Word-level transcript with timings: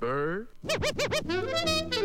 Bird. 0.00 0.48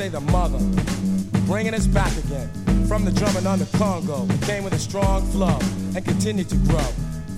say 0.00 0.08
the 0.08 0.20
mother, 0.32 0.58
bringing 1.44 1.74
us 1.74 1.86
back 1.86 2.10
again 2.24 2.48
from 2.88 3.04
the 3.04 3.10
drumming 3.10 3.46
on 3.46 3.58
the 3.58 3.66
Congo. 3.76 4.26
Came 4.46 4.64
with 4.64 4.72
a 4.72 4.78
strong 4.78 5.20
flow 5.26 5.58
and 5.94 6.02
continued 6.02 6.48
to 6.48 6.56
grow. 6.72 6.88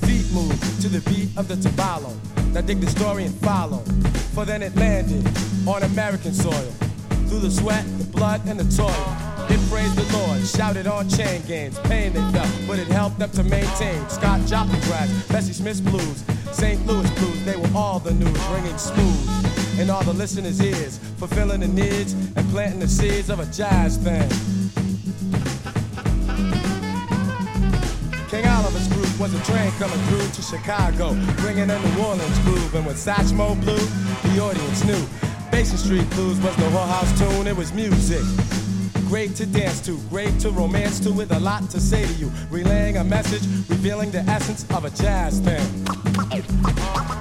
Feet 0.07 0.31
move 0.31 0.57
to 0.81 0.87
the 0.87 1.01
beat 1.11 1.29
of 1.37 1.49
the 1.49 1.57
tabalo. 1.57 2.15
Now 2.55 2.61
dig 2.61 2.81
the 2.81 2.87
story 2.87 3.25
and 3.25 3.35
follow, 3.35 3.79
for 4.33 4.45
then 4.45 4.63
it 4.63 4.77
landed 4.77 5.27
on 5.67 5.83
American 5.83 6.33
soil. 6.33 6.73
Through 7.27 7.41
the 7.41 7.51
sweat, 7.51 7.85
the 7.99 8.05
blood, 8.05 8.41
and 8.47 8.61
the 8.61 8.69
toil. 8.77 9.09
It 9.51 9.59
praised 9.69 9.97
the 9.97 10.07
Lord, 10.17 10.41
shouted 10.47 10.87
on 10.87 11.09
chain 11.09 11.43
gangs, 11.49 11.81
pain 11.81 12.13
they 12.13 12.23
felt, 12.31 12.55
but 12.69 12.79
it 12.79 12.87
helped 12.87 13.19
them 13.19 13.31
to 13.31 13.43
maintain. 13.43 14.09
Scott 14.09 14.41
Joplin 14.47 14.79
grass, 14.83 15.11
Bessie 15.27 15.53
Smith's 15.53 15.81
blues, 15.81 16.23
St. 16.53 16.87
Louis 16.87 17.11
blues, 17.19 17.45
they 17.45 17.57
were 17.57 17.73
all 17.75 17.99
the 17.99 18.15
news, 18.15 18.41
ringing 18.55 18.79
smooth 18.79 19.52
in 19.79 19.91
all 19.91 20.03
the 20.03 20.13
listeners' 20.13 20.61
ears, 20.61 20.99
fulfilling 21.17 21.61
the 21.61 21.69
needs 21.69 22.13
and 22.13 22.49
planting 22.51 22.81
the 22.81 22.89
seeds 22.89 23.31
of 23.31 23.41
a 23.41 23.47
jazz 23.47 23.97
thing. 23.97 24.29
King 28.29 28.47
Oliver's 28.49 28.89
group 28.89 29.21
was 29.21 29.35
a 29.35 29.45
train 29.45 29.71
coming 29.73 29.99
through 30.07 30.29
to 30.29 30.43
Chicago, 30.43 31.15
bringing 31.43 31.71
a 31.71 31.79
New 31.79 32.03
Orleans 32.03 32.39
groove. 32.41 32.75
And 32.75 32.87
when 32.87 32.95
Satchmo 32.95 33.61
blew, 33.61 33.77
the 34.33 34.41
audience 34.41 34.85
knew. 34.85 35.07
Basin 35.51 35.77
Street 35.77 36.09
Blues 36.11 36.41
was 36.41 36.57
no 36.57 36.69
whorehouse 36.71 37.19
tune, 37.19 37.47
it 37.47 37.55
was 37.55 37.73
music. 37.75 38.23
Great 39.09 39.37
to 39.37 39.45
dance 39.45 39.81
to, 39.83 39.99
great 40.09 40.41
to 40.41 40.51
romance 40.51 40.99
to, 41.01 41.13
with 41.13 41.31
a 41.33 41.41
lot 41.41 41.69
to 41.69 41.79
say 41.79 42.07
to 42.07 42.13
you. 42.15 42.33
Relaying 42.51 42.97
a 42.97 43.05
message, 43.05 43.43
revealing 43.69 44.11
the 44.11 44.21
essence 44.21 44.65
of 44.71 44.87
a 44.87 44.91
jazz 44.91 45.39
thing. 45.41 47.12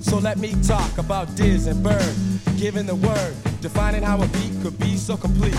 So 0.00 0.18
let 0.18 0.38
me 0.38 0.54
talk 0.62 0.98
about 0.98 1.34
Diz 1.34 1.66
and 1.66 1.82
Bird, 1.82 2.14
giving 2.56 2.86
the 2.86 2.94
word, 2.94 3.34
defining 3.60 4.02
how 4.02 4.22
a 4.22 4.26
beat 4.28 4.52
could 4.62 4.78
be 4.78 4.96
so 4.96 5.16
complete. 5.16 5.54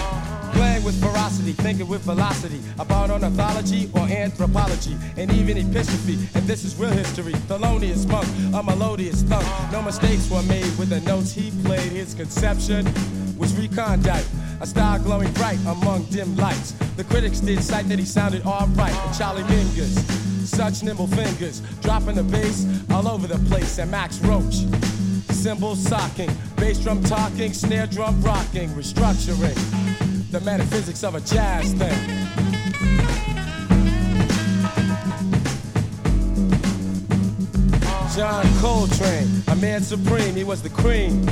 Playing 0.54 0.84
with 0.84 1.00
ferocity, 1.00 1.52
thinking 1.52 1.88
with 1.88 2.02
velocity 2.02 2.60
about 2.80 3.12
ornithology 3.12 3.90
or 3.94 4.02
anthropology, 4.02 4.96
and 5.18 5.32
even 5.32 5.58
epistrophe. 5.58 6.18
And 6.34 6.48
this 6.48 6.64
is 6.64 6.76
real 6.76 6.90
history. 6.90 7.34
Thelonious 7.34 8.08
Monk, 8.08 8.28
a 8.56 8.64
melodious 8.64 9.22
thunk. 9.22 9.46
No 9.72 9.82
mistakes 9.82 10.30
were 10.32 10.44
made 10.44 10.76
with 10.80 10.90
the 10.90 11.02
notes 11.02 11.34
he 11.34 11.52
played. 11.64 11.92
His 11.92 12.14
conception 12.14 12.86
was 13.38 13.54
recondite, 13.54 14.26
a 14.62 14.66
star 14.66 14.98
glowing 14.98 15.32
bright 15.34 15.60
among 15.68 16.06
dim 16.06 16.36
lights. 16.38 16.72
The 16.96 17.04
critics 17.04 17.42
did 17.42 17.62
cite 17.62 17.88
that 17.90 18.00
he 18.00 18.06
sounded 18.06 18.44
alright. 18.46 18.96
Charlie 19.16 19.44
Mingus, 19.44 20.17
such 20.58 20.82
nimble 20.82 21.06
fingers, 21.06 21.62
dropping 21.82 22.16
the 22.16 22.24
bass 22.24 22.66
all 22.90 23.08
over 23.08 23.28
the 23.28 23.38
place. 23.48 23.78
And 23.78 23.92
Max 23.92 24.18
Roach, 24.22 24.56
cymbals 25.30 25.80
socking, 25.88 26.32
bass 26.56 26.80
drum 26.80 27.04
talking, 27.04 27.54
snare 27.54 27.86
drum 27.86 28.20
rocking, 28.24 28.70
restructuring 28.70 29.56
the 30.32 30.42
metaphysics 30.42 31.04
of 31.04 31.14
a 31.14 31.22
jazz 31.22 31.74
thing. 31.74 31.96
John 38.16 38.46
Coltrane, 38.60 39.44
a 39.50 39.56
man 39.58 39.84
supreme, 39.84 40.36
he 40.36 40.44
was 40.44 40.64
the 40.64 40.72
cream. 40.72 41.28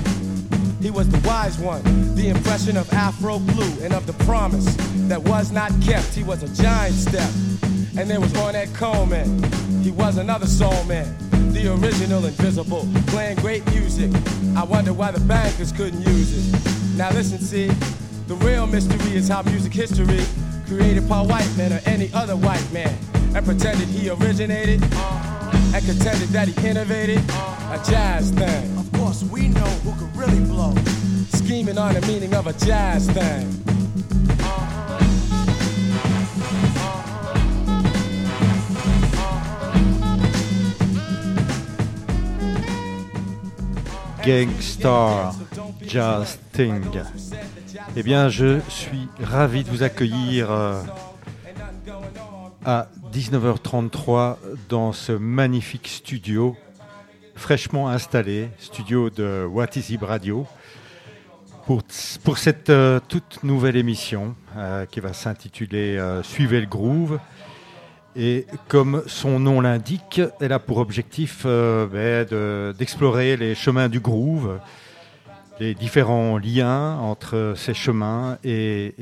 He 0.83 0.91
was 0.91 1.09
the 1.09 1.27
wise 1.27 1.57
one, 1.57 1.81
the 2.13 2.29
impression 2.29 2.77
of 2.77 2.93
Afro 2.93 3.39
blue 3.39 3.83
and 3.83 3.91
of 3.91 4.05
the 4.05 4.13
promise 4.25 4.75
that 5.09 5.19
was 5.23 5.51
not 5.51 5.71
kept. 5.81 6.13
He 6.13 6.23
was 6.23 6.43
a 6.43 6.61
giant 6.61 6.93
step. 6.93 7.31
And 7.97 8.09
there 8.09 8.19
was 8.19 8.33
Ornette 8.33 8.73
Coleman. 8.75 9.41
He 9.81 9.91
was 9.91 10.17
another 10.17 10.47
soul 10.47 10.83
man, 10.83 11.15
the 11.53 11.73
original 11.73 12.25
invisible, 12.25 12.87
playing 13.07 13.37
great 13.37 13.65
music. 13.71 14.11
I 14.57 14.63
wonder 14.63 14.91
why 14.91 15.11
the 15.11 15.21
bankers 15.21 15.71
couldn't 15.71 16.01
use 16.01 16.53
it. 16.53 16.97
Now 16.97 17.11
listen, 17.11 17.39
see, 17.39 17.67
the 18.27 18.35
real 18.35 18.67
mystery 18.67 19.15
is 19.15 19.29
how 19.29 19.43
music 19.43 19.71
history 19.73 20.19
created 20.67 21.07
by 21.07 21.21
white 21.21 21.49
men 21.55 21.71
or 21.71 21.79
any 21.85 22.11
other 22.13 22.35
white 22.35 22.69
man 22.73 22.97
and 23.33 23.45
pretended 23.45 23.87
he 23.87 24.09
originated 24.09 24.81
and 24.83 25.85
contended 25.85 26.29
that 26.29 26.47
he 26.47 26.67
innovated 26.67 27.19
a 27.19 27.81
jazz 27.87 28.31
thing. 28.31 28.77
Of 28.77 28.91
course, 28.93 29.23
we 29.23 29.47
know 29.47 29.69
who 29.83 29.91
could 29.99 30.15
really 30.17 30.39
blow. 30.45 30.73
Scheming 31.29 31.77
on 31.77 31.93
the 31.93 32.01
meaning 32.07 32.33
of 32.33 32.47
a 32.47 32.53
jazz 32.53 33.09
thing. 33.11 33.84
Gangstar 44.25 45.35
Jazz 45.87 46.39
Thing. 46.51 46.81
Eh 47.95 48.01
bien, 48.01 48.27
je 48.29 48.59
suis 48.69 49.07
ravi 49.21 49.63
de 49.63 49.69
vous 49.69 49.83
accueillir 49.83 50.49
euh, 50.49 50.81
à 52.65 52.87
19h33 53.13 54.37
dans 54.67 54.93
ce 54.93 55.11
magnifique 55.11 55.87
studio 55.87 56.57
fraîchement 57.35 57.89
installé, 57.89 58.49
studio 58.57 59.11
de 59.11 59.45
What 59.45 59.75
Is 59.75 59.93
It 59.93 60.01
Radio, 60.01 60.47
pour, 61.67 61.83
cette 62.37 62.69
euh, 62.71 62.99
toute 63.07 63.43
nouvelle 63.43 63.75
émission 63.75 64.35
euh, 64.57 64.85
qui 64.87 65.01
va 65.01 65.13
s'intituler 65.13 66.01
Suivez 66.23 66.61
le 66.61 66.67
groove. 66.67 67.19
Et 68.17 68.45
comme 68.69 69.03
son 69.07 69.39
nom 69.39 69.59
l'indique, 69.59 70.21
elle 70.39 70.53
a 70.53 70.59
pour 70.59 70.77
objectif 70.77 71.43
euh, 71.45 71.85
ben, 71.85 72.25
de- 72.25 72.73
d'explorer 72.77 73.35
les 73.35 73.55
chemins 73.55 73.89
du 73.89 73.99
groove, 73.99 74.59
les 75.59 75.73
différents 75.73 76.37
liens 76.37 76.97
entre 76.99 77.53
ces 77.57 77.73
chemins 77.73 78.37
et 78.43 78.93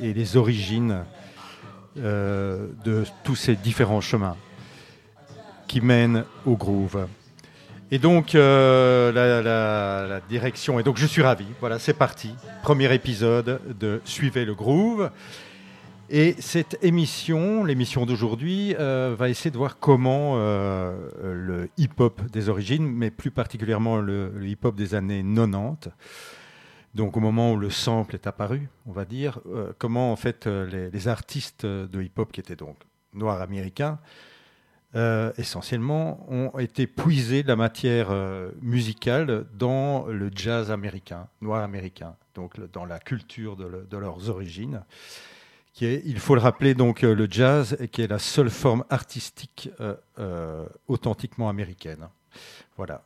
les 0.00 0.36
origines 0.36 1.04
euh, 1.98 2.66
de 2.84 3.04
tous 3.24 3.36
ces 3.36 3.56
différents 3.56 4.00
chemins 4.00 4.36
qui 5.68 5.82
mènent 5.82 6.24
au 6.46 6.56
groove. 6.56 7.06
Et 7.90 7.98
donc 7.98 8.34
euh, 8.34 9.12
la, 9.12 9.42
la- 9.42 10.06
la 10.08 10.20
direction. 10.20 10.80
Et 10.80 10.82
donc 10.82 10.96
je 10.96 11.06
suis 11.06 11.20
ravi. 11.20 11.44
Voilà, 11.60 11.78
c'est 11.78 11.92
parti. 11.92 12.34
Premier 12.62 12.92
épisode 12.94 13.60
de 13.78 14.00
Suivez 14.06 14.46
le 14.46 14.54
groove. 14.54 15.10
Et 16.14 16.34
cette 16.40 16.76
émission, 16.84 17.64
l'émission 17.64 18.04
d'aujourd'hui, 18.04 18.76
euh, 18.78 19.16
va 19.18 19.30
essayer 19.30 19.50
de 19.50 19.56
voir 19.56 19.78
comment 19.78 20.34
euh, 20.36 21.08
le 21.22 21.70
hip-hop 21.78 22.20
des 22.30 22.50
origines, 22.50 22.86
mais 22.86 23.10
plus 23.10 23.30
particulièrement 23.30 23.96
le, 23.96 24.30
hip-hop 24.42 24.74
des 24.74 24.94
années 24.94 25.24
90, 25.24 25.88
donc 26.94 27.16
au 27.16 27.20
moment 27.20 27.52
où 27.52 27.56
le 27.56 27.70
sample 27.70 28.14
est 28.14 28.26
apparu, 28.26 28.68
on 28.84 28.92
va 28.92 29.06
dire, 29.06 29.40
euh, 29.46 29.72
comment 29.78 30.12
en 30.12 30.16
fait 30.16 30.46
les, 30.46 31.08
artistes 31.08 31.64
de 31.64 32.02
hip-hop 32.02 32.30
qui 32.30 32.40
étaient 32.40 32.56
donc 32.56 32.76
noirs 33.14 33.40
américains, 33.40 33.98
essentiellement, 35.38 36.26
ont 36.30 36.58
été 36.58 36.86
puisés 36.86 37.42
de 37.42 37.48
la 37.48 37.56
matière 37.56 38.10
musicale 38.60 39.46
dans 39.54 40.04
le 40.04 40.30
jazz 40.34 40.70
américain, 40.70 41.28
noir 41.40 41.62
américain, 41.62 42.16
donc 42.34 42.60
dans 42.72 42.84
la 42.84 42.98
culture 42.98 43.56
de 43.56 43.96
leurs 43.96 44.28
origines 44.28 44.82
il 45.80 46.18
faut 46.18 46.34
le 46.34 46.40
rappeler, 46.40 46.74
donc 46.74 47.02
euh, 47.02 47.14
le 47.14 47.26
jazz, 47.30 47.76
qui 47.90 48.02
est 48.02 48.06
la 48.06 48.18
seule 48.18 48.50
forme 48.50 48.84
artistique 48.90 49.70
euh, 49.80 49.94
euh, 50.18 50.66
authentiquement 50.86 51.48
américaine. 51.48 52.08
Voilà. 52.76 53.04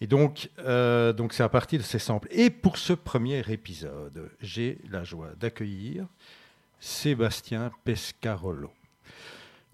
et 0.00 0.06
donc, 0.06 0.48
c'est 0.56 1.42
à 1.42 1.48
partir 1.48 1.80
de 1.80 1.84
ces 1.84 1.98
samples. 1.98 2.28
Et 2.30 2.48
pour 2.48 2.78
ce 2.78 2.92
premier 2.92 3.42
épisode, 3.48 4.30
j'ai 4.40 4.78
la 4.88 5.02
joie 5.02 5.30
d'accueillir 5.38 6.06
Sébastien 6.78 7.72
Pescarolo. 7.82 8.70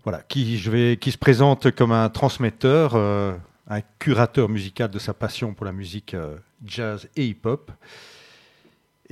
voilà, 0.03 0.23
qui, 0.23 0.59
se 0.59 1.19
présente 1.19 1.71
comme 1.73 1.93
un 1.93 2.09
transmetteur, 2.09 2.97
un 2.97 3.81
curateur 3.99 4.49
musical 4.49 4.91
de 4.91 4.99
sa 4.99 5.13
passion 5.13 5.53
pour 5.53 5.67
la 5.67 5.73
musique 5.73 6.17
jazz 6.65 7.07
et 7.17 7.27
hip-hop. 7.27 7.71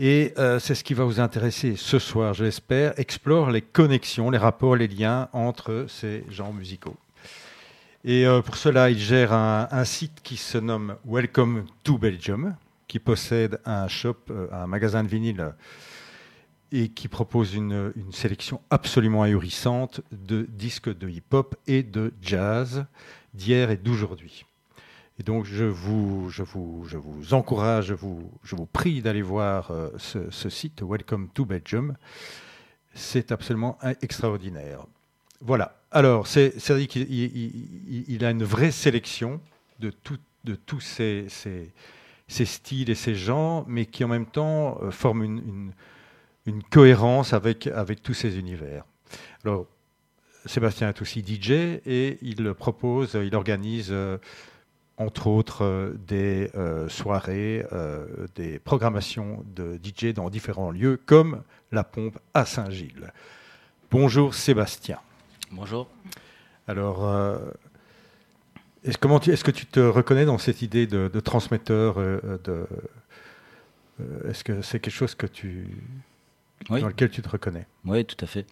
Et 0.01 0.33
euh, 0.39 0.61
c'est 0.61 0.77
ce 0.77 0.85
qui 0.85 0.95
va 0.95 1.03
vous 1.03 1.19
intéresser 1.19 1.75
ce 1.75 1.99
soir, 1.99 2.33
je 2.33 2.45
l'espère, 2.45 2.97
explore 3.01 3.51
les 3.51 3.63
connexions, 3.63 4.31
les 4.31 4.39
rapports, 4.39 4.77
les 4.77 4.87
liens 4.87 5.29
entre 5.33 5.87
ces 5.89 6.25
genres 6.31 6.55
musicaux. 6.55 6.97
Et 8.05 8.25
euh, 8.25 8.41
pour 8.41 8.57
cela, 8.57 8.91
il 8.91 8.99
gère 9.01 9.33
un, 9.33 9.85
site 9.85 10.21
qui 10.23 10.37
se 10.37 10.57
nomme 10.57 10.95
Welcome 11.05 11.65
to 11.83 11.99
Belgium, 11.99 12.55
qui 12.87 13.01
possède 13.01 13.61
un 13.65 13.89
shop, 13.89 14.19
euh, 14.31 14.47
un 14.53 14.69
magasin 14.69 15.03
de 15.03 15.09
vinyle 15.09 15.53
et 16.71 16.91
qui 16.91 17.09
propose 17.09 17.55
une, 17.55 17.93
une 17.97 18.13
sélection 18.13 18.61
absolument 18.71 19.25
ahurissante 19.25 20.01
de 20.13 20.47
disques 20.49 20.97
de 20.97 21.09
hip-hop 21.09 21.57
et 21.67 21.83
de 21.83 22.15
jazz 22.23 22.85
d'hier 23.35 23.73
et 23.73 23.77
d'aujourd'hui. 23.77 24.45
Et 25.19 25.25
donc, 25.25 25.47
je 25.47 25.65
vous, 25.65 26.31
encourage, 27.33 27.87
je 27.87 27.95
vous, 27.95 28.67
prie 28.73 29.03
d'aller 29.03 29.23
voir 29.23 29.71
euh, 29.73 29.91
ce, 29.99 30.49
site, 30.49 30.83
Welcome 30.83 31.29
to 31.35 31.45
Belgium. 31.45 31.97
C'est 32.95 33.33
absolument 33.33 33.79
extraordinaire. 34.01 34.87
Voilà. 35.41 35.77
Alors, 35.91 36.27
c'est 36.27 36.59
c'est 36.59 36.73
vrai 36.73 36.87
qu'il 36.87 37.03
il- 37.13 37.37
il- 37.89 38.05
il 38.09 38.25
a 38.25 38.31
une 38.31 38.45
vraie 38.45 38.71
sélection 38.71 39.41
de, 39.81 39.91
tous 39.91 40.81
ces, 40.81 41.27
styles 42.29 42.91
et 42.91 42.95
ces 42.95 43.15
genres, 43.15 43.65
mais 43.69 43.87
qui 43.87 44.05
en 44.05 44.09
même 44.09 44.27
temps 44.27 44.79
euh, 44.83 44.91
forment 44.91 45.25
une, 45.25 45.73
cohérence 46.71 47.33
avec, 47.35 47.67
avec 47.67 48.03
tous 48.03 48.15
ces 48.15 48.39
univers. 48.39 48.85
Alors, 49.45 49.67
Sébastien 50.47 50.89
est 50.89 51.03
aussi 51.03 51.21
DJ 51.21 51.51
et 51.85 52.19
il 52.23 52.55
propose, 52.55 53.19
il 53.23 53.35
organise 53.35 53.89
euh, 53.91 54.17
entre 54.99 55.29
autres 55.29 55.65
euh, 55.65 55.95
des 56.07 56.51
euh, 56.57 56.89
soirées, 56.89 57.65
euh, 57.73 58.05
des 58.35 58.59
programmations 58.59 59.45
de 59.55 59.79
DJ 59.83 60.13
dans 60.13 60.29
différents 60.29 60.71
lieux, 60.71 61.01
comme 61.07 61.43
la 61.73 61.85
pompe 61.85 62.19
à 62.35 62.45
Saint-Gilles. 62.45 63.13
Bonjour 63.91 64.35
Sébastien. 64.35 64.99
Bonjour. 65.53 65.89
Alors, 66.67 67.09
est-ce, 68.85 68.99
comment 68.99 69.19
tu- 69.19 69.31
est-ce 69.31 69.45
que 69.45 69.51
tu 69.51 69.65
te 69.65 69.81
reconnais 69.81 70.27
dans 70.27 70.37
cette 70.39 70.61
idée 70.61 70.87
de, 70.87 71.09
de 71.13 71.21
transmetteur 71.21 71.95
de, 71.97 72.67
Est-ce 74.29 74.45
que 74.45 74.61
c'est 74.61 74.79
quelque 74.79 74.93
chose 74.95 75.15
que 75.15 75.27
tu, 75.27 75.69
Oui. 76.69 76.83
dans 76.83 76.89
lequel 76.89 77.09
tu 77.11 77.23
te 77.23 77.29
reconnais? 77.31 77.67
Oui, 77.87 78.05
tout 78.05 78.23
à 78.23 78.27
fait. 78.27 78.45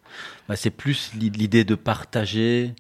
Bah, 0.49 0.57
c'est 0.57 0.71
plus 0.71 1.13
l'i- 1.15 1.29
l'idée 1.31 1.65
de 1.65 1.75
partager, 1.75 2.75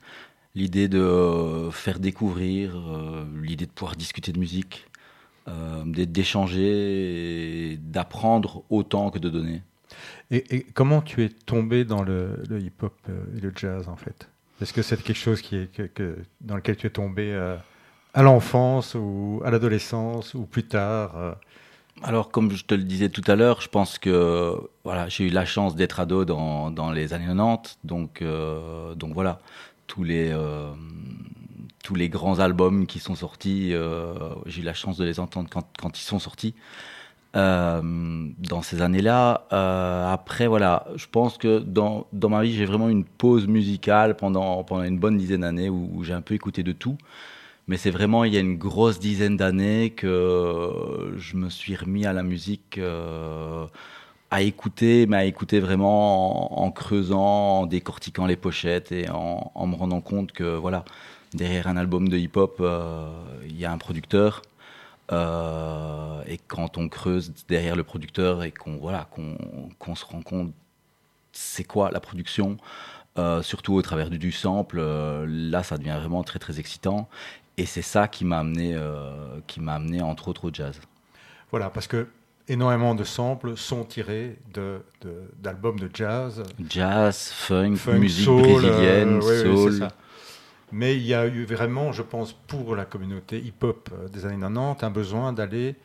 l'idée 0.57 0.89
de 0.89 0.99
euh, 1.01 1.71
faire 1.71 2.01
découvrir, 2.01 2.77
euh, 2.77 3.25
l'idée 3.43 3.67
de 3.67 3.71
pouvoir 3.73 3.97
discuter 3.97 4.33
de 4.33 4.41
musique, 4.41 4.87
euh, 5.49 5.85
d'échanger, 5.87 7.79
d'apprendre 7.83 8.65
autant 8.71 9.11
que 9.11 9.19
de 9.21 9.29
donner. 9.31 9.63
et, 10.31 10.57
et 10.57 10.63
comment 10.75 11.03
tu 11.03 11.25
es 11.25 11.29
tombé 11.29 11.85
dans 11.85 12.03
le, 12.03 12.43
le 12.49 12.61
hip-hop 12.61 12.95
et 13.37 13.41
le 13.41 13.53
jazz 13.55 13.89
en 13.89 13.97
fait? 13.97 14.29
Est-ce 14.61 14.73
que 14.73 14.83
c'est 14.83 15.03
quelque 15.03 15.17
chose 15.19 15.43
qui 15.43 15.57
est, 15.57 15.73
que- 15.73 15.83
que- 15.83 16.19
dans 16.41 16.57
lequel 16.57 16.77
tu 16.77 16.87
es 16.87 16.91
tombé 16.91 17.33
euh, 17.33 17.57
à 18.15 18.23
l'enfance 18.23 18.97
ou 18.99 19.43
à 19.45 19.51
l'adolescence 19.51 20.35
ou 20.35 20.47
plus 20.47 20.65
tard 20.65 21.17
euh? 21.17 21.33
Alors, 22.03 22.31
comme 22.31 22.51
je 22.53 22.65
te 22.65 22.75
le 22.75 22.83
disais 22.83 23.09
tout 23.09 23.23
à 23.27 23.37
l'heure, 23.37 23.63
je 23.63 23.69
pense 23.69 23.99
que 23.99 24.55
voilà, 24.85 25.09
j'ai 25.09 25.25
eu 25.27 25.31
la 25.31 25.47
chance 25.47 25.75
d'être 25.77 25.99
ado 25.99 26.27
dans, 26.27 26.71
dans 26.71 26.91
les 26.93 27.15
années 27.15 27.25
90, 27.27 27.79
donc, 27.85 28.21
euh, 28.21 28.95
donc 28.95 29.15
voilà, 29.15 29.41
tous 29.87 30.05
les, 30.05 30.31
euh, 30.31 30.73
tous 31.83 31.95
les 31.95 32.09
grands 32.09 32.39
albums 32.41 32.87
qui 32.87 32.99
sont 32.99 33.15
sortis, 33.15 33.71
euh, 33.73 34.15
j'ai 34.47 34.63
eu 34.63 34.65
la 34.65 34.75
chance 34.75 34.97
de 34.97 35.05
les 35.05 35.21
entendre 35.21 35.49
quand, 35.51 35.67
quand 35.79 35.99
ils 35.99 36.05
sont 36.05 36.19
sortis. 36.19 36.55
Euh, 37.35 37.83
dans 38.39 38.63
ces 38.63 38.81
années-là, 38.81 39.47
après 40.11 40.47
voilà, 40.47 40.87
je 40.97 41.07
pense 41.07 41.37
que 41.37 41.59
dans, 41.59 42.07
dans 42.13 42.31
ma 42.31 42.43
vie 42.43 42.55
j'ai 42.55 42.65
vraiment 42.65 42.89
une 42.89 43.05
pause 43.05 43.47
musicale 43.47 44.17
pendant, 44.17 44.65
pendant 44.65 44.85
une 44.85 44.99
bonne 44.99 45.19
dizaine 45.19 45.43
d'années 45.43 45.69
où, 45.69 46.03
j'ai 46.03 46.15
un 46.15 46.23
peu 46.23 46.35
écouté 46.35 46.63
de 46.63 46.73
tout. 46.73 46.97
Mais 47.69 47.77
c'est 47.77 47.91
vraiment 47.91 48.25
il 48.25 48.33
y 48.33 48.37
a 48.37 48.41
une 48.41 48.57
grosse 48.57 49.01
dizaine 49.01 49.37
d'années 49.37 49.91
que 49.91 51.15
je 51.17 51.37
me 51.37 51.51
suis 51.51 51.75
remis 51.75 52.07
à 52.07 52.13
la 52.13 52.23
musique, 52.23 52.81
à 54.31 54.43
écouter, 54.43 55.07
mais 55.07 55.17
à 55.17 55.25
écouter 55.25 55.61
vraiment 55.61 56.61
en, 56.63 56.71
creusant, 56.71 57.61
en 57.61 57.67
décortiquant 57.67 58.27
les 58.27 58.37
pochettes 58.37 58.93
et 58.93 59.09
en, 59.09 59.67
me 59.67 59.77
rendant 59.77 60.01
compte 60.01 60.33
que 60.33 60.57
voilà, 60.57 60.85
derrière 61.33 61.69
un 61.69 61.77
album 61.77 62.09
de 62.09 62.17
hip-hop, 62.17 62.57
euh, 62.61 63.09
il 63.45 63.59
y 63.59 63.65
a 63.65 63.73
un 63.73 63.79
producteur. 63.79 64.43
Euh, 65.13 66.23
et 66.27 66.39
quand 66.39 66.79
on 66.79 66.89
creuse 66.89 67.33
derrière 67.49 67.77
le 67.77 67.85
producteur 67.85 68.43
et 68.43 68.51
qu'on 68.51 68.77
voilà, 68.79 69.07
qu'on 69.13 69.37
qu'on 69.79 69.95
se 69.95 70.05
rend 70.05 70.21
compte 70.21 70.53
c'est 71.31 71.63
quoi 71.63 71.93
la 71.93 72.01
production, 72.01 72.57
euh, 73.19 73.41
surtout 73.43 73.75
au 73.75 73.83
travers 73.83 74.11
du, 74.11 74.19
du 74.19 74.33
sample, 74.33 74.81
là 74.81 75.63
ça 75.63 75.79
devient 75.79 75.97
vraiment 76.01 76.25
très 76.25 76.41
très 76.41 76.59
excitant. 76.59 77.09
Et 77.59 77.67
c'est 77.67 77.83
ça 77.83 78.09
qui 78.09 78.25
m'a 78.25 78.41
amené, 78.41 78.77
qui 79.47 79.61
m'a 79.61 79.75
amené 79.75 80.03
entre 80.03 80.29
autres 80.29 80.49
au 80.49 80.51
jazz. 80.53 80.79
Voilà, 81.51 81.71
parce 81.71 81.87
que 81.87 82.09
énormément 82.49 82.95
de 82.95 83.05
samples 83.05 83.57
sont 83.57 83.85
tirés 83.85 84.39
de, 84.55 84.81
de- 85.03 85.31
d'albums 85.39 85.79
de 85.79 85.91
jazz, 85.93 86.43
Jazz, 86.69 87.31
funk, 87.35 87.77
funk, 87.77 87.99
musique 87.99 88.25
soul, 88.25 88.43
brésilienne, 88.43 89.21
euh, 89.23 89.53
ouais, 89.53 89.57
soul. 89.57 89.89
Mais 90.73 90.97
il 90.97 91.03
y 91.03 91.15
a 91.15 91.27
eu 91.27 91.45
vraiment, 91.45 91.93
je 91.93 92.03
pense, 92.03 92.33
pour 92.33 92.75
la 92.77 92.85
communauté 92.85 93.39
hip-hop 93.39 93.89
euh, 93.93 94.09
des 94.09 94.27
années 94.27 94.41
90, 94.41 94.83
un 94.85 94.91
besoin 94.91 95.33
d'aller 95.33 95.77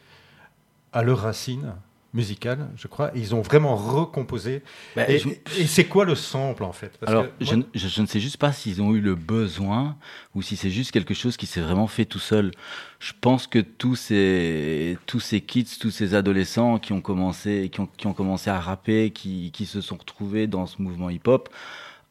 à 0.94 1.04
leurs 1.04 1.20
racines 1.20 1.74
musicales, 2.14 2.70
je 2.76 2.88
crois. 2.88 3.16
Et 3.16 3.20
ils 3.20 3.34
ont 3.36 3.42
vraiment 3.42 3.76
recomposé. 3.76 4.62
Bah, 4.96 5.10
et, 5.10 5.20
je- 5.20 5.30
et 5.60 5.66
c'est 5.68 5.86
quoi 5.86 6.04
le 6.06 6.16
sample, 6.16 6.64
en 6.64 6.74
fait? 6.74 6.98
Parce 7.00 7.12
Alors, 7.12 7.26
que 7.26 7.32
je, 7.46 7.56
moi- 7.56 7.66
ne- 7.74 7.80
je- 7.80 7.88
je 7.88 8.02
ne 8.02 8.06
sais 8.06 8.20
juste 8.20 8.38
pas 8.38 8.52
s'ils 8.52 8.82
ont 8.82 8.94
eu 8.94 9.00
le 9.02 9.16
besoin 9.16 9.96
ou 10.36 10.42
si 10.42 10.56
c'est 10.58 10.70
juste 10.70 10.92
quelque 10.92 11.14
chose 11.14 11.38
qui 11.38 11.46
s'est 11.46 11.62
vraiment 11.62 11.88
fait 11.88 12.06
tout 12.06 12.20
seul. 12.20 12.52
Je 13.00 13.14
pense 13.20 13.48
que 13.48 13.60
tous 13.60 13.96
ces, 13.96 14.98
tous 15.06 15.20
ces 15.20 15.42
kids, 15.42 15.68
tous 15.80 15.92
ces 15.92 16.14
adolescents 16.14 16.80
qui 16.80 16.94
ont 16.94 17.02
commencé, 17.02 17.70
qui 17.72 17.80
ont, 17.80 17.88
qui 17.98 18.08
ont 18.08 18.14
commencé 18.14 18.50
à 18.50 18.60
rapper, 18.60 19.12
qui, 19.12 19.52
qui 19.52 19.66
se 19.66 19.82
sont 19.82 19.96
retrouvés 19.98 20.48
dans 20.48 20.68
ce 20.68 20.82
mouvement 20.82 21.10
hip-hop, 21.10 21.50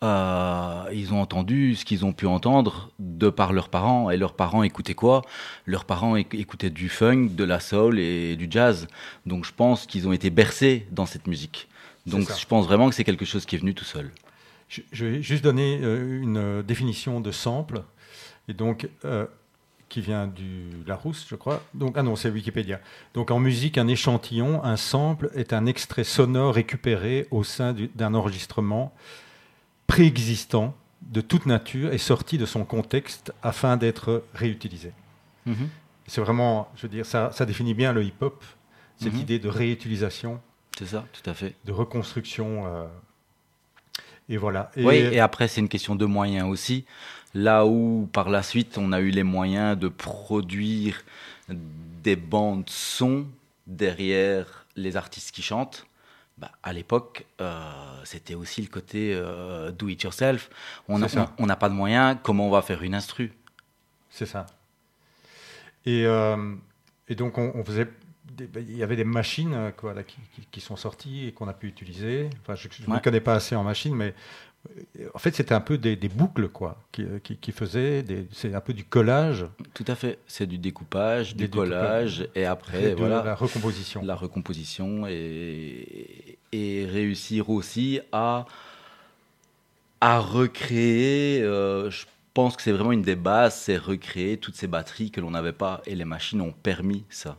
euh, 0.02 0.84
ils 0.92 1.12
ont 1.12 1.20
entendu 1.20 1.74
ce 1.76 1.84
qu'ils 1.84 2.04
ont 2.04 2.12
pu 2.12 2.26
entendre 2.26 2.90
de 2.98 3.28
par 3.28 3.52
leurs 3.52 3.68
parents. 3.68 4.10
Et 4.10 4.16
leurs 4.16 4.34
parents 4.34 4.62
écoutaient 4.62 4.94
quoi? 4.94 5.22
Leurs 5.66 5.84
parents 5.84 6.16
éc- 6.16 6.34
écoutaient 6.38 6.70
du 6.70 6.88
funk, 6.88 7.28
de 7.32 7.44
la 7.44 7.60
soul 7.60 7.98
et 7.98 8.36
du 8.36 8.46
jazz. 8.50 8.88
Donc 9.26 9.44
je 9.44 9.52
pense 9.52 9.86
qu'ils 9.86 10.08
ont 10.08 10.12
été 10.12 10.30
bercés 10.30 10.86
dans 10.90 11.06
cette 11.06 11.26
musique. 11.26 11.68
Donc 12.06 12.28
je 12.34 12.46
pense 12.46 12.66
vraiment 12.66 12.88
que 12.88 12.94
c'est 12.94 13.04
quelque 13.04 13.26
chose 13.26 13.44
qui 13.44 13.56
est 13.56 13.58
venu 13.58 13.74
tout 13.74 13.84
seul. 13.84 14.10
Je, 14.68 14.80
je 14.92 15.04
vais 15.04 15.22
juste 15.22 15.44
donner 15.44 15.80
euh, 15.82 16.22
une 16.22 16.36
euh, 16.38 16.62
définition 16.62 17.20
de 17.20 17.30
sample, 17.32 17.82
et 18.48 18.54
donc 18.54 18.88
euh, 19.04 19.26
qui 19.88 20.00
vient 20.00 20.28
du 20.28 20.70
Larousse, 20.86 21.26
je 21.28 21.34
crois. 21.34 21.62
Donc 21.74 21.96
ah 21.96 22.02
non, 22.02 22.16
c'est 22.16 22.30
Wikipédia. 22.30 22.80
Donc 23.12 23.30
en 23.32 23.40
musique, 23.40 23.76
un 23.78 23.88
échantillon, 23.88 24.62
un 24.64 24.76
sample 24.76 25.30
est 25.34 25.52
un 25.52 25.66
extrait 25.66 26.04
sonore 26.04 26.54
récupéré 26.54 27.26
au 27.32 27.42
sein 27.44 27.72
du- 27.72 27.90
d'un 27.94 28.14
enregistrement 28.14 28.94
préexistant 29.90 30.74
de 31.02 31.20
toute 31.20 31.46
nature 31.46 31.92
et 31.92 31.98
sorti 31.98 32.38
de 32.38 32.46
son 32.46 32.64
contexte 32.64 33.32
afin 33.42 33.76
d'être 33.76 34.22
réutilisé. 34.34 34.92
C'est 36.06 36.20
vraiment, 36.20 36.70
je 36.76 36.82
veux 36.82 36.88
dire, 36.88 37.04
ça, 37.06 37.30
ça 37.32 37.44
définit 37.44 37.74
bien 37.74 37.92
le 37.92 38.04
hip-hop, 38.04 38.44
cette 38.98 39.14
Mhm. 39.14 39.20
idée 39.20 39.38
de 39.40 39.48
réutilisation, 39.48 40.40
C'est 40.78 40.86
ça, 40.86 41.04
tout 41.12 41.28
à 41.28 41.34
fait. 41.34 41.54
de 41.64 41.72
reconstruction. 41.72 42.66
euh, 42.66 42.86
et 44.28 44.36
voilà. 44.36 44.70
Et- 44.76 44.84
Oui, 44.84 44.94
et 44.96 45.18
après, 45.18 45.48
c'est 45.48 45.60
une 45.60 45.68
question 45.68 45.96
de 45.96 46.04
moyens 46.06 46.48
aussi. 46.48 46.84
Là 47.34 47.66
où, 47.66 48.08
par 48.12 48.28
la 48.30 48.42
suite, 48.44 48.78
on 48.78 48.92
a 48.92 49.00
eu 49.00 49.10
les 49.10 49.24
moyens 49.24 49.76
de 49.76 49.88
produire 49.88 51.02
des 51.48 52.14
bandes 52.16 52.68
son 52.68 53.26
derrière 53.66 54.66
les 54.76 54.96
artistes 54.96 55.32
qui 55.34 55.42
chantent, 55.42 55.84
bah, 56.40 56.50
à 56.62 56.72
l'époque, 56.72 57.26
euh, 57.40 58.00
c'était 58.04 58.34
aussi 58.34 58.62
le 58.62 58.68
côté 58.68 59.12
euh, 59.14 59.70
do 59.70 59.88
it 59.88 60.02
yourself. 60.02 60.48
On 60.88 60.98
n'a 60.98 61.56
pas 61.56 61.68
de 61.68 61.74
moyens, 61.74 62.16
comment 62.22 62.46
on 62.48 62.50
va 62.50 62.62
faire 62.62 62.82
une 62.82 62.94
instru? 62.94 63.32
C'est 64.10 64.26
ça. 64.26 64.46
Et, 65.86 66.04
euh, 66.06 66.54
et 67.08 67.14
donc, 67.14 67.38
on, 67.38 67.52
on 67.54 67.64
faisait. 67.64 67.88
des- 68.24 68.46
ben, 68.46 68.64
il 68.68 68.76
y 68.76 68.82
avait 68.82 68.96
des 68.96 69.04
machines 69.04 69.72
quoi, 69.76 69.92
là, 69.92 70.02
qui, 70.02 70.16
qui- 70.34 70.46
qui 70.50 70.60
sont 70.60 70.76
sorties 70.76 71.26
et 71.26 71.32
qu'on 71.32 71.48
a 71.48 71.52
pu 71.52 71.66
utiliser. 71.68 72.30
Enfin, 72.42 72.54
je 72.54 72.68
ne 72.86 72.94
Ouais. 72.94 73.00
connais 73.02 73.20
pas 73.20 73.34
assez 73.34 73.54
en 73.56 73.64
machine, 73.64 73.94
mais 73.94 74.14
en 75.14 75.18
fait, 75.18 75.34
c'était 75.34 75.54
un 75.54 75.60
peu 75.60 75.78
des, 75.78 75.96
des 75.96 76.08
boucles 76.08 76.48
quoi, 76.48 76.76
qui, 76.92 77.06
qui, 77.22 77.36
qui 77.36 77.52
faisaient. 77.52 78.02
des- 78.02 78.26
C'est 78.32 78.54
un 78.54 78.60
peu 78.60 78.72
du 78.74 78.84
collage 78.84 79.46
Tout 79.74 79.84
à 79.88 79.94
fait. 79.94 80.18
C'est 80.26 80.46
du 80.46 80.58
découpage, 80.58 81.34
Des 81.34 81.44
du 81.48 81.50
collage, 81.50 82.28
et 82.34 82.40
et 82.42 82.44
après, 82.44 82.94
voilà. 82.94 83.22
la 83.24 83.34
recomposition. 83.34 84.02
la 84.04 84.14
recomposition 84.14 85.06
et, 85.08 86.38
et 86.52 86.86
réussir 86.86 87.48
aussi 87.50 88.00
à 88.12 88.44
À 90.00 90.18
recréer, 90.18 91.42
euh, 91.42 91.90
je 91.90 92.06
pense 92.34 92.56
que 92.56 92.62
c'est 92.62 92.72
vraiment 92.72 92.92
une 92.92 93.02
des 93.02 93.16
bases, 93.16 93.54
c'est 93.56 93.76
recréer 93.76 94.36
toutes 94.38 94.56
ces 94.56 94.66
batteries 94.66 95.10
que 95.10 95.20
l'on 95.20 95.30
n'avait 95.32 95.52
pas 95.52 95.82
et 95.86 95.94
les 95.94 96.04
machines 96.06 96.40
ont 96.40 96.52
permis 96.52 97.04
ça. 97.10 97.38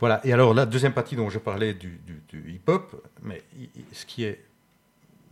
Voilà, 0.00 0.20
et 0.26 0.32
alors 0.32 0.52
la 0.54 0.66
deuxième 0.66 0.92
partie 0.94 1.14
dont 1.14 1.30
je 1.30 1.38
parlais 1.38 1.74
du, 1.74 2.00
du- 2.06 2.22
du 2.28 2.52
hip-hop, 2.52 3.06
mais 3.22 3.42
ce 3.92 4.04
qui 4.04 4.24
est, 4.24 4.42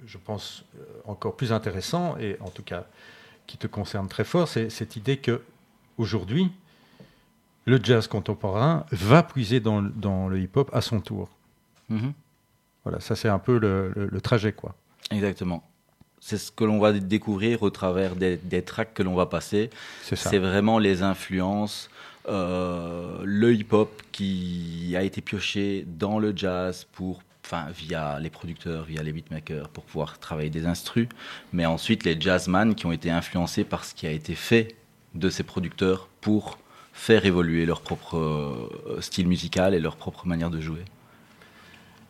je 0.07 0.19
pense, 0.19 0.65
euh, 0.79 0.83
encore 1.05 1.37
plus 1.37 1.53
intéressant, 1.53 2.17
et 2.19 2.37
en 2.41 2.51
tout 2.51 2.63
cas 2.63 2.85
qui 3.47 3.57
te 3.57 3.67
concerne 3.67 4.09
très 4.09 4.25
fort, 4.25 4.47
c'est 4.49 4.71
cette 4.71 4.97
idée 4.97 5.17
que 5.17 5.41
aujourd'hui, 5.99 6.51
le 7.67 7.79
jazz 7.83 8.07
contemporain 8.07 8.87
va 8.93 9.23
puiser 9.23 9.61
dans, 9.61 9.81
le- 9.81 9.91
dans 9.91 10.29
le 10.29 10.39
hip-hop 10.41 10.71
à 10.73 10.81
son 10.81 11.01
tour. 11.01 11.29
Mhm. 11.89 12.13
Voilà, 12.85 13.01
ça 13.01 13.17
c'est 13.17 13.29
un 13.29 13.39
peu 13.39 13.59
le, 13.59 13.93
le- 13.95 14.07
le 14.07 14.21
trajet, 14.21 14.53
quoi. 14.53 14.75
Exactement. 15.11 15.63
C'est 16.21 16.39
ce 16.39 16.53
que 16.53 16.65
l'on 16.65 16.79
va 16.79 16.93
découvrir 16.93 17.63
au 17.63 17.71
travers 17.71 18.15
des, 18.15 18.37
des 18.37 18.63
tracks 18.63 18.93
que 18.95 19.03
l'on 19.03 19.15
va 19.15 19.27
passer. 19.27 19.71
C'est 20.03 20.39
vraiment 20.39 20.79
les 20.79 21.03
influences, 21.03 21.91
euh, 22.29 23.21
le 23.25 23.55
hip-hop 23.55 23.91
qui 24.13 24.95
a 24.97 25.03
été 25.03 25.21
pioché 25.23 25.85
dans 25.87 26.19
le 26.19 26.33
jazz 26.37 26.87
pour, 26.93 27.23
enfin, 27.51 27.71
via 27.71 28.19
les 28.21 28.31
producteurs, 28.31 28.85
via 28.85 29.03
les 29.03 29.13
beatmakers, 29.13 29.69
pour 29.69 29.85
pouvoir 29.85 30.19
travailler 30.19 30.51
des 30.51 30.67
instrus, 30.67 31.09
mais 31.53 31.67
ensuite 31.67 32.05
les 32.05 32.21
jazzman 32.21 32.75
qui 32.75 32.87
ont 32.87 32.93
été 32.93 33.11
influencés 33.11 33.65
par 33.65 33.85
ce 33.85 33.95
qui 33.95 34.07
a 34.07 34.11
été 34.11 34.35
fait 34.35 34.77
de 35.15 35.29
ces 35.31 35.43
producteurs 35.43 36.09
pour 36.21 36.59
faire 36.93 37.27
évoluer 37.27 37.67
leur 37.67 37.81
propre 37.81 38.17
euh, 38.17 39.01
style 39.01 39.27
musical 39.27 39.75
et 39.75 39.81
leur 39.81 39.97
propre 39.97 40.27
manière 40.27 40.51
de 40.51 40.61
jouer. 40.61 40.85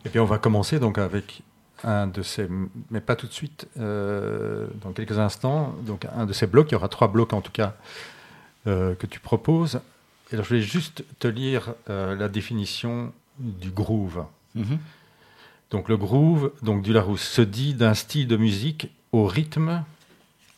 Et 0.05 0.09
puis 0.09 0.21
on 0.21 0.25
va 0.25 0.39
commencer 0.39 0.79
donc 0.79 0.99
avec 0.99 1.43
un 1.85 2.07
de 2.07 2.23
ces, 2.23 2.47
mais 2.91 3.01
pas 3.01 3.17
tout 3.17 3.27
de 3.27 3.33
suite, 3.33 3.67
euh, 3.79 4.67
dans 4.83 4.93
quelques 4.93 5.19
instants, 5.19 5.75
donc 5.87 6.07
un 6.15 6.27
de 6.27 6.33
ces 6.33 6.47
blocs, 6.47 6.69
il 6.71 6.73
y 6.73 6.75
aura 6.75 6.89
trois 6.89 7.09
blocs 7.09 7.33
en 7.33 7.41
tout 7.41 7.53
cas 7.53 7.75
euh, 8.67 8.95
que 8.95 9.07
tu 9.07 9.21
proposes. 9.21 9.81
Et 10.31 10.35
alors 10.35 10.45
je 10.45 10.55
vais 10.55 10.63
juste 10.63 11.05
te 11.19 11.29
lire 11.29 11.75
euh, 11.89 12.15
la 12.15 12.29
définition 12.29 13.13
du 13.39 13.71
groove. 13.71 14.25
Mhm. 14.55 14.79
Donc 15.71 15.89
le 15.89 15.97
groove, 15.97 16.53
donc 16.63 16.83
du 16.83 16.93
Larousse, 16.93 17.23
se 17.23 17.43
dit 17.43 17.75
d'un 17.75 17.95
style 17.95 18.27
de 18.27 18.37
musique 18.37 18.91
au 19.13 19.27
rythme 19.27 19.85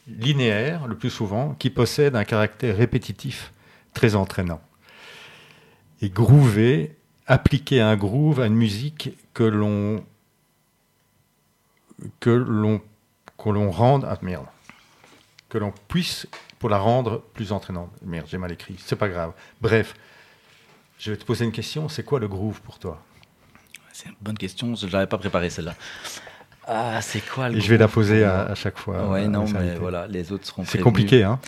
linéaire, 0.08 0.86
le 0.86 0.96
plus 0.96 1.10
souvent, 1.10 1.54
qui 1.54 1.70
possède 1.70 2.16
un 2.16 2.24
caractère 2.24 2.76
répétitif 2.76 3.52
très 3.94 4.14
entraînant. 4.14 4.60
Et 6.00 6.08
groover, 6.08 6.96
appliquer 7.26 7.80
un 7.80 7.96
groove 7.96 8.40
à 8.40 8.46
une 8.46 8.54
musique 8.54 9.10
que 9.34 9.44
l'on 9.44 10.04
que 12.18 12.30
l'on 12.30 12.80
que 13.38 13.50
l'on 13.50 13.70
rende 13.70 14.04
ah 14.08 14.18
merde 14.22 14.46
que 15.48 15.58
l'on 15.58 15.72
puisse 15.86 16.26
pour 16.58 16.70
la 16.70 16.78
rendre 16.78 17.22
plus 17.34 17.52
entraînante. 17.52 17.90
Merde, 18.02 18.26
j'ai 18.28 18.38
mal 18.38 18.50
écrit, 18.52 18.76
c'est 18.78 18.96
pas 18.96 19.08
grave. 19.08 19.34
Bref, 19.60 19.94
je 20.98 21.10
vais 21.10 21.16
te 21.18 21.24
poser 21.24 21.44
une 21.44 21.52
question, 21.52 21.90
c'est 21.90 22.04
quoi 22.04 22.18
le 22.20 22.26
groove 22.26 22.62
pour 22.62 22.78
toi? 22.78 23.02
C'est 23.92 24.08
une 24.08 24.14
bonne 24.20 24.38
question, 24.38 24.74
je 24.74 24.86
n'avais 24.86 25.06
pas 25.06 25.18
préparé 25.18 25.50
celle-là. 25.50 25.74
Ah, 26.66 27.00
c'est 27.02 27.20
quoi 27.20 27.48
le 27.48 27.58
Et 27.58 27.60
je 27.60 27.68
vais 27.68 27.78
la 27.78 27.88
poser 27.88 28.24
à, 28.24 28.54
chaque 28.54 28.78
fois. 28.78 29.08
Ouais, 29.08 29.24
à 29.24 29.28
non, 29.28 29.44
mais 29.46 29.58
invités. 29.58 29.78
voilà, 29.78 30.06
les 30.06 30.32
autres 30.32 30.46
seront 30.46 30.64
C'est 30.64 30.78
compliqué, 30.78 31.22
hein 31.22 31.38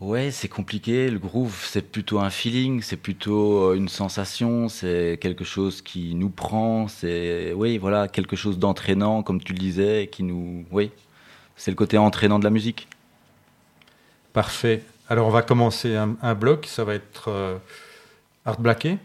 Ouais, 0.00 0.32
c'est 0.32 0.48
compliqué. 0.48 1.08
Le 1.10 1.20
groove, 1.20 1.64
c'est 1.64 1.92
plutôt 1.92 2.18
un 2.18 2.30
feeling, 2.30 2.82
c'est 2.82 2.96
plutôt 2.96 3.70
euh, 3.70 3.74
une 3.74 3.88
sensation, 3.88 4.68
c'est 4.68 5.16
quelque 5.20 5.44
chose 5.44 5.80
qui 5.80 6.16
nous 6.16 6.30
prend, 6.30 6.88
c'est, 6.88 7.52
oui, 7.54 7.78
voilà, 7.78 8.08
quelque 8.08 8.34
chose 8.34 8.58
d'entraînant, 8.58 9.22
comme 9.22 9.40
tu 9.40 9.52
le 9.52 9.60
disais, 9.60 10.08
qui 10.10 10.24
nous, 10.24 10.64
oui, 10.72 10.90
c'est 11.54 11.70
le 11.70 11.76
côté 11.76 11.98
entraînant 11.98 12.40
de 12.40 12.44
la 12.44 12.50
musique. 12.50 12.88
Parfait. 14.32 14.82
Alors 15.08 15.28
on 15.28 15.30
va 15.30 15.42
commencer 15.42 15.94
un, 15.94 16.16
un 16.20 16.34
bloc, 16.34 16.66
ça 16.66 16.82
va 16.82 16.94
être 16.94 17.28
euh, 17.28 17.58
Art 18.44 18.58
Blacké. 18.58 18.98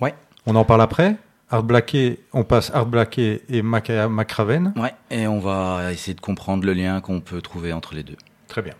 Ouais. 0.00 0.14
On 0.46 0.54
en 0.54 0.64
parle 0.64 0.80
après? 0.80 1.16
Art 1.52 1.64
Blacké, 1.64 2.20
on 2.32 2.44
passe 2.44 2.70
Art 2.72 2.86
Blacké 2.86 3.42
et 3.48 3.62
Macraven. 3.62 4.72
Ouais, 4.76 4.94
et 5.10 5.26
on 5.26 5.40
va 5.40 5.92
essayer 5.92 6.14
de 6.14 6.20
comprendre 6.20 6.64
le 6.64 6.72
lien 6.72 7.00
qu'on 7.00 7.20
peut 7.20 7.42
trouver 7.42 7.72
entre 7.72 7.94
les 7.94 8.04
deux. 8.04 8.16
Très 8.46 8.62
bien. 8.62 8.74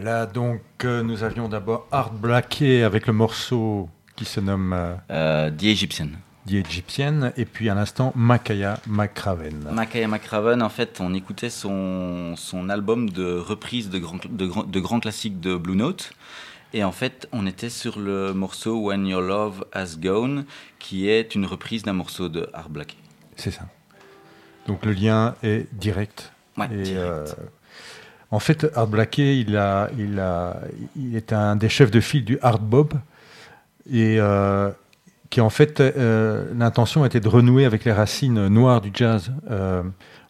Voilà, 0.00 0.26
donc 0.26 0.60
euh, 0.84 1.02
nous 1.02 1.24
avions 1.24 1.48
d'abord 1.48 1.88
Art 1.90 2.12
Blackie 2.12 2.82
avec 2.82 3.08
le 3.08 3.12
morceau 3.12 3.88
qui 4.14 4.24
se 4.24 4.38
nomme 4.38 4.72
euh, 4.72 4.94
Euh, 5.10 5.50
The 5.50 5.64
Egyptian. 5.64 6.06
The 6.46 6.52
Egyptian, 6.52 7.32
et 7.36 7.44
puis 7.44 7.68
à 7.68 7.74
l'instant 7.74 8.12
Makaya 8.14 8.78
McCraven. 8.86 9.66
Makaya 9.72 10.06
McCraven, 10.06 10.62
en 10.62 10.68
fait, 10.68 10.98
on 11.00 11.12
écoutait 11.14 11.50
son, 11.50 12.36
son 12.36 12.68
album 12.70 13.10
de 13.10 13.36
reprise 13.38 13.90
de 13.90 13.98
grands 13.98 14.18
de, 14.30 14.46
grands- 14.46 14.62
de 14.62 15.00
classiques 15.00 15.40
de 15.40 15.56
Blue 15.56 15.74
Note. 15.76 16.12
Et 16.72 16.84
en 16.84 16.92
fait, 16.92 17.28
on 17.32 17.44
était 17.46 17.68
sur 17.70 17.98
le 17.98 18.32
morceau 18.34 18.78
When 18.78 19.04
Your 19.06 19.20
Love 19.22 19.64
Has 19.72 19.96
Gone, 19.98 20.44
qui 20.78 21.08
est 21.08 21.34
une 21.34 21.44
reprise 21.44 21.82
d'un 21.82 21.92
morceau 21.94 22.28
de 22.28 22.48
Art 22.54 22.68
Blakey. 22.70 22.96
C'est 23.36 23.50
ça. 23.50 23.66
Donc 24.68 24.84
le 24.86 24.92
lien 24.92 25.34
est 25.42 25.66
direct. 25.74 26.32
Ouais, 26.56 26.66
Et, 26.72 26.82
direct. 26.82 26.98
euh, 27.00 27.26
en 28.30 28.38
fait, 28.40 28.66
Art 28.74 28.86
Blakey, 28.88 29.38
il, 29.40 29.56
a, 29.56 29.88
il, 29.98 30.18
a, 30.20 30.60
il 30.96 31.16
est 31.16 31.32
un 31.32 31.56
des 31.56 31.68
chefs 31.68 31.90
de 31.90 32.00
file 32.00 32.24
du 32.24 32.38
Art 32.42 32.58
Bob, 32.58 32.94
et 33.90 34.16
euh, 34.20 34.70
qui 35.30 35.40
en 35.40 35.50
fait, 35.50 35.80
euh, 35.80 36.44
l'intention 36.56 37.04
était 37.04 37.20
de 37.20 37.28
renouer 37.28 37.64
avec 37.64 37.84
les 37.84 37.92
racines 37.92 38.48
noires 38.48 38.80
du 38.82 38.90
jazz, 38.92 39.32
euh, 39.50 39.82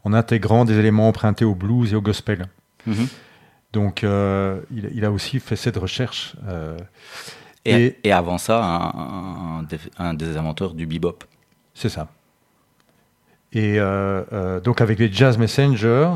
en 0.04 0.12
intégrant 0.12 0.64
des 0.64 0.78
éléments 0.78 1.08
empruntés 1.08 1.44
au 1.44 1.54
blues 1.54 1.92
et 1.92 1.96
au 1.96 2.00
gospel. 2.02 2.46
Mhm. 2.86 3.08
Donc, 3.72 4.02
il, 4.02 4.90
il 4.94 5.04
a 5.04 5.10
aussi 5.12 5.40
fait 5.40 5.56
cette 5.56 5.76
recherche. 5.76 6.34
Et, 7.64 7.74
Et- 7.86 7.98
et 8.04 8.12
avant 8.12 8.38
ça, 8.38 8.64
un, 8.64 9.58
un 9.58 9.62
des, 9.64 9.78
un 9.98 10.14
des 10.14 10.36
inventeurs 10.38 10.72
du 10.72 10.86
bebop. 10.86 11.18
C'est 11.74 11.90
ça. 11.90 12.08
Et 13.52 13.78
donc 14.64 14.80
avec 14.80 14.98
les 14.98 15.12
Jazz 15.12 15.36
Messenger, 15.38 16.08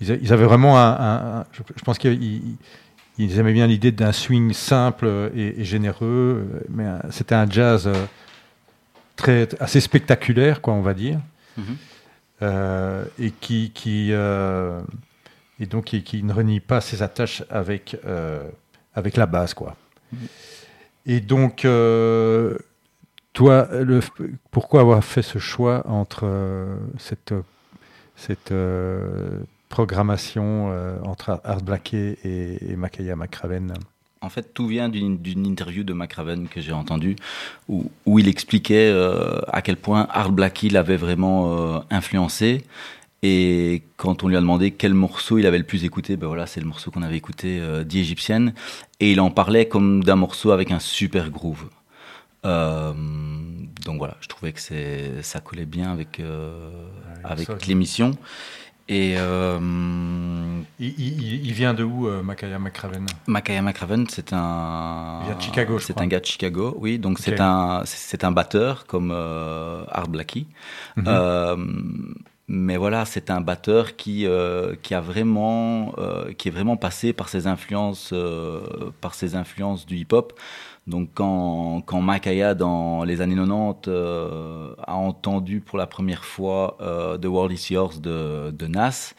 ils, 0.00 0.32
avaient 0.32 0.44
vraiment 0.44 0.78
un... 0.78 0.90
un- 0.90 1.38
un- 1.40 1.44
je, 1.52 1.62
je 1.76 1.82
pense 1.84 1.98
qu'ils 1.98 2.22
ils- 2.22 2.56
ils 3.18 3.38
aimaient 3.38 3.54
bien 3.54 3.66
l'idée 3.66 3.92
d'un 3.92 4.12
swing 4.12 4.52
simple 4.52 5.30
et, 5.34 5.60
et 5.60 5.64
généreux, 5.64 6.46
mais 6.68 6.84
c'était 7.10 7.34
un 7.34 7.48
jazz 7.48 7.86
euh, 7.86 7.94
très 9.16 9.48
assez 9.58 9.80
spectaculaire, 9.80 10.60
quoi, 10.60 10.74
on 10.74 10.82
va 10.82 10.94
dire, 10.94 11.18
Mhm. 11.56 11.76
Euh, 12.42 13.04
et 13.18 13.30
qui, 13.30 13.70
qui 13.74 14.08
euh, 14.12 14.82
et 15.58 15.64
donc 15.64 15.84
qui, 15.86 16.02
qui 16.02 16.22
ne 16.22 16.34
renie 16.34 16.60
pas 16.60 16.82
ses 16.82 17.02
attaches 17.02 17.42
avec 17.48 17.96
euh, 18.04 18.42
avec 18.94 19.16
la 19.16 19.24
base, 19.24 19.54
quoi. 19.54 19.74
Et 21.06 21.20
donc 21.20 21.66
toi, 23.32 23.68
le, 23.72 24.00
pourquoi 24.50 24.82
avoir 24.82 25.02
fait 25.02 25.22
ce 25.22 25.38
choix 25.38 25.82
entre 25.88 26.28
cette, 26.98 27.32
cette 28.16 28.52
programmation 29.68 30.70
euh, 30.70 30.98
entre 31.04 31.40
Art 31.44 31.62
Blakey 31.62 32.18
et, 32.24 32.72
et 32.72 32.76
Makaya 32.76 33.16
McCraven 33.16 33.74
En 34.22 34.30
fait, 34.30 34.54
tout 34.54 34.66
vient 34.66 34.88
d'une 34.88 35.46
interview 35.46 35.84
de 35.84 35.92
McRaven 35.92 36.48
que 36.48 36.60
j'ai 36.60 36.72
entendue, 36.72 37.16
où, 37.68 37.90
où 38.06 38.18
il 38.18 38.28
expliquait 38.28 38.90
euh, 38.90 39.40
à 39.48 39.62
quel 39.62 39.76
point 39.76 40.06
Art 40.10 40.32
Blakey 40.32 40.68
l'avait 40.68 40.96
vraiment 40.96 41.76
euh, 41.76 41.80
influencé. 41.90 42.64
Et 43.22 43.82
quand 43.96 44.24
on 44.24 44.28
lui 44.28 44.36
a 44.36 44.40
demandé 44.40 44.70
quel 44.70 44.94
morceau 44.94 45.38
il 45.38 45.46
avait 45.46 45.58
le 45.58 45.64
plus 45.64 45.84
écouté, 45.84 46.16
ben 46.16 46.26
voilà, 46.26 46.46
c'est 46.46 46.60
le 46.60 46.66
morceau 46.66 46.90
qu'on 46.90 47.02
avait 47.02 47.16
écouté, 47.16 47.58
euh, 47.60 47.84
Egyptian. 47.84 48.52
Et 49.00 49.12
il 49.12 49.20
en 49.20 49.30
parlait 49.30 49.68
comme 49.68 50.02
d'un 50.02 50.16
morceau 50.16 50.50
avec 50.50 50.70
un 50.70 50.80
super 50.80 51.30
groove. 51.30 51.66
Donc 52.44 53.98
voilà, 53.98 54.16
je 54.20 54.28
trouvais 54.28 54.52
que 54.52 54.60
ça 55.22 55.40
collait 55.40 55.66
bien 55.66 55.90
avec, 55.90 56.22
l'émission. 57.66 58.12
Et 58.88 59.14
euh, 59.18 59.58
il, 60.78 60.94
il- 61.00 61.46
il 61.46 61.52
vient 61.52 61.74
de 61.74 61.82
où, 61.82 62.06
euh, 62.06 62.22
Makaya 62.22 62.58
McCraven 62.58 63.06
Makaya 63.26 63.60
McRaven, 63.62 64.06
c'est 64.08 64.32
un. 64.32 65.18
Il 65.22 65.26
vient 65.26 65.36
de 65.36 65.42
Chicago, 65.42 65.78
C'est 65.80 66.00
un 66.00 66.06
gars 66.06 66.20
de 66.20 66.24
Chicago, 66.24 66.76
oui. 66.78 66.98
Donc 66.98 67.18
Ok. 67.18 67.24
c'est 67.24 67.40
un, 67.40 67.82
c'est 67.84 68.22
un 68.22 68.30
batteur 68.30 68.86
comme 68.86 69.10
euh, 69.12 69.84
Art 69.90 70.08
Blakey. 70.08 70.46
Mhm. 70.96 71.04
Euh, 71.08 71.56
mais 72.48 72.76
voilà, 72.76 73.04
c'est 73.06 73.28
un 73.30 73.40
batteur 73.40 73.96
qui, 73.96 74.24
euh, 74.24 74.76
qui 74.80 74.94
a 74.94 75.00
vraiment, 75.00 75.92
euh, 75.98 76.32
qui 76.32 76.46
est 76.46 76.52
vraiment 76.52 76.76
passé 76.76 77.12
par 77.12 77.28
ses 77.28 77.48
influences, 77.48 78.14
par 79.00 79.14
ses 79.14 79.34
influences 79.34 79.84
du 79.84 79.96
hip-hop. 79.96 80.32
Donc 80.86 81.10
quand, 81.14 81.82
quand 81.84 82.00
Makaya, 82.00 82.54
dans 82.54 83.02
les 83.02 83.20
années 83.20 83.34
90, 83.34 83.88
euh, 83.88 84.74
a 84.78 84.94
entendu 84.94 85.60
pour 85.60 85.78
la 85.78 85.86
première 85.88 86.24
fois 86.24 86.76
euh, 86.80 87.18
The 87.18 87.24
World 87.24 87.52
Is 87.58 87.72
Yours 87.72 88.00
de, 88.00 88.52
de 88.56 88.66
Nas, 88.68 89.14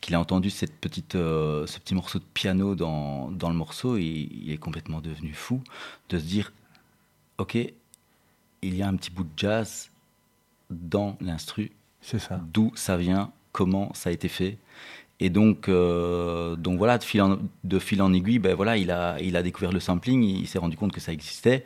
qu'il 0.00 0.16
a 0.16 0.20
entendu 0.20 0.50
cette 0.50 0.74
petite, 0.80 1.14
euh, 1.14 1.64
ce 1.66 1.78
petit 1.78 1.94
morceau 1.94 2.18
de 2.18 2.24
piano 2.34 2.74
dans, 2.74 3.30
dans 3.30 3.50
le 3.50 3.54
morceau, 3.54 3.96
il, 3.96 4.46
il 4.46 4.50
est 4.50 4.58
complètement 4.58 5.00
devenu 5.00 5.32
fou 5.32 5.62
de 6.08 6.18
se 6.18 6.24
dire, 6.24 6.52
ok, 7.38 7.56
il 8.62 8.76
y 8.76 8.82
a 8.82 8.88
un 8.88 8.96
petit 8.96 9.10
bout 9.10 9.24
de 9.24 9.30
jazz 9.36 9.90
dans 10.70 11.16
l'instru, 11.20 11.70
C'est 12.00 12.18
ça. 12.18 12.40
d'où 12.52 12.72
ça 12.74 12.96
vient, 12.96 13.30
comment 13.52 13.92
ça 13.94 14.10
a 14.10 14.12
été 14.12 14.28
fait. 14.28 14.58
Et 15.18 15.30
donc, 15.30 15.68
euh, 15.68 16.56
donc 16.56 16.78
voilà, 16.78 16.98
de 16.98 17.78
fil 17.78 18.02
en, 18.02 18.12
aiguille, 18.12 18.38
ben 18.38 18.54
voilà, 18.54 18.76
il 18.76 18.90
a, 18.90 19.18
il 19.20 19.36
a 19.36 19.42
découvert 19.42 19.72
le 19.72 19.80
sampling, 19.80 20.22
il 20.22 20.46
s'est 20.46 20.58
rendu 20.58 20.76
compte 20.76 20.92
que 20.92 21.00
ça 21.00 21.12
existait. 21.12 21.64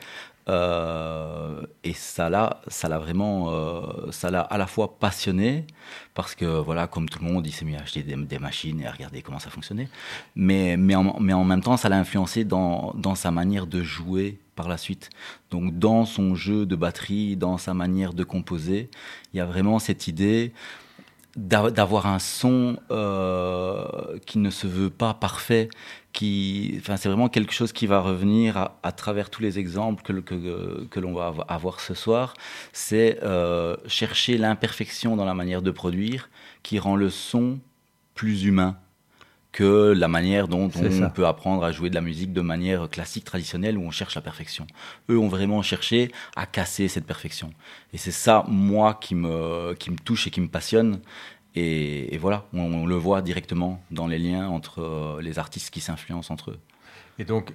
Euh, 0.48 1.62
et 1.84 1.92
ça 1.92 2.30
l'a, 2.30 2.60
ça 2.66 2.88
l'a 2.88 2.98
vraiment, 2.98 3.50
euh, 3.50 4.10
ça 4.10 4.30
l'a 4.30 4.40
à 4.40 4.58
la 4.58 4.66
fois 4.66 4.98
passionné 4.98 5.64
parce 6.14 6.34
que 6.34 6.44
voilà, 6.44 6.86
comme 6.86 7.08
tout 7.08 7.22
le 7.22 7.30
monde, 7.30 7.46
il 7.46 7.52
s'est 7.52 7.64
mis 7.64 7.76
à 7.76 7.80
acheter 7.82 8.02
des, 8.02 8.16
des 8.16 8.38
machines 8.38 8.80
et 8.80 8.86
à 8.86 8.92
regarder 8.92 9.22
comment 9.22 9.38
ça 9.38 9.50
fonctionnait. 9.50 9.88
Mais, 10.34 10.76
mais, 10.76 10.94
en, 10.94 11.20
mais 11.20 11.32
en 11.32 11.44
même 11.44 11.60
temps, 11.60 11.76
ça 11.76 11.88
l'a 11.88 11.98
influencé 11.98 12.44
dans, 12.44 12.92
dans 12.96 13.14
sa 13.14 13.30
manière 13.30 13.66
de 13.66 13.82
jouer 13.82 14.38
par 14.56 14.68
la 14.68 14.76
suite. 14.76 15.10
Donc 15.50 15.78
dans 15.78 16.04
son 16.04 16.34
jeu 16.34 16.66
de 16.66 16.76
batterie, 16.76 17.36
dans 17.36 17.58
sa 17.58 17.74
manière 17.74 18.12
de 18.12 18.24
composer, 18.24 18.90
il 19.32 19.36
y 19.36 19.40
a 19.40 19.46
vraiment 19.46 19.78
cette 19.78 20.08
idée 20.08 20.52
d'avoir 21.40 22.06
un 22.06 22.18
son 22.18 22.76
euh, 22.90 24.18
qui 24.26 24.38
ne 24.38 24.50
se 24.50 24.66
veut 24.66 24.90
pas 24.90 25.14
parfait, 25.14 25.68
qui, 26.12 26.76
enfin, 26.78 26.96
c'est 26.96 27.08
vraiment 27.08 27.28
quelque 27.28 27.52
chose 27.52 27.72
qui 27.72 27.86
va 27.86 28.00
revenir 28.00 28.70
à, 28.82 28.92
travers 28.92 29.30
tous 29.30 29.42
les 29.42 29.58
exemples 29.58 30.02
que, 30.02 30.12
que, 30.84 31.00
l'on 31.00 31.14
va 31.14 31.30
avo- 31.30 31.44
avoir 31.48 31.80
ce 31.80 31.94
soir. 31.94 32.34
C'est 32.72 33.18
euh, 33.22 33.76
chercher 33.86 34.36
l'imperfection 34.38 35.16
dans 35.16 35.24
la 35.24 35.34
manière 35.34 35.62
de 35.62 35.70
produire 35.70 36.28
qui 36.62 36.78
rend 36.78 36.96
le 36.96 37.10
son 37.10 37.58
plus 38.14 38.44
humain 38.44 38.76
que 39.52 39.92
la 39.92 40.06
manière 40.08 40.46
dont 40.46 40.70
on 40.76 40.90
ça. 40.90 41.08
peut 41.08 41.26
apprendre 41.26 41.64
à 41.64 41.72
jouer 41.72 41.90
de 41.90 41.94
la 41.94 42.00
musique 42.00 42.32
de 42.32 42.40
manière 42.40 42.88
classique, 42.88 43.24
traditionnelle, 43.24 43.76
où 43.76 43.82
on 43.82 43.90
cherche 43.90 44.14
la 44.14 44.20
perfection. 44.20 44.66
Eux 45.08 45.18
ont 45.18 45.28
vraiment 45.28 45.60
cherché 45.62 46.12
à 46.36 46.46
casser 46.46 46.86
cette 46.88 47.04
perfection. 47.06 47.52
Et 47.92 47.98
c'est 47.98 48.12
ça, 48.12 48.44
moi, 48.48 48.94
qui 48.94 49.14
me, 49.16 49.74
qui 49.74 49.90
me 49.90 49.96
touche 49.96 50.26
et 50.26 50.30
qui 50.30 50.40
me 50.40 50.48
passionne. 50.48 51.00
Et, 51.56 52.14
et 52.14 52.18
voilà, 52.18 52.44
on, 52.52 52.60
on 52.60 52.86
le 52.86 52.94
voit 52.94 53.22
directement 53.22 53.82
dans 53.90 54.06
les 54.06 54.18
liens 54.18 54.46
entre 54.48 54.82
euh, 54.82 55.20
les 55.20 55.40
artistes 55.40 55.70
qui 55.70 55.80
s'influencent 55.80 56.32
entre 56.32 56.52
eux. 56.52 56.58
Et 57.18 57.24
donc, 57.24 57.52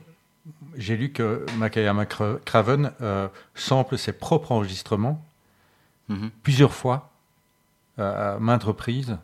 j'ai 0.77 0.97
lu 0.97 1.11
que 1.13 1.45
Makaya 1.57 1.93
McCraven 1.93 2.91
euh, 3.01 3.29
sample 3.55 3.97
ses 3.97 4.11
propres 4.13 4.51
enregistrements 4.51 5.23
Mhm. 6.07 6.29
plusieurs 6.43 6.73
fois, 6.73 7.09
euh, 7.97 8.35
à 8.35 8.39
maintes 8.39 8.63
reprises. 8.65 9.17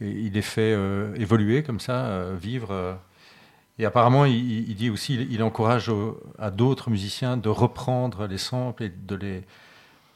Et 0.00 0.10
il 0.10 0.32
les 0.34 0.42
fait 0.42 0.72
euh, 0.74 1.14
évoluer 1.16 1.62
comme 1.62 1.80
ça, 1.80 2.06
euh, 2.06 2.36
vivre. 2.40 2.68
euh. 2.70 2.94
Et 3.78 3.84
apparemment, 3.84 4.24
il, 4.24 4.68
il 4.68 4.74
dit 4.74 4.90
aussi, 4.90 5.14
il, 5.14 5.32
il 5.32 5.42
encourage 5.42 5.88
au- 5.88 6.20
à 6.38 6.50
d'autres 6.50 6.90
musiciens 6.90 7.36
de 7.36 7.48
reprendre 7.48 8.26
les 8.26 8.38
samples 8.38 8.84
et 8.84 8.88
de 8.90 9.14
les, 9.14 9.44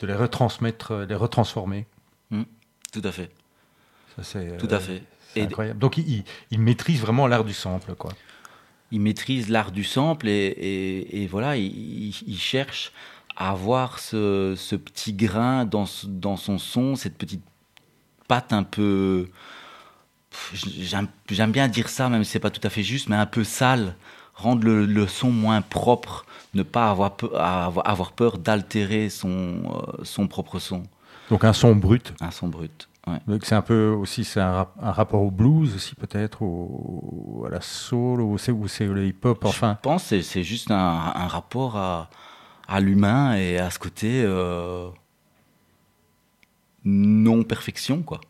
de 0.01 0.07
les 0.07 0.15
retransmettre, 0.15 0.95
les 1.09 1.15
retransformer. 1.15 1.87
Tout 2.93 3.03
à 3.05 3.13
fait, 3.13 3.31
Ça, 4.17 4.23
c'est, 4.23 4.57
tout 4.57 4.69
à 4.71 4.81
fait. 4.81 5.03
Et 5.37 5.43
incroyable. 5.43 5.79
Donc, 5.79 5.97
il, 5.97 6.25
il- 6.51 6.59
maîtrise 6.61 7.01
vraiment 7.01 7.27
l'art 7.29 7.45
du 7.45 7.53
sample, 7.55 7.95
quoi. 7.95 8.11
il 8.91 9.01
maîtrise 9.01 9.49
l'art 9.49 9.71
du 9.71 9.85
sample 9.85 10.27
et, 10.29 10.33
et- 10.49 11.23
et 11.23 11.27
voilà, 11.29 11.57
il, 11.57 12.13
cherche 12.39 12.93
à 13.37 13.51
avoir 13.51 13.99
ce, 14.01 14.55
ce 14.57 14.75
petit 14.75 15.13
grain 15.13 15.65
dans, 15.65 15.85
dans 16.09 16.37
son 16.37 16.59
son, 16.59 16.97
cette 16.97 17.17
petite 17.17 17.45
patte 18.27 18.53
un 18.53 18.65
peu. 18.65 19.29
J'aime 20.53 21.09
j'aime 21.29 21.53
bien 21.53 21.69
dire 21.69 21.89
ça, 21.89 22.09
même 22.09 22.25
si 22.25 22.31
c'est 22.33 22.39
pas 22.41 22.51
tout 22.51 22.61
à 22.67 22.71
fait 22.71 22.83
juste, 22.83 23.09
mais 23.09 23.17
un 23.17 23.27
peu 23.27 23.45
sale, 23.45 23.95
rendre 24.35 24.65
le, 24.65 24.87
le 24.87 25.07
son 25.07 25.31
moins 25.31 25.61
propre, 25.61 26.25
ne 26.55 26.63
pas 26.63 26.91
avoir 26.91 27.17
peur, 27.17 27.41
avoir, 27.41 28.13
peur 28.13 28.39
d'altérer 28.39 29.11
son, 29.11 29.29
euh, 29.99 30.05
son 30.05 30.29
propre 30.29 30.59
son, 30.59 30.83
Donc, 31.31 31.45
un 31.45 31.53
son 31.53 31.75
brut. 31.75 32.13
un 32.21 32.31
son 32.31 32.49
brut. 32.49 32.89
ouais. 33.07 33.19
Donc, 33.27 33.45
C'est 33.45 33.55
un 33.55 33.63
peu 33.63 33.89
aussi 33.89 34.25
c'est 34.25 34.41
un, 34.41 34.53
rap- 34.53 34.77
un 34.81 34.93
rapport 34.93 35.23
au 35.23 35.31
blues 35.31 35.75
aussi 35.75 35.95
peut-être, 35.95 36.43
au, 36.43 37.45
à 37.47 37.51
la 37.51 37.61
soul, 37.61 38.21
ou 38.21 38.39
c'est 38.39 38.55
c'est 38.69 38.87
le 38.87 39.07
hip-hop. 39.07 39.45
Enfin, 39.45 39.77
Je 39.79 39.83
pense 39.83 40.09
que 40.11 40.21
c'est- 40.23 40.43
juste 40.45 40.71
un, 40.71 40.77
un 41.15 41.27
rapport 41.29 41.77
à, 41.77 42.09
à 42.69 42.81
l'humain 42.81 43.35
et 43.37 43.59
à 43.59 43.71
ce 43.71 43.79
côté 43.79 44.23
euh, 44.25 44.89
non-perfection, 46.85 48.03
quoi. 48.03 48.21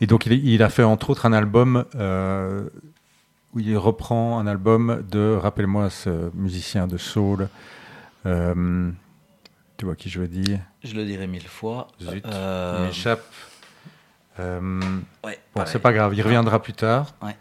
Et 0.00 0.06
donc 0.06 0.26
il, 0.26 0.32
il 0.46 0.62
a 0.62 0.68
fait 0.68 0.82
entre 0.82 1.10
autres 1.10 1.26
un 1.26 1.32
album 1.32 1.84
euh, 1.94 2.68
où 3.54 3.60
il 3.60 3.76
reprend 3.76 4.38
un 4.38 4.46
album 4.46 5.02
de, 5.10 5.34
rappelle-moi 5.34 5.90
ce 5.90 6.30
musicien 6.34 6.86
de 6.86 6.96
soul, 6.98 7.48
euh, 8.26 8.90
tu 9.76 9.84
vois 9.84 9.96
qui 9.96 10.08
je 10.08 10.20
veux 10.20 10.28
dire? 10.28 10.60
Je 10.84 10.94
le 10.94 11.04
dirai 11.04 11.26
mille 11.26 11.48
fois. 11.48 11.88
Zut, 12.00 12.24
il 12.24 12.82
m'échappe. 12.84 13.24
Euh, 14.38 14.60
ouais, 15.24 15.38
bon, 15.54 15.62
c'est 15.66 15.78
pas 15.78 15.92
grave, 15.92 16.14
il 16.14 16.22
reviendra 16.22 16.62
plus 16.62 16.74
tard. 16.74 17.14
Ouais. 17.22 17.36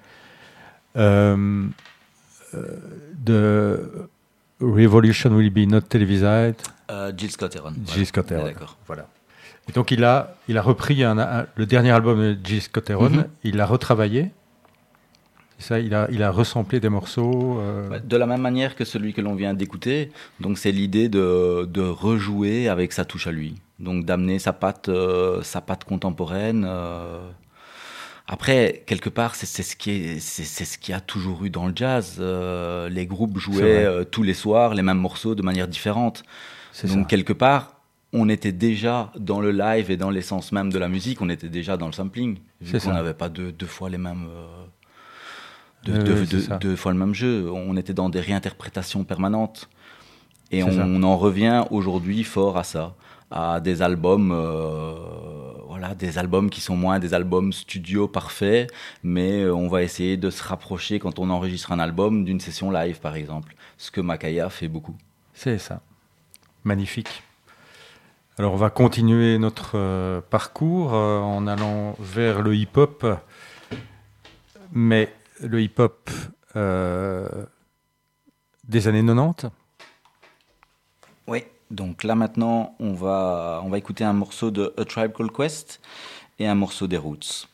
De 3.14 4.10
Revolution 4.62 5.32
Will 5.32 5.50
Be 5.50 5.70
Not 5.70 5.82
Televised, 5.82 6.56
Jill 7.18 7.32
Scott 7.32 7.56
Heron. 7.56 7.74
Jill. 7.86 8.06
Scott 8.06 8.32
Heron. 8.32 8.46
D'accord. 8.46 8.78
Voilà. 8.88 9.08
Et 9.70 9.72
donc 9.72 9.92
il 9.92 10.04
a, 10.04 10.36
il 10.48 10.58
a 10.58 10.62
repris 10.62 11.04
un- 11.04 11.18
un- 11.18 11.46
le 11.56 11.66
dernier 11.66 11.92
album 11.92 12.20
de 12.20 12.38
Jill 12.44 12.62
Scott 12.62 12.90
Heron, 12.90 13.10
Mhm. 13.10 13.26
il 13.44 13.56
l'a 13.58 13.66
retravaillé. 13.66 14.32
C'est 15.58 15.68
ça, 15.70 15.80
il 15.80 15.94
a, 15.96 16.08
il 16.12 16.22
a 16.22 16.32
resamplé 16.32 16.80
des 16.82 16.90
morceaux. 16.90 17.60
euh, 17.62 17.88
Bah, 17.90 18.00
De 18.00 18.18
la 18.18 18.26
même 18.28 18.42
manière 18.42 18.76
que 18.76 18.84
celui 18.86 19.14
que 19.14 19.22
l'on 19.22 19.36
vient 19.36 19.54
d'écouter, 19.54 20.12
donc 20.42 20.58
c'est 20.58 20.72
l'idée 20.74 21.08
de, 21.10 21.66
de 21.72 21.82
rejouer 21.82 22.68
avec 22.68 22.92
sa 22.92 23.06
touche 23.06 23.26
à 23.28 23.32
lui, 23.32 23.56
donc 23.80 24.06
d'amener 24.06 24.38
sa 24.38 24.52
patte, 24.54 24.90
euh, 24.90 25.42
sa 25.44 25.62
patte 25.62 25.84
contemporaine. 25.86 26.66
euh. 26.68 27.22
Après, 28.28 28.84
quelque 28.88 29.10
part, 29.10 29.36
c'est 29.36 29.46
c'est 29.46 29.62
ce 29.64 29.76
qui 29.76 29.92
est, 29.92 30.20
c'est 30.20 30.44
c'est 30.44 30.66
ce 30.66 30.78
qu'il 30.80 30.92
y 30.94 30.96
a 30.98 31.00
toujours 31.00 31.46
eu 31.46 31.50
dans 31.52 31.68
le 31.68 31.74
jazz. 31.76 32.20
les 32.20 33.06
groupes 33.06 33.38
jouaient 33.38 34.04
tous 34.12 34.24
les 34.24 34.34
soirs 34.34 34.74
les 34.74 34.82
mêmes 34.82 34.98
morceaux 34.98 35.36
de 35.36 35.42
manière 35.44 35.68
différente. 35.68 36.24
Donc 36.84 36.90
ça. 37.04 37.04
quelque 37.08 37.34
part, 37.34 37.75
on 38.16 38.30
était 38.30 38.52
déjà 38.52 39.12
dans 39.18 39.40
le 39.42 39.52
live 39.52 39.92
et 39.92 39.98
dans 39.98 40.10
l'essence 40.10 40.52
même 40.52 40.72
de 40.72 40.80
la 40.80 40.88
musique, 40.88 41.22
on 41.22 41.30
était 41.30 41.50
déjà 41.50 41.78
dans 41.78 41.88
le 41.88 41.92
sampling, 41.94 42.38
vu 42.62 42.80
qu'on 42.80 42.94
n'avait 42.94 43.14
pas 43.14 43.30
deux, 43.30 43.52
deux 43.52 43.66
fois 43.68 43.90
les 43.90 43.98
mêmes, 43.98 44.26
euh, 44.30 44.66
deux, 45.84 45.94
Oui, 45.98 46.04
deux- 46.04 46.14
oui, 46.14 46.20
c'est 46.30 46.36
deux- 46.38 46.42
ça. 46.42 46.58
deux 46.58 46.76
fois 46.76 46.92
le 46.94 46.98
même 47.00 47.14
jeu. 47.14 47.50
On 47.52 47.76
était 47.78 47.94
dans 47.94 48.10
des 48.10 48.20
réinterprétations 48.22 49.04
permanentes. 49.04 49.70
Et 50.52 50.64
on 50.64 51.04
en 51.04 51.18
revient 51.18 51.66
aujourd'hui 51.72 52.24
fort 52.24 52.58
à 52.58 52.64
ça, 52.64 52.96
à 53.32 53.60
des 53.60 53.82
albums, 53.82 54.32
euh, 54.32 54.94
voilà, 55.68 55.96
des 55.96 56.18
albums 56.20 56.50
qui 56.52 56.62
sont 56.62 56.78
moins 56.78 57.00
des 57.00 57.14
albums 57.16 57.52
studio 57.52 58.08
parfaits, 58.08 58.72
mais 59.04 59.42
euh, 59.42 59.54
on 59.56 59.68
va 59.68 59.82
essayer 59.84 60.18
de 60.18 60.30
se 60.30 60.44
rapprocher 60.44 61.00
quand 61.00 61.18
on 61.20 61.30
enregistre 61.32 61.72
un 61.72 61.80
album 61.80 62.24
d'une 62.24 62.40
session 62.40 62.70
live, 62.72 63.00
par 63.00 63.16
exemple, 63.16 63.56
ce 63.78 63.90
que 63.92 64.02
Makaya 64.02 64.50
fait 64.50 64.68
beaucoup. 64.68 64.96
C'est 65.34 65.58
ça. 65.58 65.82
Magnifique. 66.64 67.24
Alors 68.38 68.54
on 68.54 68.58
va 68.58 68.70
continuer 68.70 69.38
notre 69.38 69.78
euh, 69.78 70.20
parcours 70.20 70.94
euh, 70.94 71.20
en 71.20 71.48
allant 71.48 71.96
vers 72.00 72.42
le 72.42 72.54
hip-hop. 72.54 73.06
Mais 74.74 75.14
le 75.40 75.62
hip-hop 75.62 76.10
euh, 76.58 77.30
des 78.68 78.90
années 78.90 79.06
90. 79.06 79.48
Oui, 81.28 81.46
donc 81.72 82.04
là 82.04 82.16
maintenant, 82.16 82.76
on 82.82 82.94
va, 82.94 83.62
on 83.64 83.70
va 83.70 83.78
écouter 83.78 84.04
un 84.04 84.12
morceau 84.12 84.52
de 84.52 84.74
A 84.78 84.84
Tribe 84.84 85.14
Called 85.14 85.32
Quest 85.32 85.80
et 86.38 86.46
un 86.46 86.56
morceau 86.56 86.88
des 86.88 86.98
Roots. 86.98 87.48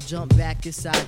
Jump 0.00 0.36
back 0.36 0.66
inside 0.66 1.07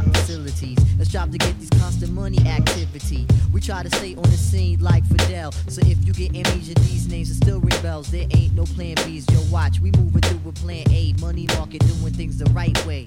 shop 0.00 0.14
facilities. 0.14 0.78
Let's 0.98 1.10
strive 1.10 1.30
to 1.30 1.38
get 1.38 1.58
these 1.58 1.70
constant 1.70 2.12
money 2.12 2.38
activity. 2.46 3.26
We 3.52 3.60
try 3.60 3.82
to 3.82 3.90
stay 3.96 4.14
on 4.14 4.22
the 4.22 4.36
scene 4.36 4.80
like 4.80 5.04
Fidel. 5.04 5.52
So 5.68 5.80
if 5.84 6.04
you 6.04 6.12
get 6.12 6.34
amnesia, 6.34 6.74
these 6.74 7.08
names 7.08 7.30
are 7.30 7.34
still 7.34 7.60
ring 7.60 7.80
bells. 7.82 8.10
There 8.10 8.26
ain't 8.30 8.54
no 8.54 8.64
plan 8.64 8.96
B's. 9.04 9.26
Yo, 9.30 9.40
watch, 9.52 9.80
we 9.80 9.90
moving 9.92 10.22
through 10.22 10.38
with 10.38 10.56
plan 10.56 10.84
A. 10.90 11.14
Money 11.20 11.46
market 11.56 11.80
doing 11.80 12.12
things 12.12 12.38
the 12.38 12.50
right 12.52 12.76
way. 12.86 13.06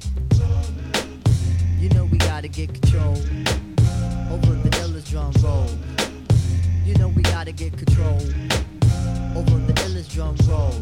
You 1.79 1.89
know 1.89 2.05
we 2.05 2.17
gotta 2.17 2.47
get 2.47 2.73
control 2.73 3.17
over 4.31 4.53
the 4.53 4.69
illest 4.81 5.09
drum 5.09 5.33
roll. 5.43 5.69
You 6.85 6.95
know 6.95 7.09
we 7.09 7.23
gotta 7.23 7.51
get 7.51 7.77
control 7.77 8.19
over 9.35 9.57
the 9.67 9.73
illest 9.85 10.13
drum 10.13 10.35
rolls. 10.47 10.79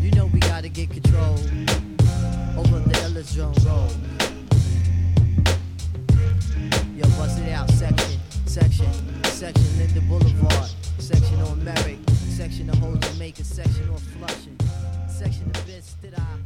You 0.00 0.10
know 0.12 0.26
we 0.26 0.40
gotta 0.40 0.68
get 0.68 0.90
control 0.90 1.38
over 2.56 2.78
the 2.78 2.94
Illidrome 3.04 3.66
Road. 3.66 4.15
Yo, 6.94 7.04
bust 7.18 7.38
it 7.40 7.52
out, 7.52 7.68
section, 7.70 8.18
section, 8.46 8.90
section, 9.24 9.78
Linden 9.78 10.08
Boulevard, 10.08 10.70
section 10.98 11.40
on 11.42 11.62
Merrick, 11.62 11.98
section 12.10 12.70
of 12.70 12.82
Old 12.82 13.02
Jamaica, 13.02 13.44
section 13.44 13.88
on 13.90 13.98
Flushing, 13.98 14.58
section 15.08 15.44
of 15.50 15.56
Vince 15.62 15.94
Stidham, 16.00 16.40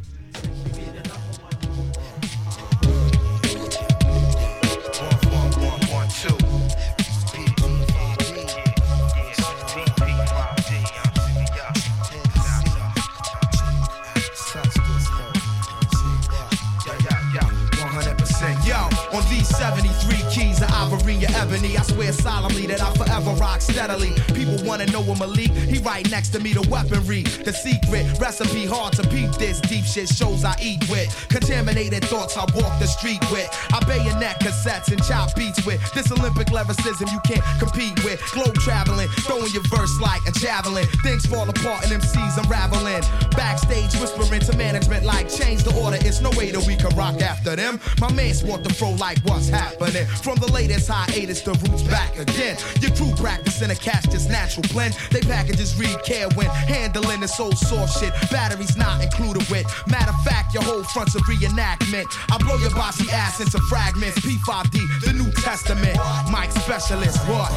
ebony, 21.50 21.76
I 21.76 21.82
swear 21.82 22.12
solemnly 22.12 22.66
that 22.66 22.80
I'll 22.80 22.94
forever 22.94 23.32
rock 23.32 23.60
steadily. 23.60 24.12
People 24.34 24.56
wanna 24.64 24.86
know 24.86 25.02
where 25.02 25.16
Malik, 25.16 25.50
he 25.50 25.78
right 25.78 26.08
next 26.10 26.30
to 26.30 26.40
me, 26.40 26.52
the 26.52 26.66
weaponry, 26.68 27.22
the 27.22 27.52
secret 27.52 28.06
recipe, 28.18 28.66
hard 28.66 28.94
to 28.94 29.02
peep 29.08 29.30
this 29.32 29.60
deep 29.60 29.84
shit 29.84 30.08
shows 30.08 30.44
I 30.44 30.54
eat 30.62 30.88
with. 30.88 31.08
Contaminated 31.28 32.04
thoughts 32.04 32.36
I 32.36 32.44
walk 32.54 32.78
the 32.78 32.86
street 32.86 33.20
with. 33.30 33.48
I 33.72 33.80
bayonet 33.86 34.40
cassettes 34.40 34.92
and 34.92 35.02
chop 35.04 35.34
beats 35.34 35.64
with. 35.66 35.80
This 35.92 36.10
Olympic 36.12 36.50
lyricism 36.50 37.08
you 37.10 37.20
can't 37.24 37.44
compete 37.58 38.02
with. 38.04 38.20
Globe 38.32 38.54
traveling, 38.56 39.08
throwing 39.26 39.52
your 39.52 39.64
verse 39.64 39.98
like 40.00 40.22
a 40.26 40.32
javelin. 40.32 40.86
Things 41.02 41.26
fall 41.26 41.48
apart 41.48 41.84
and 41.84 42.02
MCs 42.02 42.38
unraveling. 42.38 43.02
Backstage 43.36 43.94
whispering 44.00 44.40
to 44.42 44.56
management 44.56 45.04
like 45.04 45.28
change 45.28 45.64
the 45.64 45.74
order. 45.80 45.98
It's 46.00 46.20
no 46.20 46.30
way 46.30 46.50
that 46.50 46.64
we 46.66 46.76
can 46.76 46.94
rock 46.96 47.20
after 47.20 47.56
them. 47.56 47.80
My 48.00 48.12
mans 48.12 48.44
want 48.44 48.64
the 48.64 48.72
fro 48.72 48.90
like 48.92 49.18
what's 49.24 49.48
happening. 49.48 50.06
From 50.22 50.36
the 50.38 50.50
latest 50.52 50.88
hiatus, 50.88 51.39
the 51.42 51.52
roots 51.52 51.82
back 51.82 52.18
again. 52.18 52.56
Your 52.80 52.94
crew 52.94 53.12
practicing 53.16 53.70
a 53.70 53.74
catch 53.74 54.04
this 54.04 54.28
natural 54.28 54.64
blend. 54.72 54.94
They 55.10 55.20
packages 55.20 55.76
read 55.76 56.02
care 56.04 56.28
when 56.30 56.48
handling 56.48 57.20
this 57.20 57.38
old 57.40 57.56
soft 57.58 57.98
shit. 57.98 58.12
Batteries 58.30 58.76
not 58.76 59.02
included 59.02 59.48
with. 59.50 59.66
Matter 59.86 60.10
of 60.10 60.22
fact, 60.24 60.54
your 60.54 60.62
whole 60.62 60.82
front's 60.82 61.14
a 61.14 61.20
reenactment. 61.20 62.06
I 62.30 62.38
blow 62.38 62.56
your 62.56 62.70
bossy 62.70 63.10
ass 63.10 63.40
into 63.40 63.58
fragments. 63.68 64.18
P5D, 64.20 65.04
the 65.04 65.12
New 65.12 65.30
Testament. 65.32 65.96
Mike 66.30 66.52
specialist, 66.52 67.18
what? 67.28 67.50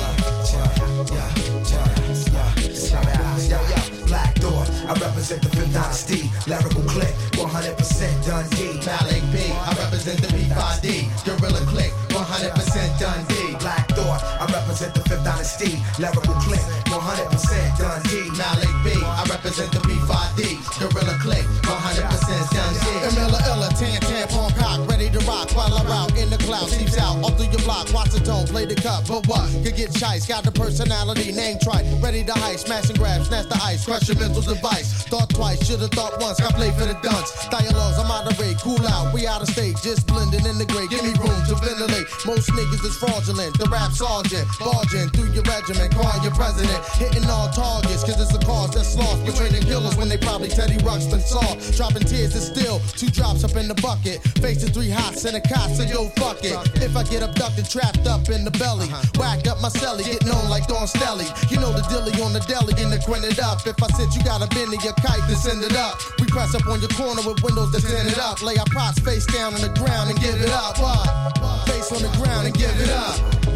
Black 4.08 4.36
Thought, 4.36 4.70
I 4.86 4.94
represent 5.02 5.42
the 5.42 5.50
Fifth 5.50 5.74
Dynasty. 5.74 6.30
Lyrical 6.46 6.84
click, 6.84 7.14
100% 7.34 8.26
Dundee. 8.26 8.78
Malik 8.86 9.24
B, 9.34 9.52
I 9.52 9.74
represent 9.80 10.22
the 10.22 10.28
P5D. 10.28 11.10
Gorilla 11.26 11.66
click, 11.66 11.92
100% 12.34 12.98
Dundee. 12.98 13.56
Black 13.60 13.88
Thought, 13.90 14.24
I 14.42 14.46
represent 14.52 14.96
the 14.96 15.02
Fifth 15.02 15.24
Dynasty. 15.24 15.78
Lyrical 16.02 16.34
click, 16.42 16.66
100% 16.90 17.78
Dundee. 17.78 18.30
Malik 18.34 18.74
B, 18.82 18.90
I 18.98 19.24
represent 19.30 19.72
the 19.72 19.78
P5D. 19.86 20.58
Gorilla 20.82 21.16
click, 21.22 21.46
100% 21.62 22.50
Dundee. 22.50 23.22
Miller 23.22 23.42
Illa, 23.54 23.70
tan 23.78 24.02
tan 24.02 24.28
palm 24.30 24.52
cock, 24.58 24.82
rock 25.34 25.50
while 25.58 25.74
I'm 25.74 25.90
out 25.90 26.14
in 26.18 26.30
the 26.30 26.38
clouds. 26.38 26.76
Seeps 26.78 26.98
out 26.98 27.18
all 27.24 27.34
through 27.34 27.50
your 27.50 27.64
block, 27.66 27.92
watch 27.94 28.12
the 28.12 28.22
tone, 28.22 28.46
play 28.46 28.66
the 28.66 28.76
cut. 28.76 29.08
But 29.08 29.26
what? 29.28 29.50
Could 29.64 29.76
get 29.76 29.94
chice, 29.94 30.26
got 30.28 30.44
the 30.44 30.52
personality, 30.52 31.32
name 31.32 31.58
tried, 31.62 31.86
ready 32.02 32.24
to 32.24 32.34
heist, 32.34 32.66
smash 32.66 32.90
and 32.90 32.98
grab, 32.98 33.26
snatch 33.26 33.50
the 33.50 33.60
ice, 33.64 33.86
crush 33.86 34.08
your 34.08 34.20
mental 34.20 34.42
device. 34.42 35.04
Thought 35.10 35.30
twice, 35.30 35.66
should've 35.66 35.92
thought 35.92 36.20
once, 36.22 36.40
got 36.40 36.54
play 36.54 36.72
for 36.78 36.86
the 36.86 36.98
dunce. 37.02 37.30
Dialogues, 37.50 37.98
I'm 37.98 38.12
out 38.12 38.30
of 38.30 38.38
rate, 38.40 38.58
cool 38.62 38.82
out, 38.88 39.14
we 39.14 39.26
out 39.26 39.42
of 39.42 39.50
stage, 39.50 39.82
just 39.82 40.08
blending 40.08 40.46
in 40.46 40.58
the 40.58 40.66
gray. 40.66 40.88
Give 40.88 41.04
me 41.04 41.14
room 41.18 41.40
to 41.50 41.56
ventilate. 41.58 42.06
Most 42.26 42.50
niggas 42.54 42.84
is 42.86 42.96
fraudulent. 42.98 43.58
The 43.58 43.68
rap 43.70 43.92
sergeant, 43.92 44.48
barging 44.60 45.10
through 45.16 45.34
your 45.34 45.46
regiment, 45.50 45.94
calling 45.94 46.22
your 46.22 46.36
president, 46.36 46.78
hitting 47.02 47.26
all 47.30 47.50
targets, 47.50 48.04
cause 48.04 48.20
it's 48.22 48.34
a 48.34 48.42
cause 48.46 48.74
that's 48.74 48.96
lost. 48.96 49.26
Betraying 49.26 49.64
killers 49.64 49.96
when 49.98 50.10
they 50.10 50.18
probably 50.18 50.50
Teddy 50.50 50.78
Ruxpin 50.86 51.22
saw. 51.22 51.46
Dropping 51.74 52.06
tears 52.06 52.36
is 52.36 52.46
still 52.48 52.80
two 52.94 53.10
drops 53.10 53.44
up 53.44 53.56
in 53.56 53.68
the 53.68 53.78
bucket. 53.82 54.22
Facing 54.44 54.70
three 54.70 54.90
hots 55.24 55.26
and 55.26 55.38
a 55.38 55.48
cot, 55.48 55.70
so 55.72 55.84
yo, 55.84 56.10
fuck 56.20 56.44
it. 56.44 56.56
If 56.82 56.96
I 56.96 57.04
get 57.04 57.24
abducted, 57.24 57.70
trapped 57.70 58.08
up 58.08 58.30
in 58.30 58.44
the 58.44 58.52
belly, 58.52 58.88
uh-huh. 58.88 59.20
whack 59.20 59.48
up 59.48 59.62
my 59.62 59.70
celly, 59.70 60.04
getting 60.04 60.30
on 60.30 60.50
like 60.50 60.68
Don 60.68 60.88
Stelly. 60.88 61.28
You 61.52 61.60
know 61.60 61.72
the 61.72 61.84
dilly 61.90 62.12
on 62.22 62.34
the 62.34 62.40
deli 62.42 62.74
and 62.82 62.92
the 62.92 63.00
grin 63.06 63.24
it 63.24 63.40
up. 63.40 63.66
If 63.66 63.82
I 63.82 63.88
said 63.96 64.14
you 64.14 64.24
got 64.24 64.42
a 64.42 64.48
bend 64.54 64.74
in 64.74 64.80
your 64.82 64.94
kite, 64.94 65.24
then 65.28 65.36
send 65.36 65.64
it 65.64 65.76
up. 65.76 65.98
We 66.20 66.26
press 66.28 66.56
up 66.56 66.68
on 66.68 66.80
your 66.80 66.92
corner 66.92 67.22
with 67.26 67.44
windows 67.44 67.72
that 67.72 67.82
send 67.82 68.08
it 68.10 68.20
up. 68.20 68.42
Lay 68.42 68.58
our 68.58 68.70
pots 68.74 69.00
face 69.00 69.26
down 69.26 69.54
on 69.54 69.62
the 69.62 69.74
ground 69.80 70.10
and 70.10 70.20
give 70.20 70.36
it 70.36 70.52
up. 70.52 70.80
What? 70.80 71.08
Face 71.68 71.92
on 71.92 72.02
the 72.02 72.12
ground 72.18 72.48
and 72.48 72.56
give 72.56 72.76
it 72.80 72.90
up. 72.90 73.53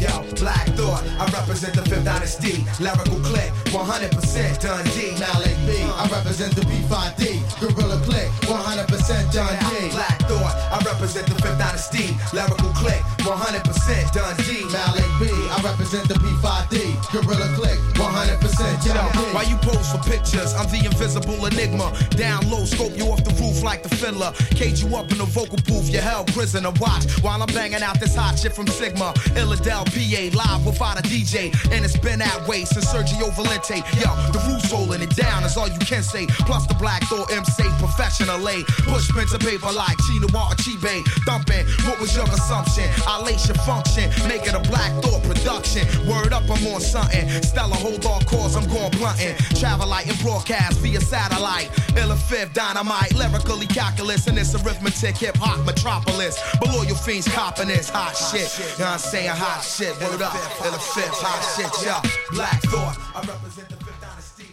Yo, 0.00 0.22
Black 0.38 0.66
Thought, 0.78 1.02
I 1.18 1.26
represent 1.34 1.74
the 1.74 1.82
Fifth 1.82 2.04
Dynasty. 2.04 2.62
Lyrical 2.78 3.18
click, 3.20 3.50
100% 3.74 4.60
Dundee. 4.60 5.10
Malik 5.18 5.56
B, 5.66 5.82
I 5.82 6.06
represent 6.06 6.54
the 6.54 6.62
B5D, 6.62 7.42
Gorilla 7.58 7.98
click, 8.06 8.30
100% 8.46 9.32
Dundee. 9.32 9.90
Black 9.90 10.18
Thought, 10.30 10.54
I 10.70 10.78
represent 10.86 11.26
the 11.26 11.34
Fifth 11.42 11.58
Dynasty. 11.58 12.14
Lyrical 12.32 12.70
click, 12.78 13.02
100% 13.26 14.12
Dundee. 14.14 14.64
Malik 14.70 15.10
B, 15.18 15.26
I 15.50 15.60
represent 15.64 16.06
the 16.06 16.14
P5D. 16.14 16.94
Gorilla 17.10 17.48
click, 17.58 17.78
100% 17.98 18.86
Yo, 18.86 18.94
Dundee. 18.94 19.34
why 19.34 19.42
you 19.42 19.56
pose 19.56 19.90
for 19.90 19.98
pictures? 20.08 20.54
I'm 20.54 20.70
the 20.70 20.84
invisible 20.86 21.44
enigma. 21.46 21.90
Down 22.10 22.48
low, 22.48 22.64
scope 22.64 22.96
you 22.96 23.10
off 23.10 23.24
the 23.24 23.34
roof 23.42 23.62
like 23.64 23.82
the 23.82 23.90
fiddler. 23.90 24.30
Cage 24.54 24.82
you 24.84 24.94
up 24.94 25.10
in 25.10 25.18
the 25.18 25.24
vocal 25.26 25.58
booth, 25.66 25.90
you're 25.90 26.02
held 26.02 26.32
prisoner. 26.32 26.70
Watch 26.78 27.10
while 27.22 27.42
I'm 27.42 27.48
banging 27.52 27.82
out 27.82 27.98
this 27.98 28.14
hot 28.14 28.38
shit 28.38 28.54
from 28.54 28.68
Sigma. 28.68 29.12
Illadel, 29.34 29.87
PA, 29.90 30.22
live 30.36 30.66
without 30.66 30.98
a 30.98 31.02
DJ. 31.02 31.52
And 31.72 31.84
it's 31.84 31.96
been 31.96 32.18
that 32.20 32.46
way 32.46 32.64
since 32.64 32.86
Sergio 32.86 33.30
Valente. 33.32 33.78
Yo, 34.00 34.10
the 34.32 34.40
roof's 34.48 34.70
holding 34.70 35.02
it 35.02 35.14
down 35.14 35.44
is 35.44 35.56
all 35.56 35.68
you 35.68 35.78
can 35.78 36.02
say. 36.02 36.26
Plus 36.48 36.66
the 36.66 36.74
Black 36.74 37.02
Thought 37.04 37.30
MC 37.30 37.62
professionally. 37.78 38.64
Push 38.88 39.10
pen 39.10 39.26
to 39.28 39.38
paper 39.38 39.70
like 39.72 39.96
Chino 40.06 40.26
or 40.26 40.54
Chibe. 40.58 41.04
Thumping, 41.24 41.66
what 41.86 42.00
was 42.00 42.14
your 42.16 42.26
assumption? 42.26 42.88
I 43.06 43.22
lace 43.22 43.46
your 43.46 43.56
function, 43.62 44.10
make 44.28 44.46
it 44.46 44.54
a 44.54 44.60
Black 44.68 44.92
Thought 45.02 45.22
production. 45.22 45.86
Word 46.08 46.32
up, 46.32 46.44
I'm 46.50 46.66
on 46.66 46.80
something. 46.80 47.28
Stella, 47.42 47.76
hold 47.76 48.04
on 48.04 48.24
cause 48.24 48.56
I'm 48.56 48.66
going 48.68 48.90
blunting. 48.98 49.36
Travel 49.54 49.88
light 49.88 50.08
and 50.08 50.18
broadcast 50.20 50.80
via 50.80 51.00
satellite. 51.00 51.70
Illa 51.96 52.16
fifth, 52.16 52.52
dynamite, 52.52 53.14
lyrically 53.14 53.66
calculus, 53.66 54.26
and 54.26 54.36
it's 54.38 54.54
arithmetic, 54.54 55.16
hip 55.16 55.36
hop 55.36 55.64
metropolis. 55.64 56.40
Below 56.60 56.82
your 56.82 56.96
fiends 56.96 57.28
copping 57.28 57.68
this 57.68 57.88
hot 57.88 58.16
shit. 58.16 58.50
You 58.58 58.84
know 58.84 58.90
what 58.90 58.92
I'm 58.92 58.98
saying? 58.98 59.28
Hot 59.28 59.62
shit, 59.62 59.77
word 59.80 60.22
up. 60.22 60.32
Illa 60.64 60.78
fifth, 60.78 61.22
hot 61.22 61.42
shit, 61.54 61.86
yo. 61.86 61.94
Black 62.32 62.60
Thought, 62.62 62.96
I 63.14 63.20
represent 63.26 63.68
the 63.68 63.76
Fifth 63.84 64.00
Dynasty. 64.00 64.44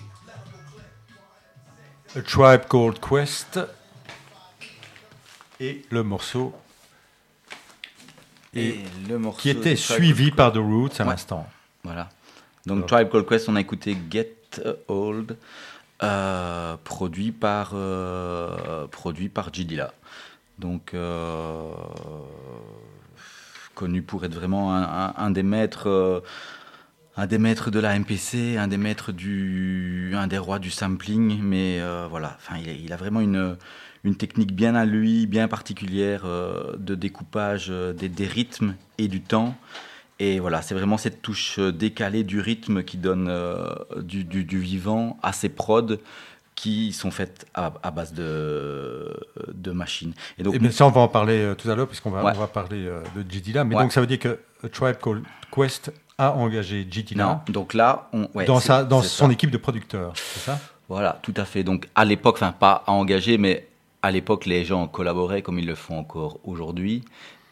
A 2.17 2.21
Tribe 2.21 2.67
Called 2.69 2.99
Quest 3.01 3.59
et 5.59 5.86
le 5.89 6.03
morceau 6.03 6.53
Et 8.53 8.80
le 9.09 9.17
morceau 9.19 9.41
qui 9.41 9.49
était 9.49 9.76
suivi 9.76 10.32
par 10.32 10.53
The 10.53 10.57
Roots 10.57 10.99
à 10.99 11.03
Ouais. 11.03 11.09
l'instant. 11.11 11.47
Voilà. 11.84 12.09
Donc 12.65 12.88
Tribe 12.88 13.09
Called 13.09 13.28
Quest, 13.28 13.49
on 13.49 13.55
a 13.57 13.61
écouté 13.61 13.97
Get 14.09 14.32
Old, 14.88 15.38
euh, 16.03 16.78
produit 16.84 17.32
par 17.34 17.71
euh, 17.73 18.88
produit 18.88 19.28
par 19.30 19.53
G 19.53 19.65
Dilla. 19.65 19.93
Donc 20.57 20.93
euh, 20.93 21.69
connu 23.76 24.01
pour 24.01 24.26
être 24.26 24.34
vraiment 24.34 24.73
un, 24.76 25.32
des 25.32 25.43
maîtres. 25.43 25.88
euh, 25.89 26.21
un 27.17 27.28
des 27.28 27.38
maîtres 27.38 27.71
de 27.71 27.80
la 27.80 27.97
MPC, 27.97 28.57
un 28.57 28.67
des 28.67 28.78
maîtres 28.78 29.11
du, 29.13 30.11
un 30.15 30.28
des 30.28 30.38
rois 30.38 30.59
du 30.59 30.69
sampling, 30.69 31.39
mais 31.41 31.80
euh, 31.80 32.07
voilà, 32.09 32.36
enfin, 32.38 32.57
il, 32.57 32.91
a- 32.91 32.97
vraiment 32.97 33.21
une, 33.21 33.55
technique 34.17 34.53
bien 34.53 34.76
à 34.76 34.86
lui, 34.86 35.26
bien 35.26 35.47
particulière 35.47 36.23
euh, 36.26 36.76
de 36.78 36.93
découpage 36.93 37.69
des, 37.69 38.28
rythmes 38.28 38.76
et 38.97 39.07
du 39.07 39.21
temps. 39.21 39.55
Et 40.19 40.39
voilà, 40.39 40.61
c'est 40.61 40.76
vraiment 40.76 40.97
cette 40.97 41.21
touche 41.21 41.59
décalée 41.59 42.23
du 42.23 42.39
rythme 42.41 42.84
qui 42.84 42.97
donne 42.97 43.32
du, 43.97 44.23
du- 44.26 44.59
vivant 44.59 45.17
à 45.23 45.32
ces 45.34 45.49
prods 45.49 45.97
qui 46.56 46.93
sont 46.93 47.12
faites 47.12 47.45
à, 47.53 47.74
à 47.84 47.91
base 47.91 48.14
de, 48.14 49.14
de 49.53 49.72
machines. 49.72 50.14
Et 50.38 50.43
donc, 50.43 50.56
Et 50.56 50.60
bien 50.60 50.72
ça, 50.72 50.88
on 50.88 50.91
va 50.91 51.01
en 51.01 51.08
parler 51.10 51.38
euh, 51.39 51.53
tout 51.56 51.70
à 51.70 51.76
l'heure, 51.76 51.88
puisqu'on 51.88 52.12
va, 52.12 52.24
Ouais. 52.24 52.32
on 52.36 52.39
va 52.39 52.47
parler 52.47 52.86
euh, 52.88 53.01
de 53.16 53.30
G. 53.30 53.41
Dilla. 53.41 53.64
Mais 53.66 53.76
Ouais. 53.76 53.84
donc, 53.84 53.91
ça 53.91 53.99
veut 54.01 54.08
dire 54.08 54.20
que 54.20 54.39
A 54.64 54.70
Tribe 54.70 54.95
Called 55.01 55.24
Quest 55.51 55.91
a 56.18 56.32
engagé 56.32 56.88
G. 56.89 57.03
Dilla 57.03 57.26
non, 57.47 57.53
donc 57.53 57.74
là, 57.74 58.08
on, 58.14 58.30
ouais, 58.34 58.45
dans, 58.45 58.60
sa, 58.62 58.88
son 58.89 59.01
ça. 59.01 59.32
équipe 59.32 59.51
de 59.51 59.58
producteurs, 59.58 60.14
c'est 60.16 60.39
ça? 60.39 60.60
Voilà, 60.88 61.20
tout 61.24 61.34
à 61.36 61.43
fait. 61.45 61.64
Donc 61.64 61.89
à 61.95 62.06
l'époque, 62.06 62.36
enfin 62.36 62.51
pas 62.53 62.84
à 62.88 62.91
engager, 62.93 63.38
mais 63.38 63.68
à 64.01 64.12
l'époque, 64.12 64.45
les 64.45 64.64
gens 64.64 64.88
collaboraient 64.88 65.41
comme 65.41 65.60
ils 65.60 65.66
le 65.66 65.76
font 65.76 65.97
encore 65.99 66.39
aujourd'hui. 66.45 67.03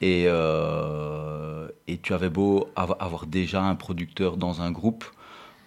Et, 0.01 0.25
euh, 0.27 1.67
et 1.87 1.97
tu 1.97 2.13
avais 2.13 2.29
beau 2.29 2.69
av- 2.75 2.95
avoir 2.99 3.25
déjà 3.25 3.61
un 3.63 3.75
producteur 3.75 4.37
dans 4.37 4.61
un 4.61 4.71
groupe, 4.71 5.03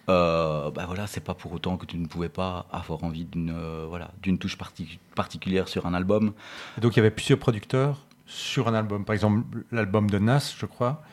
euh, 0.09 0.71
bah 0.71 0.85
voilà, 0.87 1.07
c'est 1.07 1.21
pas 1.21 1.33
pour 1.33 1.51
autant 1.53 1.77
que 1.77 1.85
tu 1.85 1.97
ne 1.97 2.07
pouvais 2.07 2.29
pas 2.29 2.65
avoir 2.71 3.03
envie 3.03 3.25
d'une 3.25 3.51
euh, 3.51 3.85
voilà, 3.89 4.11
d'une 4.21 4.37
touche 4.37 4.57
parti- 4.57 4.99
particulière 5.15 5.67
sur 5.67 5.85
un 5.85 5.93
album. 5.93 6.33
Et 6.77 6.81
donc 6.81 6.93
il 6.95 6.97
y 6.97 7.01
avait 7.01 7.11
plusieurs 7.11 7.39
producteurs 7.39 8.05
sur 8.25 8.67
un 8.67 8.73
album. 8.73 9.05
Par 9.05 9.13
exemple, 9.13 9.63
l'album 9.71 10.09
de 10.09 10.19
Nas, 10.19 10.53
je 10.57 10.65
crois. 10.65 11.03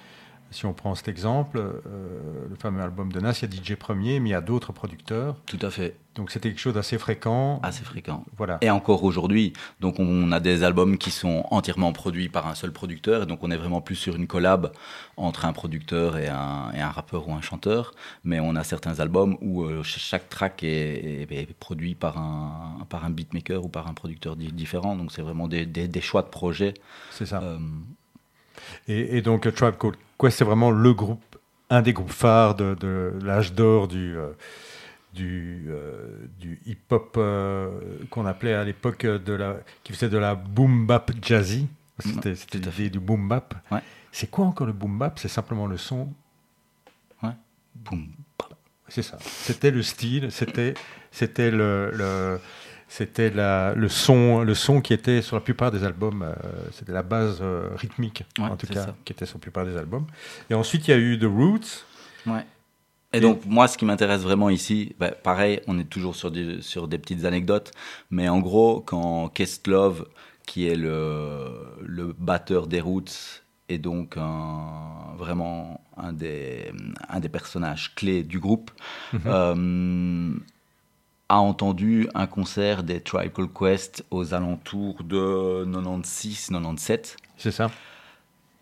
Si 0.51 0.67
on 0.67 0.73
prend 0.73 0.95
cet 0.95 1.09
exemple, 1.09 1.59
euh, 1.59 2.47
le 2.49 2.55
fameux 2.57 2.81
album 2.81 3.13
de 3.13 3.19
Nas, 3.19 3.41
il 3.43 3.53
y 3.55 3.59
a 3.59 3.63
DJ 3.63 3.75
Premier, 3.75 4.21
mais 4.21 4.29
il 4.29 4.33
y 4.33 4.37
a 4.37 4.41
d'autres 4.41 4.73
producteurs. 4.73 5.37
Tout 5.47 5.59
à 5.63 5.71
fait, 5.71 5.97
Donc 6.15 6.31
c'était 6.31 6.49
quelque 6.51 6.61
chose 6.61 6.75
d'assez 6.75 6.97
fréquent. 6.99 7.59
assez 7.63 7.83
fréquent. 7.85 8.25
Voilà. 8.37 8.59
Et 8.61 8.71
encore 8.71 9.03
aujourd'hui, 9.03 9.53
donc 9.81 9.99
on 9.99 10.31
a 10.31 10.39
des 10.39 10.63
albums 10.63 10.97
qui 10.97 11.11
sont 11.11 11.45
entièrement 11.51 11.93
produits 11.93 12.29
par 12.29 12.47
un 12.47 12.55
seul 12.55 12.73
producteur, 12.73 13.25
et 13.25 13.27
donc 13.27 13.41
on 13.43 13.51
est 13.51 13.57
vraiment 13.57 13.81
plus 13.81 13.97
sur 13.97 14.15
une 14.15 14.27
collab 14.29 14.73
entre 15.17 15.45
un 15.45 15.53
producteur 15.53 16.17
et 16.17 16.29
un, 16.29 16.71
et 16.77 16.81
un 16.81 16.91
rappeur 16.91 17.29
ou 17.29 17.35
un 17.35 17.41
chanteur. 17.41 17.95
Mais 18.23 18.39
on 18.39 18.55
a 18.55 18.63
certains 18.63 19.01
albums 19.01 19.37
où 19.41 19.65
euh, 19.65 19.83
ch- 19.83 19.99
chaque 19.99 20.29
track 20.29 20.63
est, 20.63 21.27
est- 21.29 21.33
est 21.33 21.53
produit 21.55 21.95
par 21.97 22.17
un, 22.19 22.79
par 22.89 23.05
un 23.05 23.11
beatmaker 23.11 23.65
ou 23.65 23.69
par 23.69 23.89
un 23.89 23.95
producteur 23.95 24.37
di- 24.37 24.53
différent. 24.53 24.95
Donc 24.97 25.11
c'est 25.11 25.23
vraiment 25.23 25.49
des, 25.49 25.67
des- 25.67 25.89
des 25.89 26.01
choix 26.01 26.23
de 26.23 26.29
projet. 26.29 26.75
C'est 27.11 27.27
ça. 27.27 27.41
Euh, 27.43 27.59
Et, 28.89 29.17
et 29.19 29.23
donc, 29.23 29.53
Tribe 29.55 29.75
Called 29.79 29.97
Quest, 30.19 30.39
c'est 30.39 30.45
vraiment 30.45 30.71
le 30.71 30.93
groupe, 30.95 31.37
un 31.71 31.83
des 31.83 31.93
groupes 31.93 32.13
phares 32.13 32.55
de, 32.55 32.75
de 32.79 33.13
l'âge 33.23 33.53
d'or 33.53 33.89
du, 33.89 34.17
euh, 34.17 34.29
du, 35.15 35.67
euh, 35.69 36.27
du 36.41 36.61
hip-hop 36.67 37.15
euh, 37.17 37.71
qu'on 38.11 38.27
appelait 38.27 38.55
à 38.55 38.65
l'époque 38.65 39.07
de 39.07 39.33
la, 39.33 39.57
qui 39.83 39.93
faisait 39.93 40.09
de 40.09 40.19
la 40.19 40.35
boom 40.35 40.87
bap 40.87 41.11
jazzy. 41.23 41.69
C'était 42.01 42.35
c'était 42.35 42.59
du 42.91 42.99
boom 43.01 43.29
bap. 43.29 43.55
Ouais. 43.71 43.81
C'est 44.11 44.29
quoi 44.31 44.45
encore 44.47 44.67
le 44.67 44.73
boom 44.73 44.99
bap? 44.99 45.19
C'est 45.19 45.29
simplement 45.29 45.67
le 45.67 45.77
son. 45.77 46.13
boum. 47.75 48.07
C'est 48.89 49.03
ça. 49.03 49.17
C'était 49.21 49.71
le 49.71 49.83
style. 49.83 50.31
C'était 50.31 50.75
c'était 51.11 51.51
le, 51.51 51.91
le- 51.93 52.41
c'était 52.89 53.31
la- 53.31 53.75
le 53.75 53.89
son 53.89 54.43
le 54.43 54.55
son 54.55 54.81
qui 54.81 54.93
était 54.93 55.23
sur 55.23 55.37
la 55.37 55.41
plupart 55.41 55.71
des 55.73 55.83
albums. 55.85 56.23
euh, 56.23 56.35
c'était 56.73 56.93
la 56.93 57.03
base 57.03 57.43
rythmique 57.77 58.25
Ouais, 58.39 58.45
en 58.45 58.57
tout 58.57 58.67
cas 58.67 58.87
ça. 58.87 58.97
qui 59.05 59.13
était 59.13 59.27
sur 59.27 59.39
la 59.39 59.43
plupart 59.43 59.65
des 59.65 59.77
albums. 59.77 60.07
Et 60.51 60.55
ensuite 60.55 60.87
il 60.87 60.91
y 60.91 60.95
a 60.95 60.99
eu 60.99 61.19
The 61.19 61.25
Roots. 61.25 61.85
Ouais. 62.27 62.45
Et 63.15 63.21
donc, 63.21 63.45
moi, 63.47 63.69
ce 63.69 63.79
qui 63.79 63.85
m'intéresse 63.85 64.23
vraiment 64.23 64.51
ici, 64.51 64.95
bah, 64.99 65.13
pareil, 65.13 65.61
on 65.69 65.79
est 65.79 65.85
toujours 65.89 66.17
sur 66.17 66.31
des, 66.31 66.61
sur 66.63 66.89
des 66.89 66.99
petites 66.99 67.25
anecdotes, 67.25 67.71
mais 68.11 68.29
en 68.29 68.41
gros, 68.41 68.81
quand 68.81 69.29
Kestlove, 69.29 70.07
qui 70.47 70.67
est 70.69 70.75
le, 70.77 71.49
le 71.81 72.15
batteur 72.19 72.67
des 72.67 72.81
Roots, 72.81 73.43
et 73.71 73.79
donc 73.79 74.17
un- 74.19 75.15
vraiment 75.17 75.81
un 75.97 76.13
des, 76.13 76.71
un 77.09 77.21
des 77.21 77.29
personnages 77.31 77.95
clés 77.95 78.23
du 78.25 78.39
groupe, 78.41 78.71
euh, 79.27 80.35
a 81.31 81.39
entendu 81.41 82.09
un 82.15 82.27
concert 82.27 82.83
des 82.83 83.01
Tribe 83.01 83.33
Called 83.33 83.53
Quest 83.59 84.05
aux 84.11 84.35
alentours 84.35 85.03
de 85.05 85.65
96-97 85.67 87.17
C'est 87.39 87.51
ça. 87.53 87.71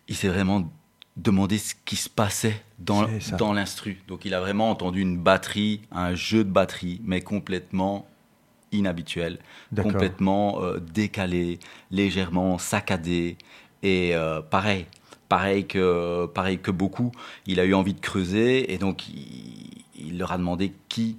il 0.07 0.15
s'est 0.15 0.29
vraiment 0.29 0.71
demandé 1.17 1.57
ce 1.57 1.75
qui 1.85 1.95
se 1.95 2.09
passait 2.09 2.61
dans, 2.79 3.07
dans 3.37 3.53
l'instru. 3.53 4.01
Donc 4.07 4.25
il 4.25 4.33
a 4.33 4.39
vraiment 4.39 4.69
entendu 4.69 5.01
une 5.01 5.17
batterie, 5.17 5.81
un 5.91 6.15
jeu 6.15 6.43
de 6.43 6.49
batterie, 6.49 7.01
mais 7.03 7.21
complètement 7.21 8.07
inhabituel, 8.71 9.37
complètement 9.75 10.63
euh, 10.63 10.79
décalé, 10.79 11.59
légèrement 11.91 12.57
saccadé. 12.57 13.37
Et 13.83 14.15
euh, 14.15 14.41
pareil, 14.41 14.87
pareil 15.29 15.67
que, 15.67 16.25
pareil 16.25 16.57
que 16.57 16.71
beaucoup, 16.71 17.11
il 17.45 17.59
a 17.59 17.65
eu 17.65 17.73
envie 17.73 17.93
de 17.93 17.99
creuser 17.99 18.73
et 18.73 18.77
donc 18.77 19.07
il, 19.09 19.83
il 19.95 20.17
leur 20.17 20.31
a 20.31 20.37
demandé 20.37 20.73
qui 20.89 21.17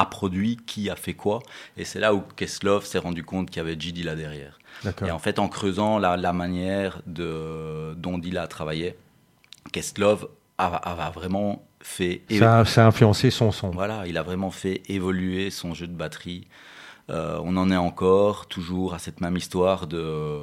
a 0.00 0.06
produit, 0.06 0.56
qui 0.66 0.90
a 0.90 0.96
fait 0.96 1.14
quoi. 1.14 1.40
Et 1.76 1.84
c'est 1.84 2.00
là 2.00 2.14
où 2.14 2.20
Keslov 2.36 2.84
s'est 2.84 2.98
rendu 2.98 3.22
compte 3.24 3.48
qu'il 3.50 3.58
y 3.58 3.60
avait 3.60 3.78
G. 3.78 3.92
là 4.02 4.14
derrière. 4.14 4.58
Et 5.06 5.10
en 5.10 5.18
fait, 5.18 5.38
en 5.38 5.48
creusant 5.48 5.98
la, 5.98 6.16
la 6.16 6.32
manière 6.32 7.00
de, 7.06 7.94
dont 7.94 8.18
Dilla 8.18 8.46
travaillait, 8.46 8.96
Kestlov 9.72 10.28
a, 10.58 10.66
a- 10.66 11.06
a 11.06 11.10
vraiment 11.10 11.66
fait. 11.80 12.22
Ça, 12.30 12.64
ça 12.64 12.84
a 12.84 12.88
influencé 12.88 13.30
son 13.30 13.52
son. 13.52 13.70
Voilà, 13.70 14.06
il 14.06 14.16
a 14.18 14.22
vraiment 14.22 14.50
fait 14.50 14.82
évoluer 14.88 15.50
son 15.50 15.74
jeu 15.74 15.86
de 15.86 15.94
batterie. 15.94 16.46
Euh, 17.08 17.40
on 17.44 17.56
en 17.56 17.70
est 17.70 17.76
encore 17.76 18.48
toujours 18.48 18.92
à 18.92 18.98
cette 18.98 19.20
même 19.20 19.36
histoire 19.36 19.86
de. 19.86 20.40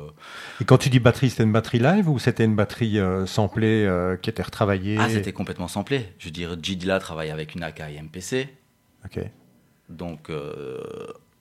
Et 0.62 0.66
quand 0.66 0.78
tu 0.78 0.90
dis 0.90 1.00
batterie, 1.00 1.30
c'était 1.30 1.44
une 1.44 1.52
batterie 1.52 1.80
live 1.80 2.10
ou 2.10 2.20
c'était 2.20 2.46
une 2.46 2.56
batterie 2.56 3.00
euh, 3.00 3.26
samplée 3.26 3.86
euh, 3.86 4.16
qui 4.16 4.30
était 4.30 4.44
retravaillée? 4.44 4.98
Ah, 5.00 5.10
c'était 5.10 5.34
complètement 5.34 5.68
samplé. 5.68 6.14
Je 6.20 6.26
veux 6.26 6.32
dire, 6.32 6.56
G. 6.62 6.76
Dilla 6.76 7.00
travaille 7.00 7.32
avec 7.32 7.54
une 7.56 7.64
Akai 7.64 8.00
MPC, 8.02 8.48
Ok. 9.06 9.20
Donc 9.94 10.30
euh, 10.30 10.82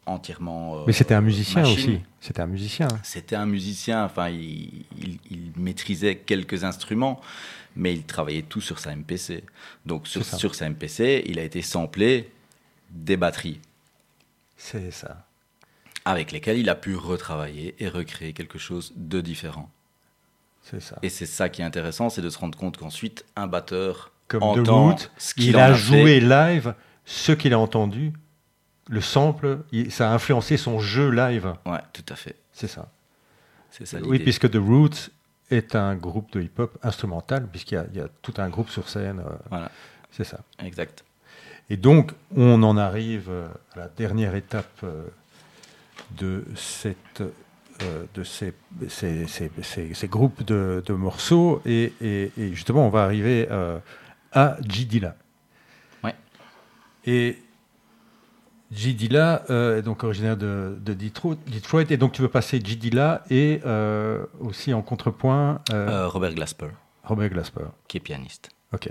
entièrement. 0.06 0.78
euh, 0.78 0.84
Mais 0.86 0.92
c'était 0.92 1.14
un 1.14 1.20
musicien 1.20 1.62
machine. 1.62 1.76
aussi. 1.78 2.00
C'était 2.20 2.42
un 2.42 2.46
musicien. 2.46 2.88
C'était 3.02 3.36
un 3.36 3.46
musicien, 3.46 4.04
enfin, 4.04 4.28
il, 4.28 4.84
il- 4.98 5.18
il 5.30 5.52
maîtrisait 5.56 6.16
quelques 6.16 6.64
instruments, 6.64 7.20
mais 7.76 7.92
il 7.94 8.04
travaillait 8.04 8.42
tout 8.42 8.60
sur 8.60 8.78
sa 8.78 8.94
MPC. 8.94 9.44
Donc, 9.86 10.06
sur, 10.06 10.54
sa 10.54 10.66
MPC, 10.68 11.22
il 11.26 11.38
a 11.38 11.42
été 11.42 11.62
samplé 11.62 12.30
des 12.90 13.16
batteries 13.16 13.60
C'est 14.56 14.90
ça. 14.90 15.26
avec 16.04 16.30
lesquelles 16.32 16.58
il 16.58 16.68
a 16.68 16.74
pu 16.74 16.94
retravailler 16.96 17.74
et 17.78 17.88
recréer 17.88 18.32
quelque 18.32 18.58
chose 18.58 18.92
de 18.96 19.20
différent. 19.20 19.70
C'est 20.62 20.80
ça. 20.80 20.98
Et 21.02 21.08
c'est 21.08 21.26
ça 21.26 21.48
qui 21.48 21.62
est 21.62 21.64
intéressant, 21.64 22.08
c'est 22.08 22.22
de 22.22 22.30
se 22.30 22.38
rendre 22.38 22.56
compte 22.56 22.76
qu'ensuite, 22.76 23.24
un 23.34 23.46
batteur 23.48 24.12
Comme 24.28 24.42
entend 24.44 24.94
ce 25.18 25.34
qu'il 25.34 25.56
a 25.56 25.66
a 25.66 25.72
joué 25.72 26.20
live 26.20 26.74
ce 27.04 27.32
qu'il 27.32 27.52
a 27.52 27.58
entendu. 27.58 28.12
Le 28.92 29.00
sample, 29.00 29.60
ça 29.88 30.10
a 30.10 30.14
influencé 30.14 30.58
son 30.58 30.78
jeu 30.78 31.08
live. 31.10 31.54
Ouais, 31.64 31.80
tout 31.94 32.04
à 32.10 32.14
fait. 32.14 32.36
C'est 32.52 32.66
ça. 32.68 32.90
C'est 33.70 33.86
ça 33.86 33.96
Oui, 34.04 34.18
puisque 34.18 34.50
The 34.50 34.56
Roots 34.58 35.08
est 35.50 35.74
un 35.74 35.94
groupe 35.96 36.30
de 36.32 36.42
hip-hop 36.42 36.76
instrumental, 36.82 37.46
puisqu'il 37.50 37.76
y 37.76 37.78
a- 37.78 37.86
il 37.90 37.96
y, 37.96 38.02
a 38.02 38.08
tout 38.20 38.34
un 38.36 38.50
groupe 38.50 38.68
sur 38.68 38.90
scène. 38.90 39.20
euh, 39.20 39.30
Voilà, 39.48 39.70
c'est 40.10 40.24
ça. 40.24 40.40
exact. 40.62 41.04
Et 41.70 41.78
donc, 41.78 42.12
on 42.36 42.62
en 42.62 42.76
arrive 42.76 43.28
euh, 43.30 43.48
à 43.74 43.78
la 43.78 43.88
dernière 43.88 44.34
étape 44.34 44.80
euh, 44.84 45.04
de, 46.10 46.44
cette, 46.54 47.22
de 48.14 48.24
ces, 48.24 48.52
ces- 48.90 49.26
ces- 49.26 49.94
ces- 49.94 50.08
groupes 50.08 50.42
de, 50.42 50.82
de 50.84 50.92
morceaux. 50.92 51.62
Et, 51.64 51.94
et- 52.02 52.30
et 52.36 52.52
justement, 52.54 52.86
on 52.86 52.90
va 52.90 53.04
arriver 53.04 53.48
à 54.32 54.56
G. 54.68 54.84
Dilla. 54.84 55.16
Ouais. 56.04 56.14
Et 57.06 57.38
G. 58.72 58.94
Dilla 58.94 59.44
euh, 59.50 59.78
est 59.78 59.82
donc 59.82 60.02
originaire 60.02 60.36
de, 60.36 60.78
de 60.80 60.94
Detroit. 60.94 61.36
Et 61.90 61.96
donc, 61.96 62.12
tu 62.12 62.22
veux 62.22 62.28
passer 62.28 62.60
G. 62.64 62.76
Dilla 62.76 63.22
et 63.30 63.60
euh, 63.66 64.24
aussi 64.40 64.72
en 64.72 64.82
contrepoint 64.82 65.60
euh, 65.72 66.08
Robert 66.08 66.34
Glasper, 66.34 66.68
Robert 67.04 67.28
Glasper. 67.28 67.66
qui 67.86 67.98
est 67.98 68.00
pianiste. 68.00 68.50
Ok. 68.72 68.90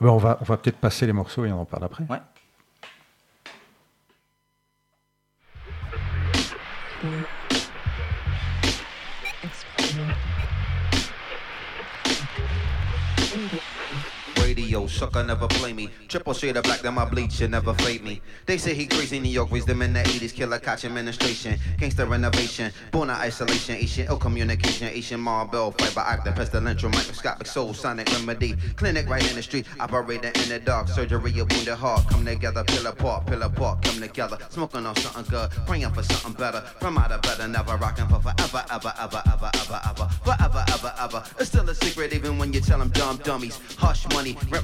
Ben, 0.00 0.08
on 0.08 0.18
va, 0.18 0.38
on 0.40 0.44
va 0.44 0.56
peut-être 0.56 0.78
passer 0.78 1.06
les 1.06 1.12
morceaux 1.12 1.44
et 1.44 1.52
on 1.52 1.60
en 1.60 1.64
parle 1.64 1.84
après. 1.84 2.04
Ouais. 2.10 2.18
Radio 14.74 14.88
sucker 14.88 15.22
never 15.22 15.46
play 15.46 15.72
me. 15.72 15.88
Triple 16.08 16.34
shade 16.34 16.56
of 16.56 16.64
black, 16.64 16.80
then 16.80 16.94
my 16.94 17.04
bleach 17.04 17.34
should 17.34 17.52
never 17.52 17.72
fade 17.74 18.02
me. 18.02 18.20
They 18.44 18.58
say 18.58 18.74
he 18.74 18.86
crazy 18.86 19.20
New 19.20 19.28
York, 19.28 19.52
raised 19.52 19.68
them 19.68 19.82
in 19.82 19.92
the 19.92 20.00
80s, 20.00 20.34
killer 20.34 20.58
catch 20.58 20.84
administration, 20.84 21.56
gangster 21.78 22.06
renovation, 22.06 22.72
born 22.90 23.08
out 23.08 23.20
isolation, 23.20 23.76
Asian 23.76 24.08
ill 24.08 24.16
communication, 24.16 24.88
Asian 24.88 25.20
marble, 25.20 25.70
fiber 25.78 26.00
actor, 26.00 26.32
pestilential, 26.32 26.90
microscopic 26.90 27.46
soul, 27.46 27.72
sonic 27.72 28.10
remedy, 28.14 28.56
clinic 28.74 29.08
right 29.08 29.24
in 29.30 29.36
the 29.36 29.42
street, 29.44 29.64
operating 29.78 30.32
in 30.42 30.48
the 30.48 30.58
dark, 30.58 30.88
surgery 30.88 31.38
of 31.38 31.48
wounded 31.52 31.68
heart, 31.68 32.04
come 32.08 32.24
together, 32.24 32.64
pill 32.64 32.88
apart, 32.88 33.26
pill 33.26 33.42
apart, 33.42 33.80
come 33.84 34.00
together, 34.00 34.36
smoking 34.48 34.84
on 34.86 34.96
something 34.96 35.24
good, 35.30 35.50
praying 35.68 35.88
for 35.92 36.02
something 36.02 36.32
better, 36.32 36.62
from 36.80 36.98
out 36.98 37.12
of 37.12 37.22
better, 37.22 37.46
never 37.46 37.76
rocking 37.76 38.08
for 38.08 38.18
forever, 38.18 38.64
ever, 38.72 38.92
ever, 39.00 39.22
ever, 39.24 39.50
ever, 39.54 39.80
ever, 39.88 40.08
forever, 40.24 40.64
ever, 40.72 40.94
ever. 40.98 41.24
It's 41.38 41.50
still 41.50 41.68
a 41.70 41.74
secret 41.76 42.12
even 42.12 42.38
when 42.38 42.52
you 42.52 42.60
tell 42.60 42.80
them 42.80 42.88
dumb 42.88 43.18
dummies. 43.18 43.60
Hush 43.78 44.08
money, 44.12 44.36
rent 44.50 44.63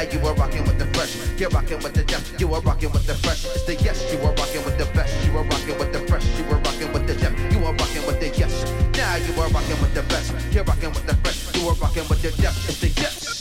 Now 0.00 0.10
you 0.10 0.26
are 0.26 0.34
rocking 0.34 0.64
with 0.64 0.78
the 0.78 0.86
fresh, 0.96 1.14
you're 1.38 1.50
rocking 1.50 1.78
with 1.80 1.92
the 1.92 2.02
def, 2.02 2.40
you 2.40 2.54
are 2.54 2.62
rocking 2.62 2.90
with 2.90 3.06
the 3.06 3.12
fresh. 3.16 3.44
It's 3.44 3.64
the 3.64 3.74
yes, 3.74 4.10
you 4.10 4.18
are 4.20 4.32
rocking 4.32 4.64
with 4.64 4.78
the 4.78 4.86
best. 4.96 5.12
You 5.26 5.36
are 5.36 5.44
rocking 5.44 5.78
with 5.78 5.92
the 5.92 5.98
fresh, 6.08 6.24
you 6.38 6.44
are 6.46 6.56
rocking 6.56 6.90
with 6.94 7.06
the 7.06 7.14
def, 7.16 7.52
you 7.52 7.58
are 7.66 7.74
rocking 7.74 8.06
with 8.06 8.18
the 8.18 8.28
yes. 8.28 8.64
Now 8.96 9.16
you 9.16 9.38
are 9.38 9.50
rocking 9.50 9.78
with 9.78 9.92
the 9.92 10.02
best, 10.04 10.32
you're 10.54 10.64
rocking 10.64 10.88
with 10.88 11.06
the 11.06 11.14
fresh, 11.16 11.54
you 11.54 11.68
are 11.68 11.74
rocking 11.74 12.08
with 12.08 12.22
the 12.22 12.30
def. 12.40 12.66
It's 12.66 12.80
the 12.80 12.88
yes. 12.96 13.36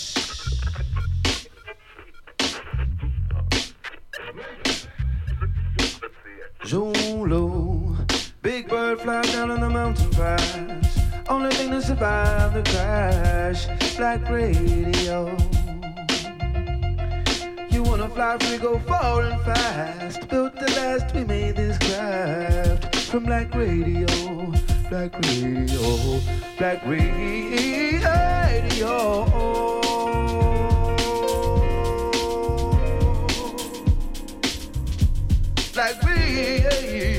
Zulu, 6.66 7.96
big 8.42 8.68
bird 8.68 9.00
fly 9.00 9.22
down 9.22 9.52
on 9.52 9.62
the 9.62 9.70
mountain 9.70 10.10
pass. 10.10 10.58
Only 11.30 11.52
thing 11.52 11.72
to 11.72 11.82
survive 11.82 12.54
the 12.54 12.64
crash, 12.70 13.66
black 13.96 14.30
radio. 14.30 15.38
Wanna 18.00 18.14
fly 18.14 18.38
free, 18.38 18.58
go 18.60 18.80
far 18.88 19.24
and 19.24 19.42
fast. 19.42 20.30
Built 20.30 20.56
the 20.56 20.68
last, 20.78 21.14
we 21.14 21.26
made 21.26 21.58
this 21.58 21.78
craft 21.80 22.96
from 22.96 23.26
black 23.26 23.54
radio, 23.54 24.06
black 24.90 25.14
radio, 25.26 26.22
black 26.58 26.86
radio. 26.88 27.66
Black 35.74 36.02
radio. 36.04 37.19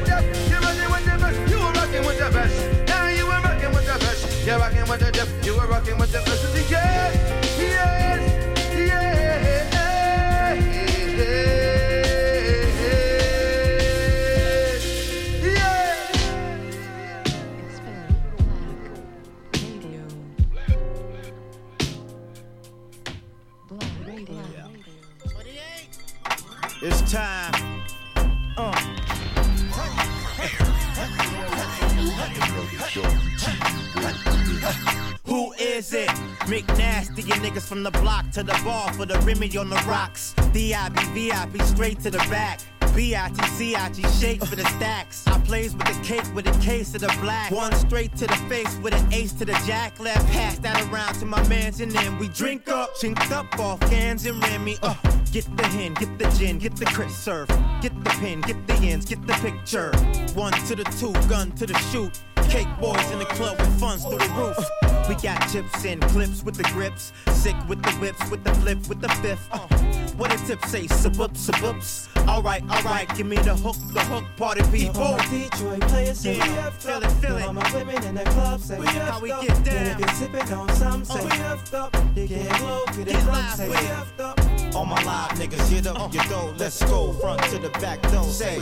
the 2.21 2.31
best. 2.31 2.87
Now 2.87 3.07
you 3.09 3.25
are 3.25 3.41
rocking 3.41 3.73
with 3.73 3.85
the 3.85 3.97
best. 3.99 4.45
You're 4.45 4.59
rocking 4.59 4.87
with 4.87 4.99
the 4.99 5.11
depth. 5.11 5.45
You 5.45 5.55
are 5.55 5.67
rocking 5.67 5.97
with 5.97 6.11
the 6.11 6.19
best. 6.19 6.43
It's 6.55 6.69
the 6.69 7.40
niggas 37.41 37.67
from 37.67 37.83
the 37.83 37.91
block 37.91 38.29
to 38.31 38.43
the 38.43 38.59
bar 38.63 38.93
for 38.93 39.05
the 39.05 39.17
Remy 39.19 39.55
on 39.57 39.69
the 39.69 39.83
rocks. 39.87 40.33
DIB, 40.53 40.95
VIP, 41.13 41.61
straight 41.63 41.99
to 42.01 42.11
the 42.11 42.19
back. 42.29 42.59
B-I-T-C-I-G, 42.95 44.03
shake 44.19 44.43
for 44.43 44.55
the 44.55 44.65
stacks. 44.65 45.25
I 45.27 45.39
plays 45.39 45.73
with 45.73 45.87
the 45.87 46.03
cake 46.03 46.35
with 46.35 46.45
a 46.45 46.59
case 46.59 46.93
of 46.93 47.01
the 47.01 47.17
black. 47.21 47.49
One 47.51 47.73
straight 47.73 48.15
to 48.17 48.27
the 48.27 48.35
face 48.49 48.75
with 48.83 48.93
an 48.93 49.13
ace 49.13 49.31
to 49.33 49.45
the 49.45 49.53
jack. 49.65 49.99
Left 49.99 50.27
pass 50.27 50.59
that 50.59 50.81
around 50.91 51.13
to 51.15 51.25
my 51.25 51.45
mans 51.47 51.79
and 51.79 51.91
then 51.91 52.17
we 52.19 52.27
drink 52.29 52.67
up. 52.67 52.95
Chinked 52.97 53.31
up 53.31 53.47
off 53.59 53.79
cans 53.81 54.25
and 54.25 54.43
Remy. 54.43 54.77
Uh, 54.83 54.95
get 55.31 55.45
the 55.55 55.65
hen, 55.67 55.93
get 55.93 56.17
the 56.19 56.29
gin, 56.37 56.57
get 56.57 56.75
the 56.75 56.85
crit 56.85 57.11
surf. 57.11 57.47
Get 57.81 57.93
the 58.03 58.09
pin, 58.19 58.41
get 58.41 58.67
the 58.67 58.73
ends, 58.73 59.05
get 59.05 59.25
the 59.25 59.33
picture. 59.33 59.91
One 60.33 60.53
to 60.67 60.75
the 60.75 60.83
two, 60.99 61.13
gun 61.29 61.51
to 61.53 61.65
the 61.65 61.77
shoot. 61.91 62.19
Cake 62.51 62.67
boys 62.81 63.09
in 63.11 63.19
the 63.19 63.25
club 63.25 63.57
with 63.57 63.79
funds 63.79 64.03
through 64.03 64.17
the 64.17 64.29
roof. 64.35 65.07
We 65.07 65.15
got 65.15 65.39
chips 65.49 65.85
and 65.85 66.01
clips 66.09 66.43
with 66.43 66.55
the 66.55 66.63
grips. 66.63 67.13
Sick 67.31 67.55
with 67.69 67.81
the 67.81 67.91
whips, 67.91 68.29
with 68.29 68.43
the 68.43 68.53
flip, 68.55 68.89
with 68.89 68.99
the 68.99 69.07
fifth. 69.07 69.47
Uh, 69.53 69.59
what 70.17 70.33
a 70.33 70.45
tip 70.45 70.61
say, 70.65 70.85
subup, 70.87 71.31
subups. 71.31 72.09
Alright, 72.27 72.63
alright, 72.69 73.13
give 73.15 73.27
me 73.27 73.35
the 73.37 73.55
hook, 73.55 73.75
the 73.93 73.99
hook, 74.01 74.23
party 74.37 74.61
people. 74.71 75.17
Detroit 75.29 75.81
players 75.81 76.25
Yeah, 76.25 76.33
we 76.33 76.39
feel 76.39 76.95
up. 76.95 77.03
it, 77.03 77.11
feel 77.11 77.37
it. 77.37 77.43
All 77.43 77.53
my 77.53 77.73
women 77.73 78.03
in 78.03 78.15
the 78.15 78.23
club 78.23 78.59
say 78.61 78.79
We 78.79 78.85
How 78.87 79.19
we 79.19 79.31
up. 79.31 79.41
get 79.41 79.63
down. 79.63 79.85
if 79.87 79.99
you're 79.99 80.09
sipping 80.09 80.53
on 80.53 80.69
some 80.75 81.05
say 81.05 81.19
Oh, 81.19 81.23
we 81.25 81.31
have 81.31 81.73
up. 81.73 81.95
You 82.15 82.27
get 82.27 82.61
low, 82.61 82.83
get 82.87 82.99
it 82.99 83.05
Get 83.07 83.25
live, 83.27 83.55
say 83.55 83.65
we 83.69 83.71
we 83.75 83.83
have 83.85 84.19
up. 84.19 84.39
All 84.73 84.85
my 84.85 85.03
live 85.03 85.31
niggas, 85.31 85.67
hit 85.67 85.85
up 85.87 86.13
your 86.13 86.23
dough, 86.25 86.53
let's 86.57 86.81
go. 86.85 87.11
Front 87.13 87.43
to 87.43 87.57
the 87.59 87.69
back 87.81 88.01
door, 88.03 88.23
say 88.23 88.57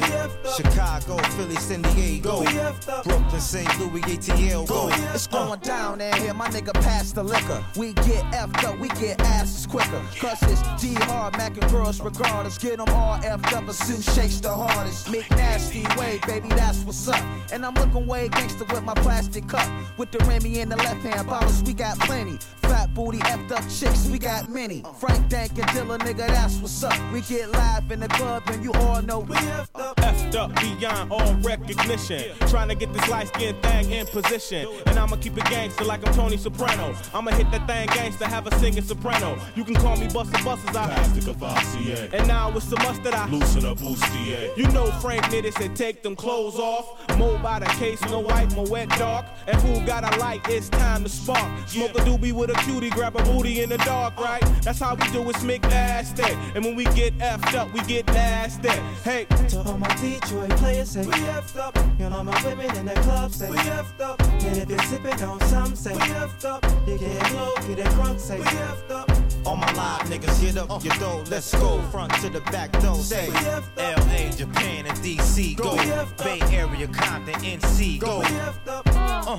Chicago, 0.57 1.17
Philly, 1.35 1.55
San 1.57 1.83
Diego. 1.93 2.41
We 2.41 2.59
up. 2.59 3.03
Brooklyn, 3.03 3.39
St. 3.39 3.79
Louis, 3.79 4.01
ATL, 4.01 4.67
go. 4.67 4.89
It's 5.13 5.27
going 5.27 5.51
uh. 5.51 5.55
down 5.57 6.01
in 6.01 6.11
here, 6.17 6.33
my 6.33 6.47
nigga 6.49 6.73
pass 6.81 7.11
the 7.11 7.23
liquor. 7.23 7.63
We 7.77 7.93
get 7.93 8.23
effed 8.33 8.63
up, 8.63 8.79
we 8.79 8.87
get 8.89 9.21
asses 9.21 9.67
quicker. 9.67 10.01
Cause 10.19 10.41
it's 10.43 10.81
D 10.81 10.95
hard, 10.95 11.37
Mac 11.37 11.61
and 11.61 11.71
girls 11.71 12.01
regardless. 12.01 12.57
Get 12.57 12.77
them 12.77 12.89
all 12.89 13.17
effed 13.19 13.53
up, 13.53 13.58
a 13.67 13.73
suit 13.73 14.03
shakes 14.03 14.39
the 14.39 14.53
hardest. 14.53 15.11
Make 15.11 15.29
nasty 15.31 15.83
way, 15.97 16.19
baby, 16.27 16.49
that's 16.49 16.79
what's 16.83 17.07
up. 17.07 17.23
And 17.51 17.65
I'm 17.65 17.73
looking 17.73 18.05
way 18.05 18.29
gangster 18.29 18.65
with 18.65 18.83
my 18.83 18.93
plastic 18.93 19.47
cup. 19.47 19.67
With 19.97 20.11
the 20.11 20.19
Remy 20.25 20.59
in 20.59 20.69
the 20.69 20.77
left 20.77 21.01
hand, 21.01 21.27
bottles 21.27 21.63
we 21.63 21.73
got 21.73 21.99
plenty. 21.99 22.37
Fat 22.69 22.93
booty, 22.93 23.17
effed 23.17 23.51
up 23.51 23.63
chicks, 23.67 24.07
we 24.07 24.19
got 24.19 24.47
many. 24.49 24.83
Frank 24.99 25.27
Dank 25.27 25.57
and 25.57 25.65
Dilla, 25.69 25.97
nigga, 25.97 26.27
that's 26.27 26.57
what's 26.57 26.83
up. 26.83 26.93
We 27.11 27.21
get 27.21 27.49
live 27.49 27.91
in 27.91 27.99
the 27.99 28.07
club 28.09 28.43
and 28.45 28.63
you 28.63 28.71
all 28.73 29.01
know 29.01 29.19
we 29.21 29.35
effed 29.35 29.79
up. 29.81 29.95
effed 29.97 30.35
up 30.35 30.53
beyond 30.61 31.11
all 31.11 31.33
recognition. 31.41 32.35
Trying 32.47 32.69
to 32.69 32.75
get 32.75 32.93
this 32.93 33.09
light 33.09 33.27
skin 33.29 33.59
thing 33.63 33.89
in 33.89 34.05
position. 34.05 34.67
And 34.85 34.99
I'ma 34.99 35.15
keep 35.15 35.35
it 35.35 35.45
gangster 35.45 35.83
like 35.83 36.05
I'm 36.07 36.13
Tony 36.13 36.37
Soprano. 36.37 36.95
I'ma 37.11 37.31
hit 37.31 37.49
that 37.49 37.65
thing 37.65 37.87
gangster, 37.87 38.25
have 38.25 38.45
a 38.45 38.55
singing 38.59 38.83
soprano. 38.83 39.39
You 39.55 39.63
can 39.63 39.73
call 39.73 39.97
me 39.97 40.07
Buster 40.07 40.43
Busters, 40.43 40.75
I 40.75 40.93
Pass 40.93 41.09
the 41.13 42.09
And 42.13 42.27
now 42.27 42.55
it's 42.55 42.69
so 42.69 42.75
must 42.77 43.01
that 43.03 43.15
I 43.15 43.27
Loosen 43.29 43.65
up, 43.65 43.79
bustier. 43.79 44.55
You 44.55 44.67
know 44.67 44.91
Frank 45.01 45.23
Nitty 45.25 45.53
said 45.57 45.75
take 45.75 46.03
them 46.03 46.15
clothes 46.15 46.59
off. 46.59 46.85
Mo 47.17 47.39
by 47.39 47.57
the 47.59 47.65
case, 47.65 47.99
no 48.11 48.19
white, 48.19 48.55
mo 48.55 48.63
wet 48.69 48.89
dark. 48.89 49.25
And 49.47 49.59
who 49.61 49.83
got 49.87 50.03
a 50.03 50.19
light, 50.19 50.41
it's 50.49 50.69
time 50.69 51.03
to 51.03 51.09
spark. 51.09 51.67
Smoke 51.67 51.91
a 51.91 52.01
doobie 52.01 52.33
with 52.33 52.51
a 52.51 52.58
cutie, 52.63 52.89
grab 52.89 53.15
a 53.15 53.23
booty 53.23 53.61
in 53.61 53.69
the 53.69 53.77
dark, 53.79 54.19
right? 54.19 54.41
That's 54.63 54.79
how 54.79 54.95
we 54.95 55.07
do 55.11 55.27
it, 55.29 55.35
smick 55.37 55.61
nasty. 55.63 56.23
And 56.55 56.63
when 56.63 56.75
we 56.75 56.85
get 56.85 57.17
effed 57.19 57.55
up, 57.55 57.71
we 57.73 57.81
get 57.81 58.05
nasty. 58.07 58.69
Hey, 59.03 59.25
To 59.49 59.61
all 59.63 59.77
my 59.77 59.87
Detroit 59.95 60.49
players 60.51 60.89
say 60.91 61.05
we 61.05 61.13
effed 61.13 61.57
up. 61.57 61.75
And 61.99 62.13
all 62.13 62.23
my 62.23 62.43
women 62.45 62.75
in 62.77 62.85
the 62.85 62.93
club 62.95 63.31
say 63.31 63.49
we 63.49 63.57
effed 63.57 64.01
up. 64.01 64.21
And 64.21 64.57
if 64.57 64.69
you're 64.69 64.79
sipping 64.79 65.21
on 65.23 65.39
some 65.41 65.75
say 65.75 65.93
we 65.93 65.99
effed 65.99 66.45
up. 66.45 66.65
You 66.87 66.97
get 66.97 67.33
low, 67.33 67.53
get 67.67 67.79
it 67.79 67.89
drunk 67.91 68.19
say 68.19 68.37
we 68.39 68.45
effed 68.45 68.91
up. 68.91 69.09
All 69.45 69.55
my 69.55 69.71
live 69.73 70.01
niggas, 70.03 70.39
hit 70.41 70.57
up 70.57 70.83
your 70.83 70.93
dough, 70.95 71.23
let's 71.29 71.53
go. 71.55 71.81
Front 71.91 72.13
to 72.21 72.29
the 72.29 72.41
back 72.51 72.71
door, 72.81 72.95
say 72.95 73.29
LA, 73.77 74.29
Japan, 74.35 74.85
and 74.85 74.97
DC, 74.99 75.55
go. 75.55 75.75
Bay 76.23 76.39
Area, 76.55 76.87
Compton, 76.87 77.35
NC, 77.35 77.99
go. 77.99 78.21
Uh, 78.65 79.37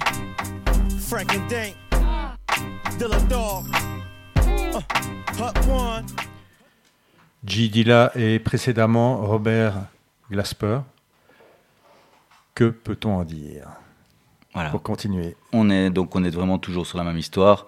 Frank 1.01 1.35
and 1.35 1.51
Dank, 1.51 1.77
G. 7.45 7.69
Dilla 7.69 8.13
et 8.15 8.39
précédemment 8.39 9.17
Robert 9.27 9.75
Glasper. 10.31 10.81
Que 12.55 12.71
peut-on 12.71 13.17
en 13.17 13.25
dire 13.25 13.69
Voilà. 14.55 14.71
Pour 14.71 14.83
continuer? 14.83 15.37
On 15.53 15.71
est 15.71 15.91
donc 15.91 16.15
on 16.15 16.23
est 16.25 16.31
vraiment 16.31 16.59
toujours 16.59 16.87
sur 16.87 16.99
la 16.99 17.05
même 17.05 17.19
histoire. 17.19 17.67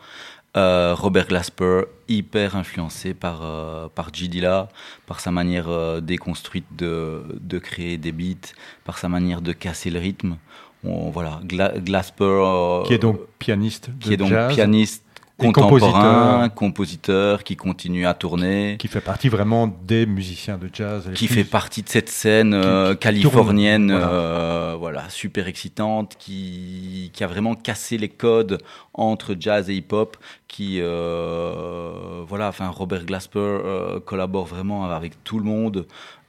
Euh, 0.54 0.94
Robert 0.94 1.28
Glasper, 1.28 1.84
hyper 2.08 2.56
influencé 2.56 3.14
par 3.14 3.40
euh, 3.42 3.88
par 3.88 4.12
G 4.12 4.28
Dilla, 4.28 4.68
par 5.06 5.20
sa 5.20 5.30
manière 5.30 5.68
euh, 5.68 6.00
déconstruite 6.00 6.66
de, 6.76 7.24
de 7.40 7.58
créer 7.58 7.96
des 7.96 8.12
beats, 8.12 8.52
par 8.84 8.98
sa 8.98 9.08
manière 9.08 9.40
de 9.40 9.52
casser 9.52 9.88
le 9.88 9.98
rythme. 9.98 10.36
On, 10.84 11.10
voilà, 11.10 11.40
Gla- 11.46 11.78
Glasper, 11.80 12.24
euh, 12.24 12.82
Qui 12.84 12.94
est 12.94 12.98
donc 12.98 13.18
pianiste 13.38 13.90
de 13.90 14.04
qui 14.04 14.12
est 14.14 14.16
donc 14.16 14.28
jazz. 14.30 14.52
pianiste, 14.54 15.04
contemporain, 15.38 16.48
compositeur. 16.48 17.44
qui 17.44 17.56
continue 17.56 18.06
à 18.06 18.14
tourner. 18.14 18.76
Qui 18.78 18.88
fait 18.88 19.00
partie 19.00 19.28
vraiment 19.28 19.66
des 19.84 20.06
musiciens 20.06 20.58
de 20.58 20.68
jazz. 20.72 21.08
Qui 21.14 21.26
plus- 21.26 21.34
fait 21.36 21.44
partie 21.44 21.82
de 21.82 21.88
cette 21.88 22.08
scène 22.08 22.52
euh, 22.54 22.94
qui 22.94 22.98
californienne, 23.00 23.88
tourne, 23.88 24.00
voilà. 24.00 24.12
euh, 24.14 24.76
voilà, 24.78 25.08
super 25.08 25.46
excitante, 25.48 26.16
qui, 26.18 27.10
qui 27.12 27.22
a 27.24 27.26
vraiment 27.28 27.54
cassé 27.54 27.96
les 27.98 28.08
codes 28.08 28.58
entre 28.94 29.36
jazz 29.38 29.70
et 29.70 29.74
hip-hop. 29.74 30.16
Qui, 30.48 30.78
euh, 30.80 32.22
voilà, 32.28 32.48
enfin, 32.48 32.68
Robert 32.68 33.04
Glasper 33.04 33.58
collabore 34.04 34.46
vraiment 34.46 34.84
avec 34.90 35.22
tout 35.24 35.38
le 35.38 35.44
monde. 35.44 35.86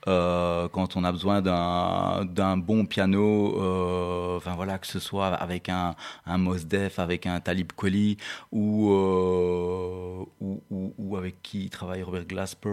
Euh, 0.08 0.68
quand 0.70 0.98
on 0.98 1.04
a 1.06 1.12
besoin 1.12 1.42
d'un 1.42 2.26
d'un 2.26 2.58
bon 2.58 2.86
piano, 2.86 3.56
euh, 3.62 4.38
enfin 4.38 4.54
voilà, 4.56 4.78
que 4.78 4.88
ce 4.88 5.00
soit 5.00 5.28
avec 5.28 5.70
un, 5.70 5.96
un 6.26 6.38
Mos 6.38 6.66
Def, 6.66 7.00
avec 7.00 7.26
un 7.26 7.40
Talib 7.40 7.72
Kweli, 7.76 8.18
ou, 8.52 8.92
euh, 8.92 10.26
ou, 10.42 10.62
ou, 10.70 10.94
ou 10.98 11.18
avec 11.18 11.42
qui 11.42 11.70
travaille 11.70 12.04
Robert 12.04 12.26
Glasper, 12.26 12.70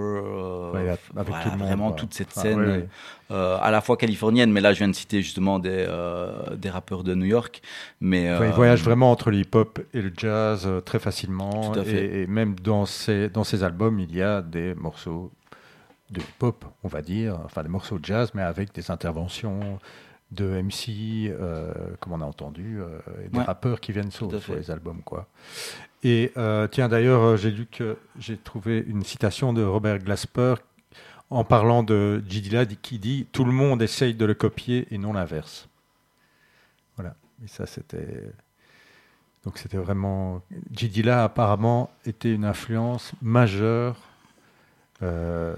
Ouais, 0.75 0.89
avec 1.17 1.29
voilà, 1.29 1.45
tout 1.45 1.51
le 1.51 1.57
monde, 1.59 1.67
vraiment 1.69 1.89
quoi. 1.89 1.97
toute 1.97 2.15
cette 2.15 2.33
Ah, 2.37 2.41
scène, 2.43 2.59
ouais, 2.61 2.89
ouais. 3.31 3.37
à 3.63 3.71
la 3.71 3.81
fois 3.81 3.97
californienne, 3.97 4.51
mais 4.53 4.61
là 4.61 4.73
je 4.73 4.79
viens 4.79 4.89
de 4.89 4.95
citer 4.95 5.23
justement 5.23 5.59
des, 5.59 5.87
des 6.57 6.71
rappeurs 6.71 7.05
de 7.05 7.15
New 7.15 7.27
York, 7.27 7.63
mais 8.01 8.33
Enfin, 8.35 8.47
il 8.47 8.53
voyage 8.53 8.83
vraiment 8.83 9.11
entre 9.11 9.31
le 9.31 9.39
hip-hop 9.39 9.79
et 9.95 10.03
le 10.03 10.13
jazz 10.17 10.69
très 10.85 10.99
facilement. 10.99 11.73
Et, 11.87 12.23
et 12.23 12.27
même 12.27 12.55
dans 12.61 12.87
ses, 12.87 13.29
dans 13.29 13.45
ses 13.45 13.63
albums, 13.65 14.01
il 14.01 14.15
y 14.15 14.23
a 14.23 14.43
des 14.43 14.75
morceaux 14.75 15.31
de 16.11 16.21
hip-hop, 16.21 16.65
on 16.83 16.89
va 16.89 17.03
dire, 17.03 17.39
enfin 17.45 17.63
des 17.63 17.69
morceaux 17.69 17.99
de 17.99 18.05
jazz, 18.05 18.33
mais 18.35 18.43
avec 18.43 18.75
des 18.75 18.91
interventions 18.91 19.79
de 20.33 20.45
MC, 20.63 21.29
euh, 21.29 21.73
comme 21.99 22.13
on 22.13 22.21
a 22.21 22.25
entendu, 22.25 22.81
euh, 22.81 22.99
et 23.25 23.29
des 23.29 23.39
Ouais. 23.39 23.45
rappeurs 23.45 23.81
qui 23.81 23.91
viennent 23.93 24.11
sur, 24.13 24.31
les 24.55 24.71
albums. 24.71 25.03
Quoi. 25.03 25.27
Et 26.05 26.33
euh, 26.37 26.69
tiens, 26.69 26.89
d'ailleurs, 26.89 27.23
euh, 27.23 27.37
j'ai 27.37 27.51
lu 27.51 27.67
que 27.67 27.97
j'ai 28.19 28.37
trouvé 28.37 28.85
une 28.87 29.03
citation 29.03 29.53
de 29.53 29.63
Robert 29.63 29.99
Glasper 29.99 30.55
en 31.31 31.45
parlant 31.45 31.83
de 31.83 32.23
J. 32.29 32.43
Dilla 32.43 32.65
qui 32.67 32.99
dit 32.99 33.27
Tout 33.33 33.45
le 33.45 33.53
monde 33.53 33.83
essaye 33.83 34.15
de 34.15 34.25
le 34.25 34.35
copier 34.35 34.87
et 34.93 34.99
non 34.99 35.13
l'inverse. 35.13 35.69
Voilà. 36.97 37.15
Et 37.45 37.49
ça, 37.49 37.67
c'était. 37.67 38.33
Donc, 39.45 39.59
c'était 39.59 39.79
vraiment. 39.79 40.43
J. 40.73 40.89
Dilla, 40.89 41.25
apparemment, 41.25 41.91
était 42.07 42.33
une 42.33 42.45
influence 42.45 43.13
majeure, 43.21 43.97
euh, 45.03 45.55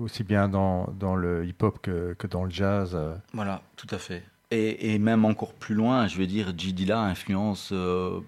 aussi 0.00 0.24
bien 0.24 0.48
dans, 0.48 0.88
dans 0.98 1.14
le 1.16 1.44
hip-hop 1.46 1.78
que, 1.80 2.14
que 2.14 2.26
dans 2.26 2.44
le 2.44 2.50
jazz. 2.50 2.92
euh. 2.94 3.14
Voilà, 3.32 3.62
tout 3.76 3.86
à 3.90 3.98
fait. 3.98 4.22
Et, 4.50 4.94
et 4.94 4.98
même 4.98 5.24
encore 5.24 5.54
plus 5.54 5.74
loin, 5.74 6.06
je 6.08 6.18
veux 6.18 6.26
dire. 6.26 6.52
Dilla 6.52 7.00
influence 7.00 7.70
euh, 7.72 8.20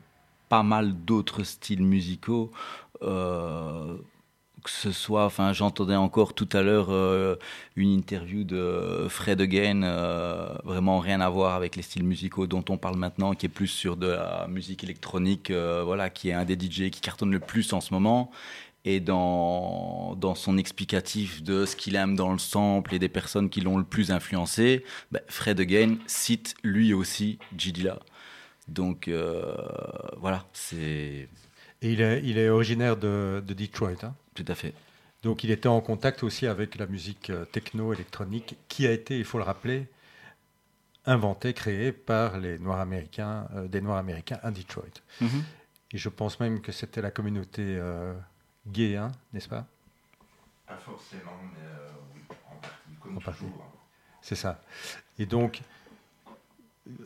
pas 0.48 0.62
mal 0.62 0.94
d'autres 1.05 1.42
styles 1.42 1.82
musicaux. 1.84 2.50
Que 4.65 4.71
ce 4.71 4.93
soit, 4.93 5.27
enfin, 5.27 5.53
j'entendais 5.53 5.95
encore 5.95 6.33
tout 6.35 6.49
à 6.55 6.62
l'heure 6.62 6.87
euh, 6.91 7.37
une 7.77 7.91
interview 7.91 8.45
de 8.45 9.07
Fred 9.11 9.41
Again, 9.43 9.83
euh, 9.83 10.49
vraiment 10.65 11.01
rien 11.01 11.21
à 11.21 11.29
voir 11.29 11.55
avec 11.55 11.77
les 11.77 11.83
styles 11.83 12.03
musicaux 12.03 12.47
dont 12.47 12.65
on 12.71 12.79
parle 12.79 12.97
maintenant, 12.97 13.35
qui 13.35 13.45
est 13.45 13.51
plus 13.51 13.67
sur 13.69 13.99
de 13.99 14.07
la 14.07 14.47
musique 14.49 14.83
électronique, 14.83 15.51
euh, 15.51 15.83
voilà, 15.85 16.09
qui 16.09 16.31
est 16.31 16.33
un 16.33 16.47
des 16.47 16.55
DJ 16.55 16.91
qui 16.91 17.03
cartonne 17.03 17.31
le 17.31 17.41
plus 17.41 17.75
en 17.75 17.83
ce 17.83 17.93
moment. 17.93 18.31
Et 18.87 19.01
dans, 19.01 20.15
dans 20.17 20.35
son 20.35 20.57
explicatif 20.57 21.43
de 21.43 21.67
ce 21.67 21.77
qu'il 21.77 21.95
aime 21.97 22.17
dans 22.17 22.33
le 22.33 22.39
sample 22.39 22.95
et 22.95 22.99
des 22.99 23.09
personnes 23.11 23.51
qui 23.51 23.61
l'ont 23.61 23.77
le 23.79 23.85
plus 23.85 24.11
influencé, 24.11 24.85
ben, 25.12 25.21
Fred 25.29 25.61
Again 25.61 25.97
cite 26.07 26.55
lui 26.62 26.95
aussi 26.95 27.39
J. 27.57 27.73
Dilla. 27.73 27.99
Donc 28.69 29.11
voilà, 30.19 30.47
c'est 30.55 31.29
Et 31.83 31.93
il 31.93 32.01
est, 32.01 32.23
il 32.25 32.39
est 32.39 32.49
originaire 32.49 32.97
de, 32.97 33.43
de 33.47 33.55
Detroit. 33.55 33.93
hein? 34.03 34.15
Tout 34.35 34.45
à 34.49 34.55
fait. 34.55 34.74
Donc 35.22 35.45
il 35.45 35.51
était 35.51 35.68
en 35.68 35.80
contact 35.80 36.22
aussi 36.22 36.47
avec 36.47 36.76
la 36.76 36.87
musique 36.87 37.30
euh, 37.30 37.45
techno-électronique 37.47 38.57
qui 38.68 38.87
a 38.87 38.93
été, 38.93 39.18
il 39.18 39.24
faut 39.24 39.39
le 39.39 39.45
rappeler, 39.45 39.87
inventée, 41.07 41.53
créée 41.55 41.93
par 41.93 42.39
les 42.39 42.59
Noirs 42.59 42.80
américains, 42.80 43.47
euh, 43.55 43.68
des 43.68 43.80
Noirs 43.80 43.99
américains 43.99 44.39
à 44.43 44.51
Detroit. 44.51 44.85
Mhm. 45.20 45.43
Et 45.93 45.99
je 45.99 46.09
pense 46.09 46.41
même 46.41 46.61
que 46.61 46.72
c'était 46.72 47.03
la 47.03 47.11
communauté 47.11 47.62
euh, 47.62 48.14
gay, 48.66 48.97
hein, 48.97 49.12
n'est-ce 49.32 49.49
pas? 49.49 49.66
Pas 50.66 50.76
forcément, 50.78 51.39
mais 51.53 51.61
euh, 51.62 51.89
oui, 52.14 52.22
en 52.51 52.57
partie, 52.57 52.78
comme 53.01 53.16
En 53.16 53.20
partie. 53.20 53.45
toujours. 53.45 53.70
C'est 54.22 54.35
ça. 54.35 54.61
Et 55.18 55.26
donc, 55.26 55.61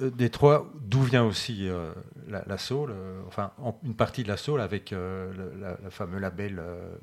euh, 0.01 0.11
Détroit, 0.11 0.71
d'où 0.81 1.03
vient 1.03 1.25
aussi 1.25 1.69
euh, 1.69 1.93
la, 2.29 2.45
la 2.47 2.57
soul, 2.59 2.91
euh, 2.93 3.21
enfin 3.27 3.53
en- 3.59 3.77
une 3.85 3.95
partie 3.95 4.23
de 4.23 4.29
la 4.29 4.37
soul 4.37 4.61
avec 4.61 4.93
euh, 4.93 5.33
le, 5.35 5.61
la- 5.61 5.91
fameux 5.91 6.19
label 6.19 6.59
euh, 6.61 6.95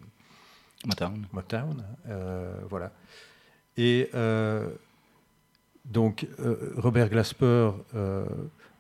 Motown. 0.86 1.26
Motown, 1.34 1.84
euh, 2.08 2.54
voilà. 2.70 2.92
Et 3.78 4.10
euh, 4.14 4.70
donc 5.86 6.28
euh, 6.40 6.74
Robert 6.78 7.10
Glasper 7.10 7.72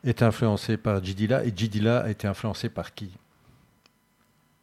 est 0.03 0.22
influencé 0.22 0.78
par 0.78 1.03
J. 1.03 1.16
Dilla 1.16 1.43
et 1.43 1.53
J. 1.56 1.70
Dilla 1.70 1.99
a 1.99 2.10
été 2.10 2.28
influencé 2.28 2.70
par 2.70 2.93
qui? 2.93 3.12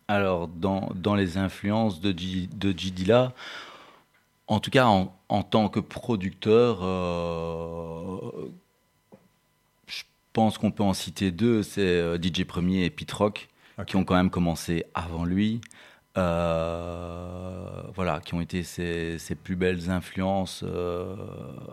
Alors, 0.08 0.48
dans, 0.48 0.90
dans 0.94 1.14
les 1.14 1.38
influences 1.38 2.00
de 2.00 2.16
J, 2.16 2.48
de 2.48 2.74
en 4.46 4.60
tout 4.60 4.70
cas 4.70 4.86
en, 4.86 5.16
en 5.28 5.42
tant 5.42 5.68
que 5.68 5.80
producteur, 5.80 6.80
euh, 6.82 8.50
je 9.86 10.02
pense 10.32 10.58
qu'on 10.58 10.70
peut 10.70 10.82
en 10.82 10.92
citer 10.92 11.30
deux. 11.30 11.62
C'est 11.62 12.22
DJ 12.22 12.44
Premier 12.44 12.84
et 12.84 12.90
Pete 12.90 13.12
Rock, 13.12 13.48
qui 13.86 13.96
ont 13.96 14.04
quand 14.04 14.16
même 14.16 14.30
commencé 14.30 14.84
avant 14.94 15.24
lui. 15.24 15.60
Euh, 16.18 17.82
voilà, 17.94 18.20
qui 18.20 18.34
ont 18.34 18.40
été 18.40 18.62
ses, 18.62 19.18
ses 19.18 19.34
plus 19.34 19.56
belles 19.56 19.88
influences 19.90 20.62
euh, 20.66 21.16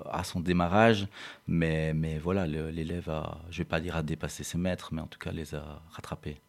à 0.09 0.23
son 0.23 0.39
démarrage. 0.39 1.07
Mais, 1.47 1.93
mais 1.93 2.17
voilà, 2.17 2.47
l'élève 2.47 3.09
a, 3.09 3.39
je 3.49 3.59
vais 3.59 3.65
pas 3.65 3.81
dire 3.81 3.97
a 3.97 4.03
dépassé 4.03 4.43
ses 4.43 4.57
maîtres, 4.57 4.89
mais 4.93 5.01
en 5.01 5.07
tout 5.07 5.19
cas 5.19 5.31
les 5.31 5.55
a 5.55 5.81
rattrapés. 5.91 6.39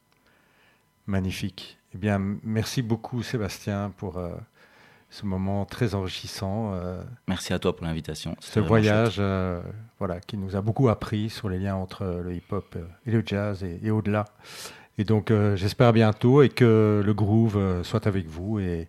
Magnifique. 1.06 1.78
Eh 1.94 1.98
bien, 1.98 2.20
merci 2.44 2.82
beaucoup 2.82 3.24
Sébastien 3.24 3.92
pour 3.96 4.18
euh, 4.18 4.36
ce 5.08 5.26
moment 5.26 5.64
très 5.64 5.96
enrichissant. 5.96 6.72
Merci 7.26 7.52
à 7.52 7.58
toi 7.58 7.74
pour 7.74 7.84
l'invitation. 7.86 8.36
ce 8.38 8.60
voyage 8.60 9.20
voilà, 9.98 10.20
qui 10.20 10.36
nous 10.36 10.54
a 10.54 10.60
beaucoup 10.60 10.88
appris 10.88 11.28
sur 11.28 11.48
les 11.48 11.58
liens 11.58 11.74
entre 11.74 12.04
le 12.04 12.34
hip-hop 12.34 12.76
et 13.04 13.10
le 13.10 13.24
jazz 13.26 13.64
et, 13.64 13.80
et 13.82 13.90
au-delà. 13.90 14.26
Et 14.98 15.04
donc, 15.04 15.30
euh, 15.30 15.56
j'espère 15.56 15.88
à 15.88 15.92
bientôt 15.92 16.42
et 16.42 16.48
que 16.48 17.02
le 17.04 17.14
groove 17.14 17.56
euh, 17.56 17.82
soit 17.84 18.06
avec 18.06 18.26
vous. 18.26 18.58
Et, 18.58 18.88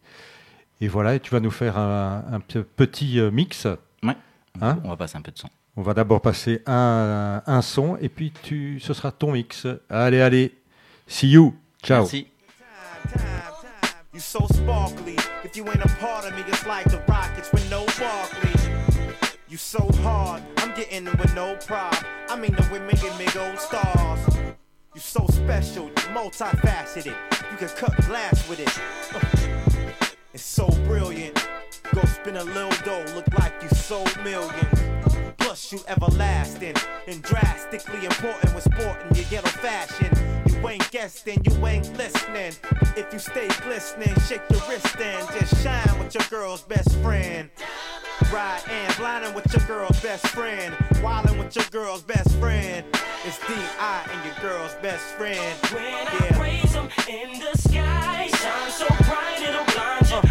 et 0.81 0.87
voilà, 0.87 1.15
et 1.15 1.19
tu 1.19 1.31
vas 1.31 1.39
nous 1.39 1.51
faire 1.51 1.77
un, 1.77 2.23
un 2.31 2.39
pe- 2.39 2.63
petit 2.63 3.19
euh, 3.19 3.31
mix. 3.31 3.65
Ouais. 4.03 4.15
Hein 4.61 4.79
On 4.83 4.89
va 4.89 4.97
passer 4.97 5.17
un 5.17 5.21
peu 5.21 5.31
de 5.31 5.37
son. 5.37 5.47
On 5.77 5.83
va 5.83 5.93
d'abord 5.93 6.21
passer 6.21 6.61
un, 6.65 7.41
un 7.45 7.61
son 7.61 7.95
et 8.01 8.09
puis 8.09 8.33
tu, 8.43 8.79
ce 8.81 8.93
sera 8.93 9.11
ton 9.13 9.31
mix. 9.31 9.67
Allez, 9.89 10.19
allez. 10.19 10.53
See 11.07 11.29
you. 11.29 11.55
Ciao. 11.81 11.99
Merci. 12.01 12.27
You 14.13 14.19
so 14.19 14.45
sparkly. 14.51 15.15
If 15.45 15.55
you 15.55 15.65
ain't 15.67 15.83
a 15.83 15.87
part 15.99 16.25
of 16.25 16.33
me, 16.35 16.43
it's 16.47 16.65
like 16.67 16.89
the 16.89 16.99
Rockets 17.07 17.49
with 17.53 17.69
no 17.71 17.85
Barkley. 17.97 18.51
You 19.49 19.57
so 19.57 19.89
hard, 20.03 20.41
I'm 20.57 20.73
getting 20.75 21.07
it 21.07 21.17
with 21.19 21.33
no 21.35 21.55
pride. 21.65 22.05
I 22.29 22.35
mean 22.37 22.51
the 22.51 22.67
women 22.71 22.95
give 23.01 23.17
me 23.17 23.25
gold 23.33 23.57
stars. 23.59 24.19
You 24.93 24.99
so 24.99 25.25
special, 25.27 25.85
you 25.85 25.93
multifaceted. 26.11 27.15
You 27.49 27.57
can 27.57 27.69
cut 27.69 27.95
glass 28.05 28.47
with 28.49 28.59
it. 28.59 29.47
It's 30.33 30.43
so 30.43 30.67
brilliant. 30.85 31.35
Go 31.93 32.01
spin 32.05 32.37
a 32.37 32.43
little 32.45 32.71
dough, 32.85 33.03
look 33.15 33.27
like 33.37 33.53
you 33.61 33.67
sold 33.67 34.15
millions. 34.23 34.79
Plus 35.37 35.73
you 35.73 35.79
everlasting 35.89 36.75
and 37.07 37.21
drastically 37.21 38.05
important 38.05 38.55
with 38.55 38.63
sport 38.63 38.97
and 39.03 39.17
your 39.17 39.25
ghetto 39.29 39.49
fashion. 39.49 40.09
You 40.47 40.67
ain't 40.69 40.89
guessing, 40.91 41.41
you 41.43 41.67
ain't 41.67 41.97
listening. 41.97 42.53
If 42.95 43.11
you 43.11 43.19
stay 43.19 43.49
glistening, 43.61 44.15
shake 44.21 44.41
your 44.49 44.61
wrist 44.69 44.97
and 44.99 45.27
just 45.37 45.61
shine 45.61 45.99
with 45.99 46.13
your 46.15 46.23
girl's 46.29 46.61
best 46.61 46.93
friend. 46.99 47.49
Ride 48.31 48.61
and 48.69 48.95
blinding 48.95 49.33
with 49.33 49.51
your 49.51 49.65
girl's 49.67 49.99
best 49.99 50.25
friend. 50.27 50.73
Wildin' 51.03 51.37
with 51.37 51.53
your 51.53 51.65
girl's 51.69 52.01
best 52.01 52.31
friend. 52.37 52.85
It's 53.25 53.37
D.I. 53.39 54.09
and 54.09 54.25
your 54.25 54.35
girl's 54.41 54.73
best 54.75 55.03
friend. 55.17 55.57
When 55.73 56.07
I 56.07 56.39
raise 56.41 56.73
'em 56.73 56.89
in 57.09 57.39
the 57.39 57.57
sky, 57.57 58.29
shine 58.33 58.71
so 58.71 58.87
bright 58.87 59.41
it'll 59.41 59.65
blind 59.65 60.09
your 60.09 60.19
eye. 60.23 60.30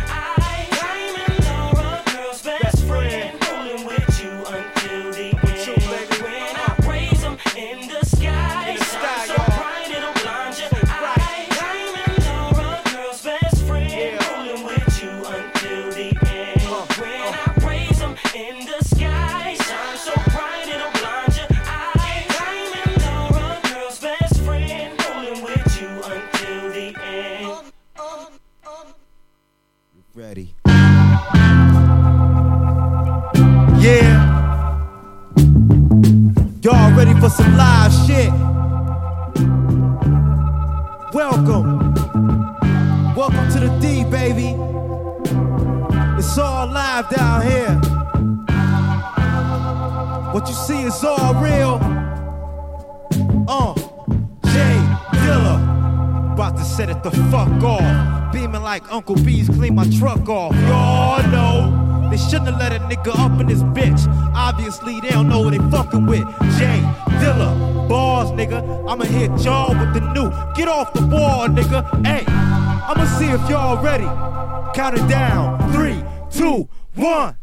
fuck 60.20 60.28
off. 60.28 60.54
Y'all 60.54 61.30
know 61.30 62.08
they 62.10 62.16
shouldn't 62.16 62.48
have 62.48 62.58
let 62.58 62.72
a 62.72 62.78
nigga 62.84 63.18
up 63.18 63.40
in 63.40 63.46
this 63.46 63.62
bitch. 63.62 64.06
Obviously, 64.34 65.00
they 65.00 65.10
don't 65.10 65.28
know 65.28 65.40
what 65.40 65.50
they 65.52 65.70
fucking 65.70 66.06
with. 66.06 66.26
Jay, 66.58 66.80
Dilla, 67.20 67.88
bars, 67.88 68.30
nigga. 68.30 68.60
I'ma 68.88 69.04
hit 69.04 69.30
y'all 69.42 69.70
with 69.70 69.94
the 69.94 70.00
new. 70.12 70.30
Get 70.54 70.68
off 70.68 70.92
the 70.92 71.06
wall, 71.06 71.48
nigga. 71.48 71.84
Hey, 72.04 72.24
I'ma 72.26 73.04
see 73.18 73.26
if 73.26 73.48
y'all 73.48 73.82
ready. 73.82 74.04
Count 74.74 74.98
it 74.98 75.08
down. 75.08 75.72
Three, 75.72 76.02
two, 76.30 76.68
one. 76.94 77.39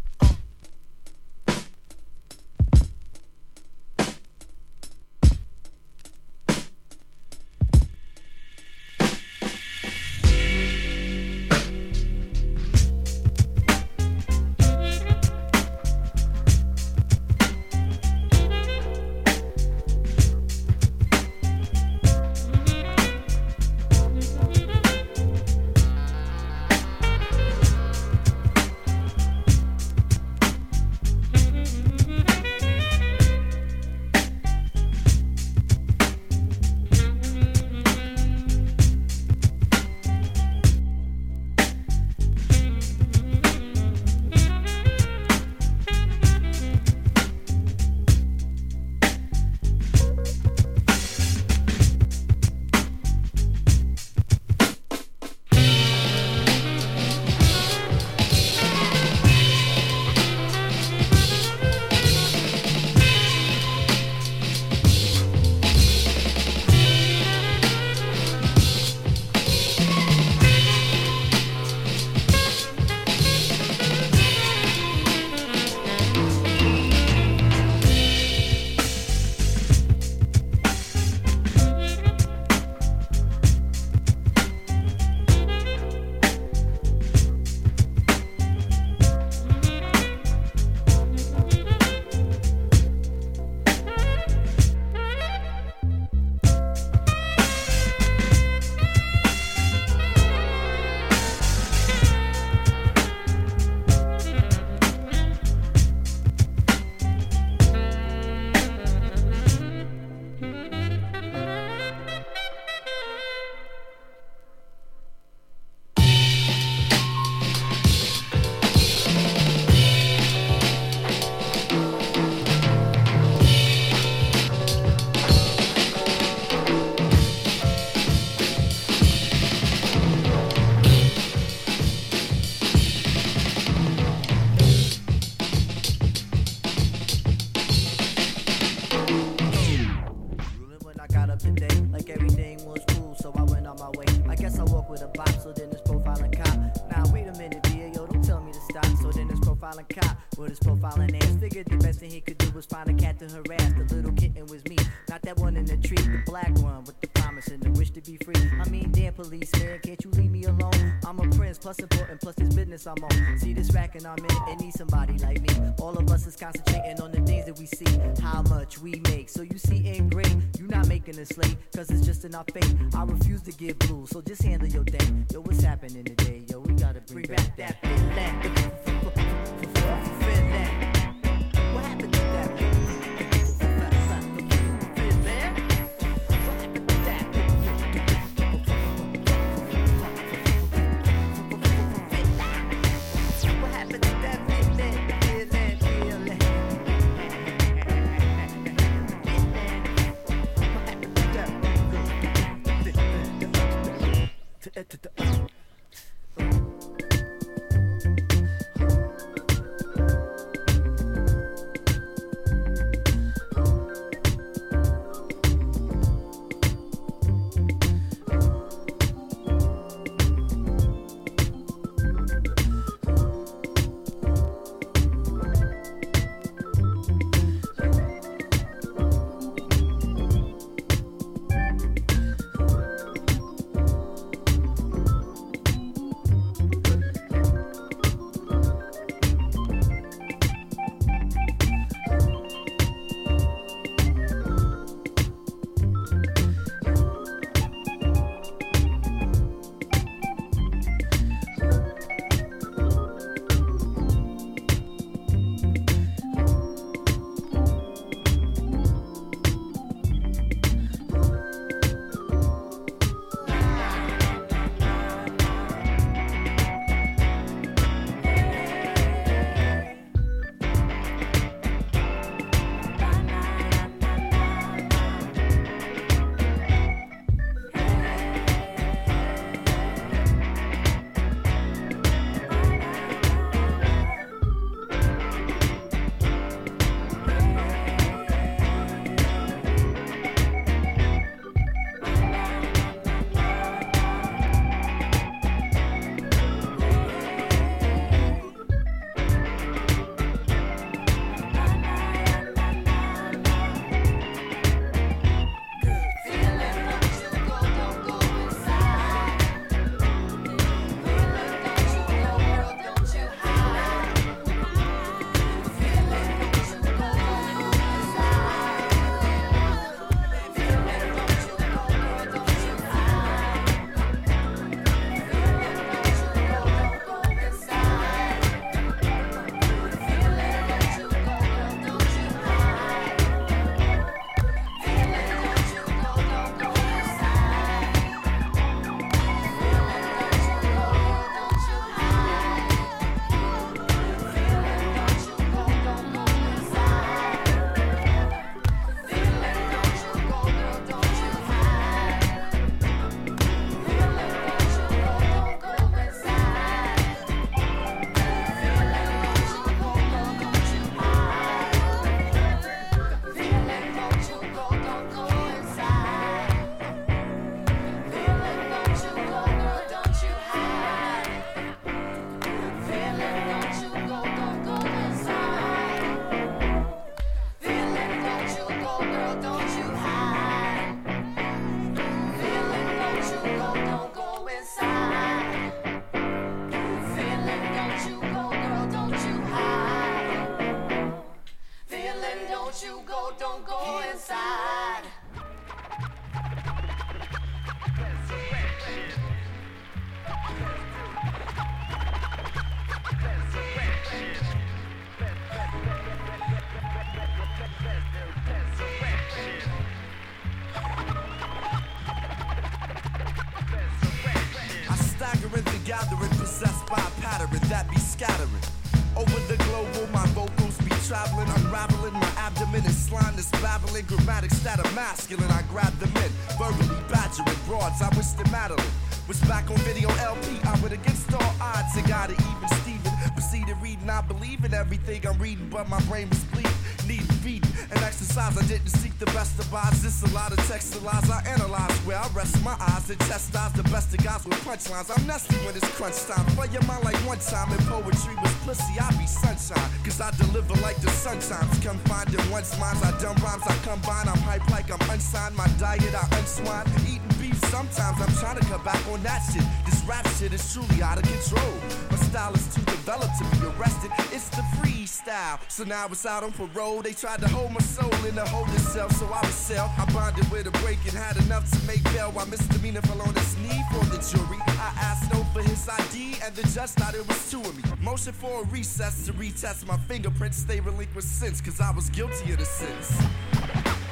I 438.37 438.51
didn't 438.67 438.89
seek 438.89 439.17
the 439.17 439.25
best 439.27 439.57
of 439.57 439.73
odds. 439.73 440.03
This 440.03 440.21
a 440.21 440.33
lot 440.33 440.51
of 440.51 440.59
text 440.67 441.01
lies 441.01 441.29
I 441.29 441.41
analyze. 441.47 441.91
Where 442.05 442.17
I 442.17 442.27
rest 442.35 442.63
my 442.63 442.75
eyes 442.79 443.09
and 443.09 443.19
chastise 443.21 443.73
the 443.73 443.83
best 443.89 444.13
of 444.13 444.23
guys 444.23 444.45
with 444.45 444.57
punchlines. 444.61 445.09
I'm 445.09 445.25
nasty 445.25 445.55
when 445.65 445.75
it's 445.75 445.89
crunch 445.97 446.21
time. 446.25 446.45
Play 446.53 446.67
your 446.71 446.83
mind 446.83 447.03
like 447.03 447.17
one 447.25 447.39
time 447.39 447.71
in 447.73 447.79
poetry 447.89 448.35
was 448.41 448.53
pussy. 448.61 448.99
I 448.99 449.09
be 449.17 449.25
sunshine. 449.25 449.89
Cause 450.03 450.21
I 450.21 450.29
deliver 450.37 450.75
like 450.81 450.97
the 451.01 451.09
sun 451.09 451.39
times. 451.39 451.79
Confined 451.79 452.33
in 452.33 452.51
one's 452.51 452.77
minds. 452.77 453.01
I 453.01 453.11
dumb 453.19 453.37
rhymes. 453.41 453.63
I 453.65 453.75
combine. 453.81 454.29
I'm 454.29 454.41
hype 454.45 454.69
like 454.69 454.91
I'm 454.91 455.09
unsigned. 455.09 455.55
My 455.55 455.67
diet 455.81 456.13
I 456.13 456.25
unswine. 456.37 456.85
Eating 457.09 457.33
beef 457.41 457.57
sometimes. 457.73 458.21
I'm 458.21 458.33
trying 458.37 458.59
to 458.59 458.65
cut 458.69 458.85
back 458.85 459.01
on 459.09 459.23
that 459.23 459.41
shit. 459.49 459.65
This 459.85 460.03
rap 460.05 460.27
shit 460.37 460.53
is 460.53 460.61
truly 460.73 461.01
out 461.01 461.17
of 461.17 461.23
control. 461.23 462.06
My 462.27 462.33
style 462.33 462.53
is 462.55 462.75
too 462.75 462.81
developed 462.81 463.37
to 463.37 463.43
be 463.55 463.67
arrested. 463.67 464.11
It's 464.33 464.49
the 464.49 464.61
freestyle. 464.77 465.59
So 465.69 465.85
now 465.85 466.07
it's 466.07 466.25
out 466.25 466.43
on 466.43 466.51
parole. 466.51 467.01
They 467.01 467.13
tried 467.13 467.39
to 467.39 467.47
hold 467.47 467.71
my 467.71 467.79
soul 467.79 468.13
in 468.25 468.37
a 468.37 468.45
holding 468.49 468.77
cell, 468.79 469.09
so 469.11 469.27
I 469.27 469.39
was 469.45 469.55
sell. 469.55 469.89
I 469.97 470.03
bonded 470.11 470.49
with 470.51 470.67
a 470.67 470.71
break 470.83 470.99
and 471.05 471.13
had 471.13 471.37
enough 471.45 471.71
to 471.71 471.87
make 471.87 472.03
bail. 472.11 472.31
While 472.31 472.47
misdemeanor 472.47 473.01
fell 473.03 473.21
on 473.21 473.33
his 473.33 473.57
knee 473.59 473.81
for 473.93 474.03
the 474.05 474.17
jury. 474.17 474.59
I 474.67 474.91
asked 474.99 475.31
no 475.31 475.41
for 475.53 475.61
his 475.61 475.87
ID, 475.87 476.35
and 476.43 476.53
the 476.53 476.63
judge 476.63 476.89
thought 476.99 477.15
it 477.15 477.25
was 477.25 477.49
two 477.49 477.61
of 477.61 477.77
me. 477.77 477.83
Motion 478.01 478.33
for 478.33 478.63
a 478.63 478.65
recess 478.65 479.25
to 479.27 479.33
retest 479.33 479.87
my 479.87 479.95
fingerprints. 479.95 480.57
Stay 480.57 480.81
relinquished 480.81 481.29
since, 481.29 481.61
cause 481.61 481.79
I 481.79 481.91
was 481.91 482.09
guilty 482.09 482.51
of 482.51 482.59
the 482.59 482.65
sins. 482.65 484.06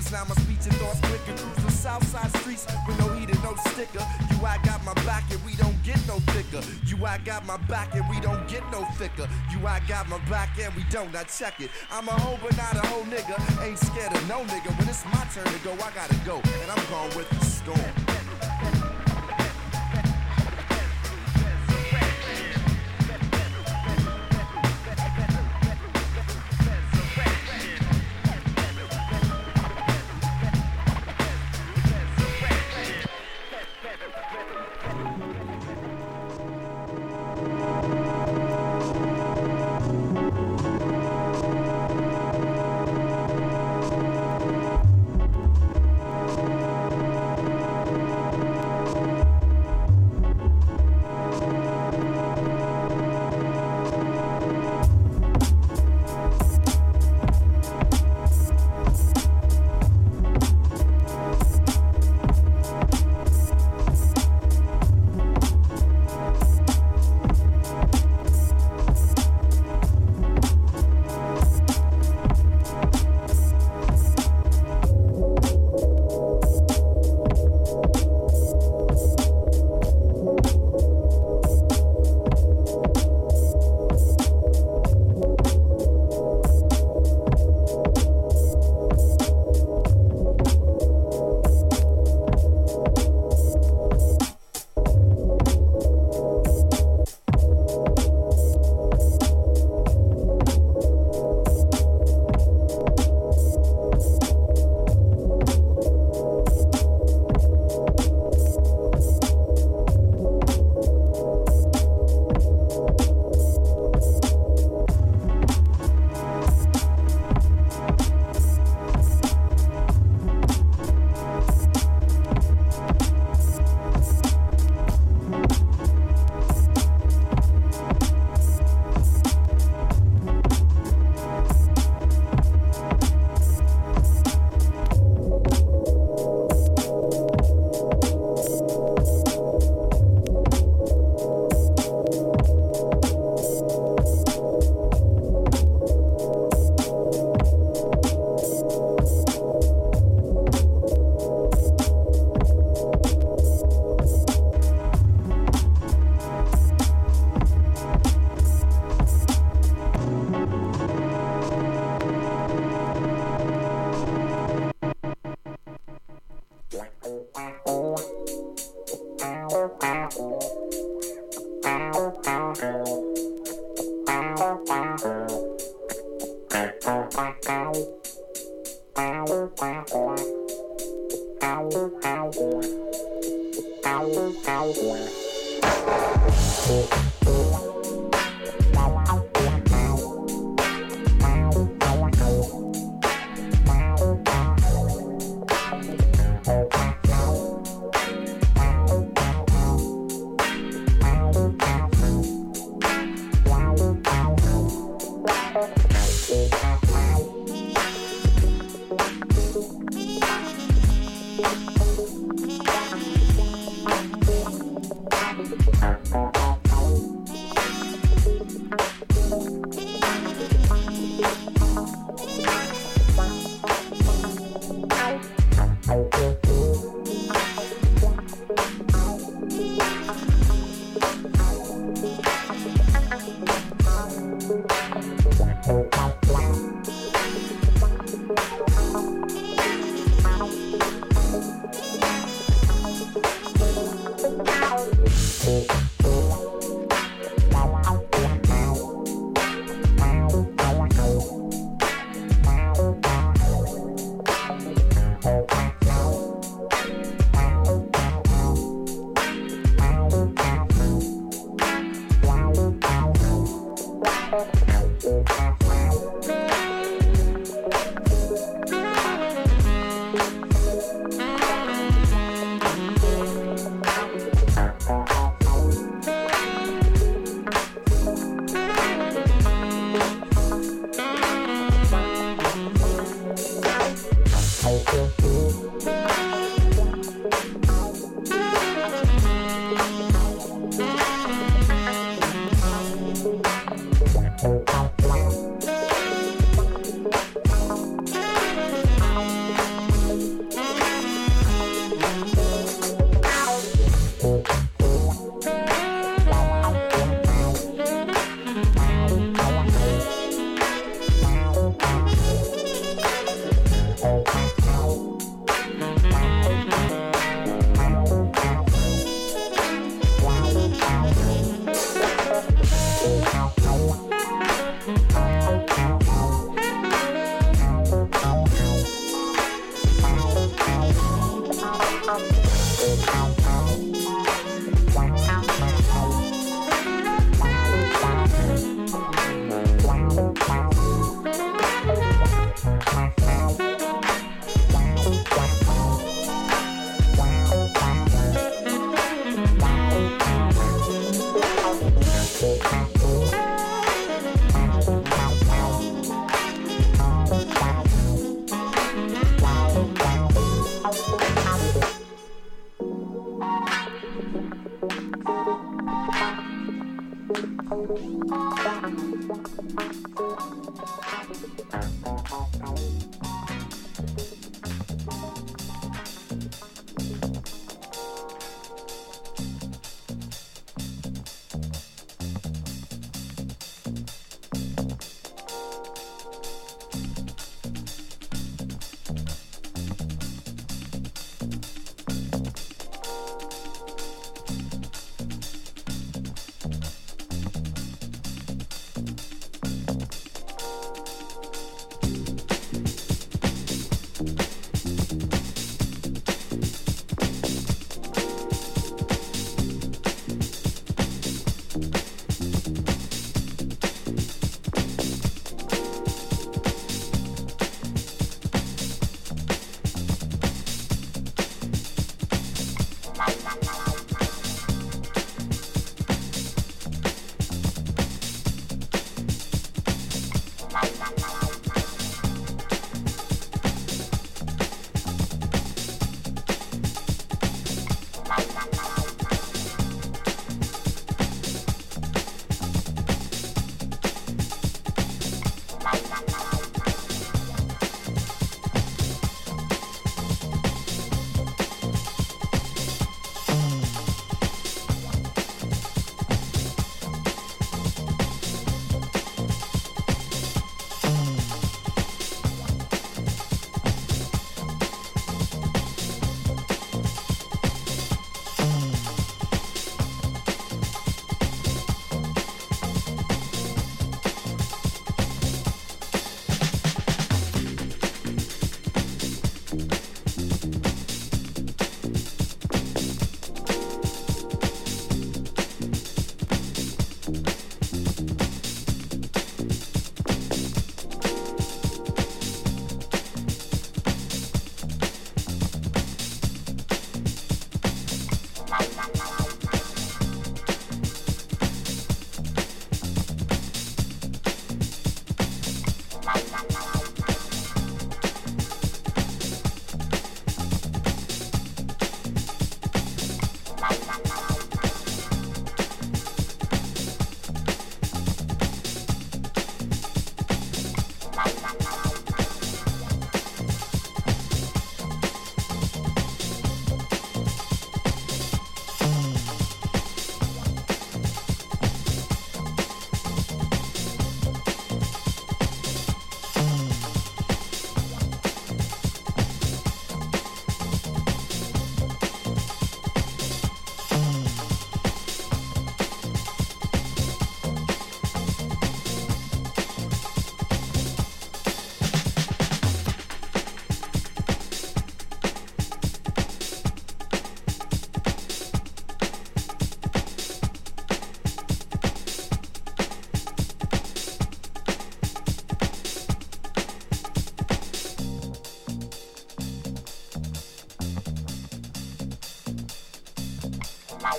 Niggas. 0.00 0.12
Now 0.12 0.24
my 0.24 0.34
speech 0.34 0.66
and 0.66 0.74
thoughts 0.76 1.00
quicker. 1.00 1.36
Cruise 1.36 1.64
the 1.64 1.70
south 1.70 2.06
side 2.06 2.36
streets 2.38 2.66
with 2.86 2.98
no 2.98 3.08
heat 3.14 3.30
and 3.30 3.42
no 3.42 3.54
sticker. 3.70 4.04
You, 4.30 4.44
I 4.44 4.58
got 4.64 4.84
my 4.84 4.94
back 5.04 5.24
and 5.30 5.42
we 5.44 5.54
don't 5.56 5.80
get 5.82 5.98
no 6.06 6.18
thicker. 6.32 6.60
You, 6.86 7.04
I 7.04 7.18
got 7.18 7.46
my 7.46 7.56
back 7.68 7.94
and 7.94 8.08
we 8.08 8.20
don't 8.20 8.46
get 8.48 8.62
no 8.70 8.84
thicker. 8.96 9.28
You, 9.50 9.66
I 9.66 9.80
got 9.88 10.08
my 10.08 10.18
back 10.30 10.58
and 10.58 10.74
we 10.74 10.84
don't. 10.90 11.12
Now 11.12 11.24
check 11.24 11.60
it. 11.60 11.70
I'm 11.90 12.08
a 12.08 12.12
hoe, 12.12 12.38
but 12.42 12.56
not 12.56 12.74
a 12.76 12.86
hoe 12.88 13.04
nigga. 13.04 13.36
Ain't 13.62 13.78
scared 13.78 14.12
of 14.12 14.28
no 14.28 14.42
nigga. 14.44 14.76
When 14.78 14.88
it's 14.88 15.04
my 15.06 15.24
turn 15.34 15.46
to 15.46 15.58
go, 15.64 15.72
I 15.72 15.90
gotta 15.94 16.16
go. 16.24 16.36
And 16.62 16.70
I'm 16.70 16.84
going 16.90 17.16
with 17.16 17.39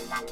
Bye. 0.09 0.31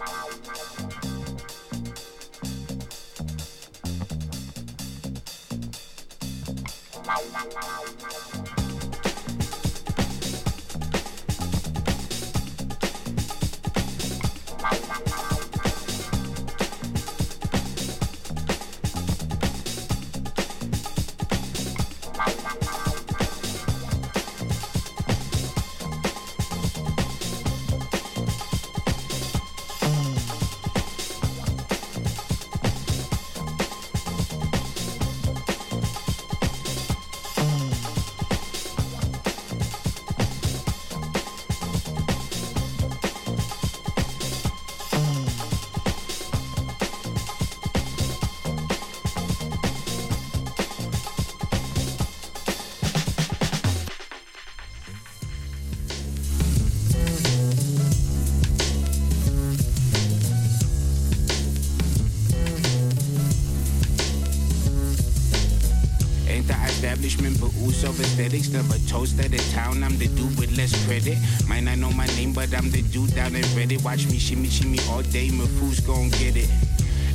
Of 67.84 68.00
aesthetics. 68.00 68.50
Never 68.50 68.78
toast 68.88 69.20
at 69.20 69.34
a 69.34 69.52
town, 69.52 69.84
I'm 69.84 69.98
the 69.98 70.08
dude 70.08 70.38
with 70.40 70.56
less 70.58 70.74
credit. 70.86 71.18
Might 71.48 71.62
not 71.62 71.78
know 71.78 71.92
my 71.92 72.08
name, 72.18 72.34
but 72.34 72.54
I'm 72.54 72.70
the 72.72 72.82
dude 72.82 73.14
down 73.16 73.36
at 73.36 73.46
Reddit. 73.56 73.84
Watch 73.84 74.08
me 74.08 74.18
shimmy 74.18 74.50
shimmy 74.50 74.80
all 74.90 75.02
day, 75.04 75.30
my 75.30 75.46
food's 75.46 75.80
gon' 75.80 76.10
get 76.10 76.36
it. 76.36 76.50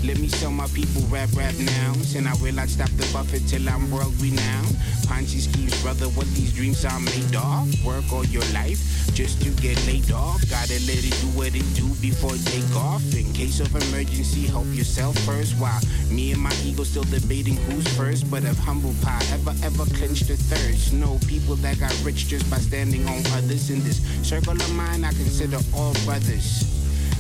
Let 0.05 0.19
me 0.19 0.29
tell 0.29 0.51
my 0.51 0.67
people 0.69 1.03
rap 1.09 1.31
rap 1.35 1.55
nouns, 1.59 2.15
and 2.15 2.29
I 2.29 2.35
will 2.37 2.53
not 2.53 2.69
stop 2.69 2.91
the 2.91 3.09
buffet 3.13 3.49
till 3.49 3.67
I'm 3.69 3.91
world 3.91 4.15
renowned. 4.21 4.77
Ponzi 5.09 5.41
schemes, 5.41 5.81
brother, 5.83 6.07
what 6.11 6.27
these 6.35 6.53
dreams 6.53 6.85
are 6.85 7.01
made 7.01 7.35
of. 7.35 7.85
Work 7.85 8.13
all 8.13 8.25
your 8.27 8.45
life 8.53 8.81
just 9.15 9.41
to 9.43 9.51
get 9.63 9.81
laid 9.87 10.13
off. 10.13 10.41
Gotta 10.51 10.79
let 10.85 11.01
it 11.01 11.17
do 11.21 11.29
what 11.39 11.55
it 11.55 11.65
do 11.75 11.89
before 12.01 12.37
take 12.53 12.77
off. 12.77 13.03
Case 13.35 13.61
of 13.61 13.75
emergency, 13.75 14.47
help 14.47 14.67
yourself 14.73 15.19
first. 15.27 15.55
While 15.59 15.81
me 16.09 16.33
and 16.33 16.41
my 16.41 16.55
ego 16.65 16.85
still 16.85 17.03
debating 17.05 17.57
who's 17.57 17.87
first, 17.97 18.31
but 18.31 18.45
if 18.45 18.57
humble 18.59 18.95
pie 19.03 19.23
ever 19.33 19.55
ever 19.63 19.85
clinched 19.97 20.29
the 20.29 20.37
thirst. 20.37 20.93
No 20.93 21.19
people 21.27 21.57
that 21.57 21.81
got 21.81 21.93
rich 22.05 22.29
just 22.29 22.49
by 22.49 22.59
standing 22.59 23.07
on 23.09 23.27
others. 23.35 23.71
In 23.71 23.83
this 23.83 24.01
circle 24.23 24.53
of 24.53 24.75
mine, 24.75 25.05
I 25.05 25.11
consider 25.11 25.59
all 25.75 25.95
brothers 26.05 26.65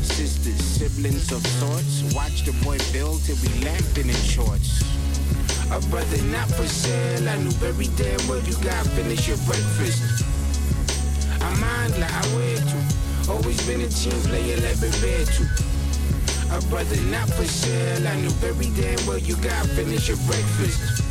sisters, 0.04 0.62
siblings 0.62 1.32
of 1.32 1.44
sorts. 1.58 2.14
Watch 2.14 2.44
the 2.44 2.52
boy 2.64 2.78
build 2.92 3.22
till 3.24 3.36
we 3.42 3.48
laughing 3.64 4.08
in 4.08 4.14
shorts. 4.14 4.82
A 5.72 5.80
brother 5.90 6.22
not 6.24 6.48
for 6.48 6.66
sale. 6.66 7.28
I 7.28 7.36
knew 7.38 7.50
very 7.58 7.88
damn 7.96 8.20
well 8.28 8.40
you 8.40 8.54
got 8.62 8.86
finish 8.94 9.26
your 9.26 9.38
breakfast. 9.38 10.24
I 11.40 11.50
mind 11.58 11.98
like 11.98 12.12
I 12.12 12.36
wear 12.36 12.56
to. 12.56 13.32
Always 13.32 13.66
been 13.66 13.80
a 13.80 13.88
team 13.88 14.20
player, 14.28 14.56
like 14.60 14.78
prepared 14.78 15.26
to. 15.28 15.63
A 16.54 16.60
brother 16.68 17.00
not 17.10 17.28
for 17.30 17.44
sale. 17.44 18.06
I 18.06 18.14
knew 18.20 18.30
very 18.38 18.70
damn 18.78 19.04
well 19.08 19.18
you 19.18 19.34
gotta 19.42 19.66
finish 19.70 20.06
your 20.06 20.16
breakfast. 20.18 21.02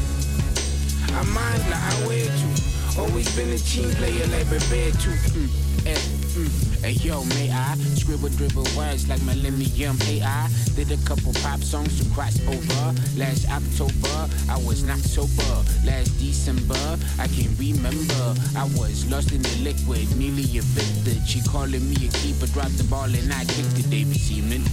I 1.12 1.24
mind 1.36 1.60
like 1.70 1.84
I 1.84 2.08
wear 2.08 2.26
to. 2.26 3.02
Always 3.02 3.36
been 3.36 3.50
a 3.50 3.58
team 3.58 3.92
player, 3.96 4.26
like 4.28 4.48
prepared 4.48 4.94
to. 5.04 5.10
Mm, 5.36 5.50
eh, 5.86 6.00
mm. 6.00 6.80
Hey 6.80 6.92
yo, 6.92 7.26
may 7.36 7.52
I 7.52 7.76
scribble 8.00 8.30
dribble 8.30 8.68
words 8.78 9.10
like 9.10 9.22
Millennium 9.24 9.98
AI? 10.08 10.50
Did 10.76 10.92
a 10.94 10.98
couple 11.04 11.34
pop 11.44 11.60
songs 11.60 12.00
to 12.00 12.10
cross 12.16 12.40
over. 12.48 12.96
Last 13.20 13.44
October, 13.52 14.30
I 14.50 14.56
was 14.64 14.84
not 14.84 15.00
sober. 15.00 15.56
Last 15.84 16.18
December, 16.20 16.98
I 17.20 17.28
can 17.28 17.52
remember. 17.58 18.36
I 18.56 18.64
was 18.80 19.06
lost 19.12 19.34
in 19.34 19.42
the 19.42 19.56
liquid, 19.60 20.08
nearly 20.16 20.48
evicted. 20.56 21.28
She 21.28 21.42
calling 21.42 21.84
me 21.90 21.96
a 22.08 22.12
keeper, 22.24 22.48
dropped 22.48 22.78
the 22.78 22.86
ball 22.86 23.12
and 23.12 23.34
I 23.34 23.44
kicked 23.44 23.80
it, 23.80 23.90
David 23.90 24.16
Seaman. 24.16 24.64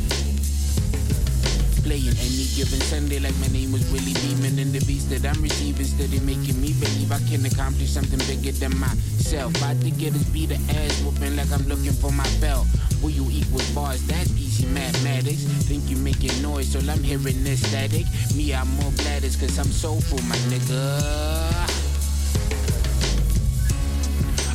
Playing 1.91 2.15
any 2.23 2.47
given 2.55 2.79
Sunday 2.87 3.19
like 3.19 3.35
my 3.41 3.49
name 3.49 3.73
was 3.73 3.83
Willie 3.91 4.15
Beeman 4.23 4.61
and 4.61 4.73
the 4.73 4.79
beats 4.87 5.07
that 5.07 5.27
I'm 5.27 5.43
receiving 5.43 5.85
steady 5.85 6.21
making 6.21 6.61
me 6.63 6.71
believe 6.79 7.11
I 7.11 7.19
can 7.27 7.45
accomplish 7.45 7.91
something 7.91 8.21
bigger 8.31 8.55
than 8.55 8.79
myself. 8.79 9.51
I 9.61 9.75
to 9.75 9.91
get 9.91 10.13
his 10.13 10.23
beat 10.31 10.53
an 10.53 10.63
ass 10.71 11.03
whooping 11.03 11.35
like 11.35 11.51
I'm 11.51 11.67
looking 11.67 11.91
for 11.91 12.13
my 12.13 12.31
belt. 12.39 12.69
Will 13.03 13.11
you 13.11 13.27
equal 13.33 13.67
bars? 13.75 14.07
That's 14.07 14.31
easy 14.39 14.67
mathematics. 14.67 15.43
Think 15.67 15.91
you 15.91 15.97
making 15.97 16.41
noise, 16.41 16.71
so 16.71 16.79
I'm 16.79 17.03
hearing 17.03 17.43
this 17.43 17.59
static. 17.59 18.07
Me, 18.37 18.55
I'm 18.55 18.71
more 18.79 18.93
bladders 19.03 19.35
cause 19.35 19.59
I'm 19.59 19.67
soulful, 19.75 20.23
my 20.31 20.39
nigga. 20.47 20.79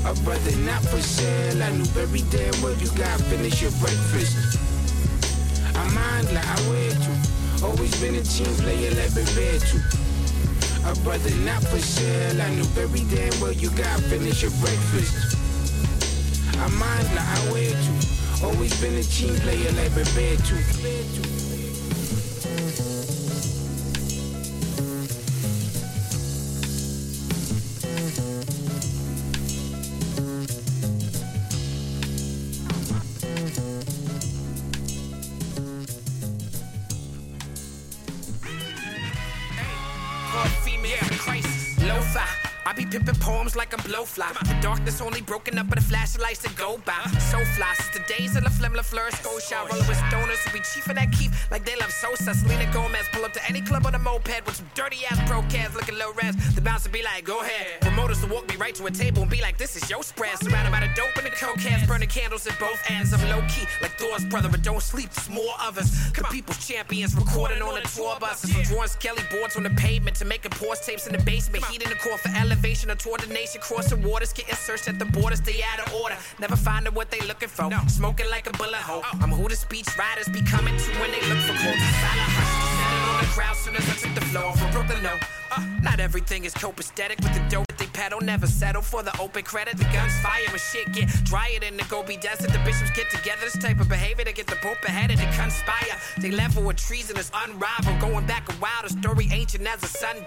A 0.07 0.13
brother 0.23 0.55
not 0.63 0.81
for 0.87 1.01
sale. 1.01 1.61
I 1.61 1.69
knew 1.75 1.83
very 1.91 2.23
damn 2.31 2.55
well 2.63 2.79
you 2.79 2.87
got 2.95 3.19
finish 3.27 3.61
your 3.61 3.71
breakfast. 3.83 4.64
Like 6.35 6.45
I 6.45 6.69
wear 6.69 6.91
to. 6.91 7.65
Always 7.65 7.95
been 8.01 8.15
a 8.15 8.21
team 8.21 8.53
player, 8.57 8.91
like 8.91 9.13
prepared 9.13 9.61
to. 9.71 9.77
A 10.83 10.93
brother 10.99 11.33
not 11.47 11.63
for 11.63 11.79
sale. 11.79 12.41
I 12.41 12.49
knew 12.53 12.65
very 12.75 13.07
damn 13.07 13.39
well 13.39 13.53
you 13.53 13.69
got 13.71 14.01
finish 14.01 14.41
your 14.41 14.51
breakfast. 14.59 15.37
I 16.59 16.67
mind 16.67 17.07
like 17.15 17.25
I 17.25 17.51
wear 17.53 17.71
to. 17.71 18.45
Always 18.45 18.79
been 18.81 18.95
a 18.95 19.03
team 19.03 19.33
player, 19.37 19.71
like 19.71 19.93
prepared 19.93 20.39
to. 20.39 21.34
blow 43.85 44.03
fly. 44.03 44.31
The 44.43 44.57
darkness 44.61 45.01
only 45.01 45.21
broken 45.21 45.57
up 45.57 45.69
by 45.69 45.75
the 45.75 45.81
flashlights 45.81 46.41
that 46.41 46.55
go 46.55 46.79
by. 46.85 47.05
So 47.31 47.39
fly, 47.55 47.73
days 48.07 48.35
of 48.35 48.43
the 48.43 48.49
Flemla 48.49 48.83
Fleur, 48.83 49.09
Skull 49.11 49.39
Shot, 49.39 49.71
rolling 49.71 49.87
with 49.87 49.97
stoners 49.97 50.37
who 50.45 50.53
be 50.53 50.59
chief 50.59 50.87
of 50.87 50.95
that 50.95 51.11
keep 51.11 51.31
like 51.51 51.65
they 51.65 51.75
love 51.75 51.91
Sosa. 51.91 52.33
Selena 52.33 52.71
Gomez 52.71 53.07
pull 53.11 53.25
up 53.25 53.33
to 53.33 53.49
any 53.49 53.61
club 53.61 53.85
on 53.85 53.95
a 53.95 53.99
moped 53.99 54.45
with 54.45 54.55
some 54.55 54.69
dirty 54.75 55.05
ass 55.09 55.19
pro 55.29 55.41
cats 55.43 55.75
looking 55.75 55.97
low 55.97 56.11
res. 56.13 56.35
The 56.55 56.61
bouncer 56.61 56.89
be 56.89 57.03
like, 57.03 57.25
go 57.25 57.41
ahead. 57.41 57.81
Promoters 57.81 58.21
to 58.21 58.27
walk 58.27 58.47
me 58.47 58.55
right 58.55 58.75
to 58.75 58.85
a 58.85 58.91
table 58.91 59.21
and 59.21 59.31
be 59.31 59.41
like, 59.41 59.57
this 59.57 59.75
is 59.75 59.89
your 59.89 60.03
spread. 60.03 60.37
Surrounded 60.39 60.71
by 60.71 60.81
the 60.81 60.91
dope 60.95 61.15
and 61.17 61.25
the 61.25 61.31
coke 61.31 61.57
cans, 61.57 61.85
burning 61.87 62.09
candles 62.09 62.45
at 62.47 62.57
both 62.59 62.81
ends. 62.89 63.13
I'm 63.13 63.21
low 63.29 63.41
key 63.47 63.65
like 63.81 63.97
Thor's 63.97 64.25
brother, 64.25 64.49
but 64.49 64.61
don't 64.61 64.81
sleep. 64.81 65.09
There's 65.11 65.29
more 65.29 65.55
of 65.67 65.77
us. 65.77 66.09
Cause 66.11 66.25
people's 66.31 66.65
champions 66.65 67.15
recording 67.15 67.61
on 67.61 67.75
the 67.75 67.81
tour 67.81 68.17
buses. 68.19 68.51
From 68.51 68.63
drawing 68.63 68.89
skelly 68.89 69.23
boards 69.31 69.55
on 69.55 69.63
the 69.63 69.71
pavement 69.71 70.15
to 70.17 70.25
making 70.25 70.51
pause 70.51 70.85
tapes 70.85 71.07
in 71.07 71.13
the 71.13 71.23
basement. 71.23 71.65
Heating 71.65 71.89
the 71.89 71.95
core 71.95 72.17
for 72.17 72.29
elevation 72.35 72.91
or 72.91 72.95
toward 72.95 73.21
the 73.21 73.33
nation. 73.33 73.61
Crossing 73.61 74.03
waters, 74.03 74.33
getting 74.33 74.55
searched 74.55 74.87
at 74.87 74.99
the 74.99 75.05
borders. 75.05 75.41
They 75.41 75.61
out 75.63 75.85
of 75.85 75.93
order. 75.93 76.17
Never 76.39 76.55
finding 76.55 76.93
what 76.93 77.11
they 77.11 77.19
looking 77.21 77.49
for. 77.49 77.69
Smoking 77.95 78.29
like 78.29 78.45
a 78.45 78.51
bullet 78.57 78.75
hole. 78.75 79.01
I'm 79.21 79.31
who 79.31 79.47
the 79.47 79.55
speech 79.55 79.87
writers 79.97 80.27
be 80.27 80.41
coming 80.41 80.75
to 80.75 80.91
when 80.99 81.11
they 81.11 81.21
look 81.29 81.39
for 81.47 81.55
quotes. 81.55 81.79
Silent 82.03 82.31
hush. 82.35 83.15
On 83.15 83.21
the 83.23 83.31
crowd 83.31 83.55
soon 83.55 83.75
as 83.77 83.87
I 83.87 83.95
took 83.95 84.13
the 84.15 84.25
floor. 84.35 84.51
From 84.51 84.71
Brooklyn, 84.71 85.01
no. 85.01 85.13
Uh, 85.49 85.63
not 85.85 85.99
everything 85.99 86.45
is 86.45 86.53
copacetic 86.55 87.21
with 87.23 87.33
the 87.35 87.45
dope 87.47 87.67
that 87.67 87.77
they 87.77 87.85
pedal. 87.85 88.19
Never 88.19 88.47
settle 88.47 88.81
for 88.81 89.03
the 89.03 89.13
open 89.21 89.43
credit. 89.43 89.77
The 89.77 89.85
guns 89.85 90.17
fire 90.19 90.47
when 90.49 90.59
shit 90.59 90.91
get 90.91 91.07
drier 91.23 91.59
than 91.61 91.77
the 91.77 91.83
Gobi 91.83 92.17
Desert. 92.17 92.51
The 92.51 92.59
bishops 92.65 92.91
get 92.91 93.09
together. 93.11 93.41
This 93.45 93.57
type 93.59 93.79
of 93.79 93.87
behavior 93.87 94.25
to 94.25 94.33
get 94.33 94.47
the 94.47 94.55
pope 94.55 94.83
ahead 94.83 95.11
and 95.11 95.19
to 95.19 95.31
conspire. 95.39 95.95
They 96.17 96.31
level 96.31 96.63
with 96.63 96.77
treason 96.77 97.17
is 97.17 97.31
unrivaled. 97.33 97.99
Going 98.01 98.25
back 98.25 98.49
a 98.49 98.53
while, 98.53 98.81
the 98.83 98.89
story 98.89 99.29
ancient 99.31 99.67
as 99.67 99.83
a 99.83 99.87
sundial. 99.87 100.25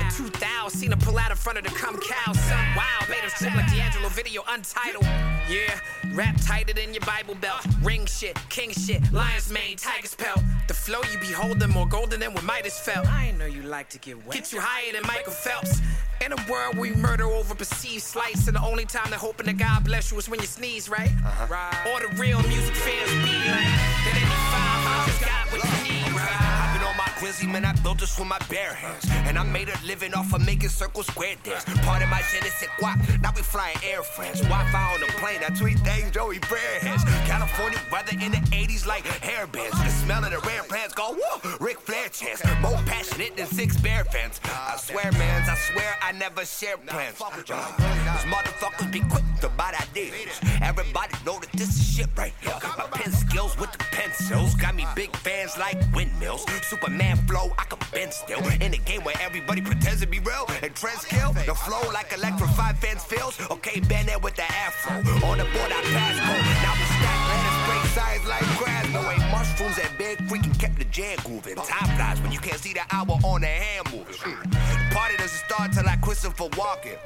In 0.00 0.10
2000, 0.10 0.70
seen 0.70 0.92
her 0.92 0.96
pull 0.96 1.18
out 1.18 1.32
in 1.32 1.36
front 1.36 1.58
of 1.58 1.64
the 1.64 1.70
cum 1.70 1.98
cow. 1.98 2.32
Son, 2.32 2.64
wow, 2.76 3.00
made 3.10 3.24
her 3.26 3.30
strip 3.30 3.54
like 3.56 3.70
D'Angelo 3.70 4.08
video 4.08 4.42
untitled. 4.48 5.04
Yeah, 5.50 5.80
rap 6.14 6.36
tighter 6.40 6.72
than 6.72 6.94
your 6.94 7.04
Bible 7.04 7.34
belt. 7.34 7.66
Ring 7.82 8.06
shit, 8.06 8.38
king 8.48 8.70
shit, 8.70 9.12
lion's 9.12 9.50
mane, 9.50 9.76
tiger's 9.76 10.14
pelt. 10.14 10.40
The 10.68 10.74
flow 10.74 11.00
you 11.12 11.18
be 11.18 11.32
holding 11.32 11.70
more 11.70 11.88
golden 11.88 12.20
than 12.20 12.32
what 12.34 12.44
Midas 12.44 12.78
felt. 12.78 13.06
I 13.06 13.26
ain't 13.28 13.38
know 13.38 13.46
you 13.46 13.62
like 13.62 13.88
to 13.90 13.98
get 13.98 14.24
wet. 14.24 14.36
Get 14.36 14.52
you 14.52 14.60
higher 14.60 14.91
and 14.94 15.06
Michael 15.06 15.32
Phelps. 15.32 15.80
In 16.24 16.32
a 16.32 16.36
world 16.50 16.76
where 16.76 16.90
we 16.92 16.94
murder 16.94 17.24
over 17.24 17.54
perceived 17.54 18.02
slights, 18.02 18.46
and 18.46 18.54
the 18.54 18.62
only 18.62 18.84
time 18.84 19.06
they're 19.08 19.18
hoping 19.18 19.46
that 19.46 19.56
God 19.56 19.84
bless 19.84 20.12
you 20.12 20.18
is 20.18 20.28
when 20.28 20.38
you 20.40 20.46
sneeze, 20.46 20.88
right? 20.88 21.10
Uh-huh. 21.24 21.46
right. 21.50 22.00
The 22.00 22.20
real 22.20 22.40
music 22.42 22.74
fans 22.76 23.10
be 23.10 23.32
like, 23.50 23.66
that 24.04 24.14
85 24.16 25.18
five 25.18 25.26
got 25.26 25.52
what 25.52 25.64
you 25.64 25.94
need, 25.94 26.12
right? 26.12 26.61
Built 27.82 27.98
this 27.98 28.18
with 28.18 28.28
my 28.28 28.38
bare 28.48 28.74
hands. 28.74 29.04
And 29.26 29.38
I 29.38 29.42
made 29.44 29.68
a 29.68 29.86
living 29.86 30.14
off 30.14 30.32
of 30.32 30.44
making 30.44 30.68
circle 30.68 31.02
square 31.02 31.36
dance. 31.42 31.64
Part 31.84 32.02
of 32.02 32.08
my 32.08 32.20
shit 32.22 32.44
is 32.44 32.52
guap. 32.80 32.98
Now 33.20 33.32
we 33.34 33.42
flying 33.42 33.76
Air 33.84 34.02
France. 34.02 34.40
Wi-Fi 34.40 34.94
on 34.94 35.00
the 35.00 35.06
plane. 35.20 35.40
I 35.46 35.50
tweet 35.54 35.78
things, 35.80 36.10
Joey 36.10 36.38
Bearheads. 36.40 37.04
California 37.26 37.78
weather 37.90 38.12
in 38.12 38.32
the 38.32 38.42
80s 38.50 38.86
like 38.86 39.04
hairbands. 39.04 39.70
The 39.70 39.90
smell 39.90 40.24
of 40.24 40.30
the 40.30 40.38
rare 40.46 40.62
plants 40.64 40.94
go 40.94 41.12
woo. 41.12 41.56
Ric 41.60 41.80
Flair 41.80 42.08
chance. 42.08 42.42
More 42.60 42.80
passionate 42.86 43.36
than 43.36 43.46
six 43.46 43.76
bear 43.80 44.04
fans. 44.04 44.40
I 44.44 44.76
swear, 44.76 45.10
mans, 45.12 45.48
I 45.48 45.56
swear 45.56 45.94
I 46.02 46.12
never 46.12 46.44
share 46.44 46.76
plans. 46.76 47.20
Uh, 47.20 47.30
these 47.36 48.26
motherfuckers 48.32 48.92
be 48.92 49.00
quick 49.00 49.24
to 49.40 49.48
buy 49.50 49.72
deals. 49.94 50.40
Everybody 50.62 51.14
know 51.26 51.38
that 51.38 51.52
this 51.52 51.68
is 51.68 51.96
shit 51.96 52.08
right 52.16 52.32
here. 52.40 52.58
My 52.78 52.86
pen 52.92 53.12
skills 53.12 53.58
with 53.58 53.72
the 53.72 53.78
pencils 53.78 54.54
got 54.54 54.74
me 54.74 54.86
big 54.94 55.14
fans 55.16 55.56
like 55.58 55.76
windmills. 55.94 56.44
Superman 56.62 57.11
flow, 57.26 57.52
I 57.58 57.64
can 57.64 57.78
bend 57.92 58.12
still. 58.12 58.44
In 58.60 58.74
a 58.74 58.78
game 58.78 59.02
where 59.02 59.16
everybody 59.20 59.60
pretends 59.60 60.00
to 60.00 60.06
be 60.06 60.20
real 60.20 60.46
and 60.62 60.74
trends 60.74 61.04
kill. 61.04 61.32
The 61.32 61.54
flow 61.54 61.82
like 61.92 62.12
electrified 62.12 62.78
fans 62.78 63.04
feels. 63.04 63.38
Okay, 63.50 63.80
bend 63.80 64.08
it 64.08 64.22
with 64.22 64.36
the 64.36 64.44
afro. 64.44 64.96
On 65.28 65.38
the 65.38 65.44
board, 65.44 65.70
I 65.72 65.80
pass 65.92 66.16
go. 66.18 66.34
Now 66.62 66.74
we 66.78 66.86
stack 66.96 67.20
letters, 67.28 67.58
break 67.68 67.84
size 67.96 68.24
like 68.28 68.58
grass. 68.58 68.86
No 68.92 69.00
ain't 69.10 69.26
mushrooms 69.30 69.78
and 69.78 69.98
big 69.98 70.18
freaking 70.28 70.58
kept 70.58 70.78
the 70.78 70.84
jam 70.86 71.18
grooving. 71.24 71.56
Time 71.56 71.96
flies 71.96 72.20
when 72.20 72.32
you 72.32 72.38
can't 72.38 72.58
see 72.58 72.72
the 72.72 72.84
hour 72.90 73.18
on 73.24 73.40
the 73.40 73.46
hand 73.46 73.90
moving. 73.92 74.14
Party 74.90 75.16
doesn't 75.16 75.38
start 75.46 75.72
till 75.72 75.84
like 75.84 76.00
Christopher 76.00 76.48
Walken. 76.50 76.98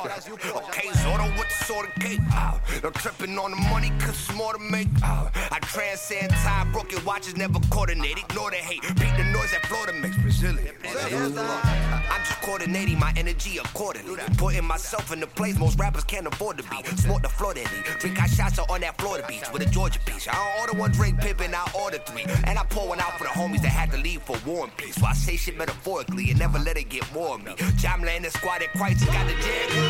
Okay, 0.00 0.88
Zordo 0.88 1.28
with 1.38 1.48
the 1.48 1.64
sword 1.64 1.86
and 1.92 2.02
cape. 2.02 2.20
Ah, 2.30 2.58
I'm 2.82 2.92
tripping 2.94 3.38
on 3.38 3.50
the 3.50 3.56
money 3.56 3.90
cause 3.98 4.10
it's 4.10 4.34
more 4.34 4.54
to 4.54 4.58
make. 4.58 4.88
Ah, 5.02 5.30
I 5.52 5.58
transcend 5.58 6.30
time, 6.32 6.72
broken 6.72 7.04
watches 7.04 7.36
never 7.36 7.60
coordinate. 7.70 8.18
Ignore 8.18 8.50
the 8.50 8.56
hate, 8.56 8.80
beat 8.96 9.14
the 9.18 9.24
noise 9.24 9.50
that 9.52 9.66
Florida 9.66 9.92
makes 9.92 10.16
Brazilian. 10.16 10.74
I'm 10.84 12.24
just 12.24 12.40
coordinating 12.40 12.98
my 12.98 13.12
energy 13.16 13.58
accordingly. 13.58 14.16
Putting 14.38 14.64
myself 14.64 15.12
in 15.12 15.20
the 15.20 15.26
place 15.26 15.58
most 15.58 15.78
rappers 15.78 16.04
can't 16.04 16.26
afford 16.26 16.56
to 16.58 16.64
be. 16.64 16.82
Smoke 16.96 17.22
the 17.22 17.28
Florida 17.28 17.64
daily. 17.64 17.82
Drink 17.98 18.16
hot 18.16 18.30
shots 18.30 18.58
on 18.58 18.80
that 18.80 18.98
Florida 18.98 19.26
beach 19.28 19.44
with 19.52 19.62
a 19.62 19.70
Georgia 19.70 19.98
peach. 20.06 20.28
I 20.28 20.32
don't 20.32 20.60
order 20.60 20.80
one 20.80 20.92
drink 20.92 21.18
pippin', 21.20 21.54
I 21.54 21.66
order 21.78 21.98
three. 21.98 22.24
And 22.44 22.58
I 22.58 22.64
pour 22.70 22.88
one 22.88 23.00
out 23.00 23.18
for 23.18 23.24
the 23.24 23.30
homies 23.30 23.62
that 23.62 23.72
had 23.72 23.90
to 23.92 23.98
leave 23.98 24.22
for 24.22 24.36
war 24.46 24.64
and 24.64 24.76
peace. 24.78 24.94
So 24.94 25.04
I 25.06 25.12
say 25.12 25.36
shit 25.36 25.58
metaphorically 25.58 26.30
and 26.30 26.38
never 26.38 26.58
let 26.58 26.78
it 26.78 26.88
get 26.88 27.04
more 27.12 27.34
of 27.34 27.44
me. 27.44 27.52
Jamla 27.82 28.16
and 28.16 28.24
the 28.24 28.30
squad 28.30 28.62
at 28.62 28.72
Christ 28.72 29.06
got 29.06 29.26
the 29.26 29.34
jam 29.42 29.89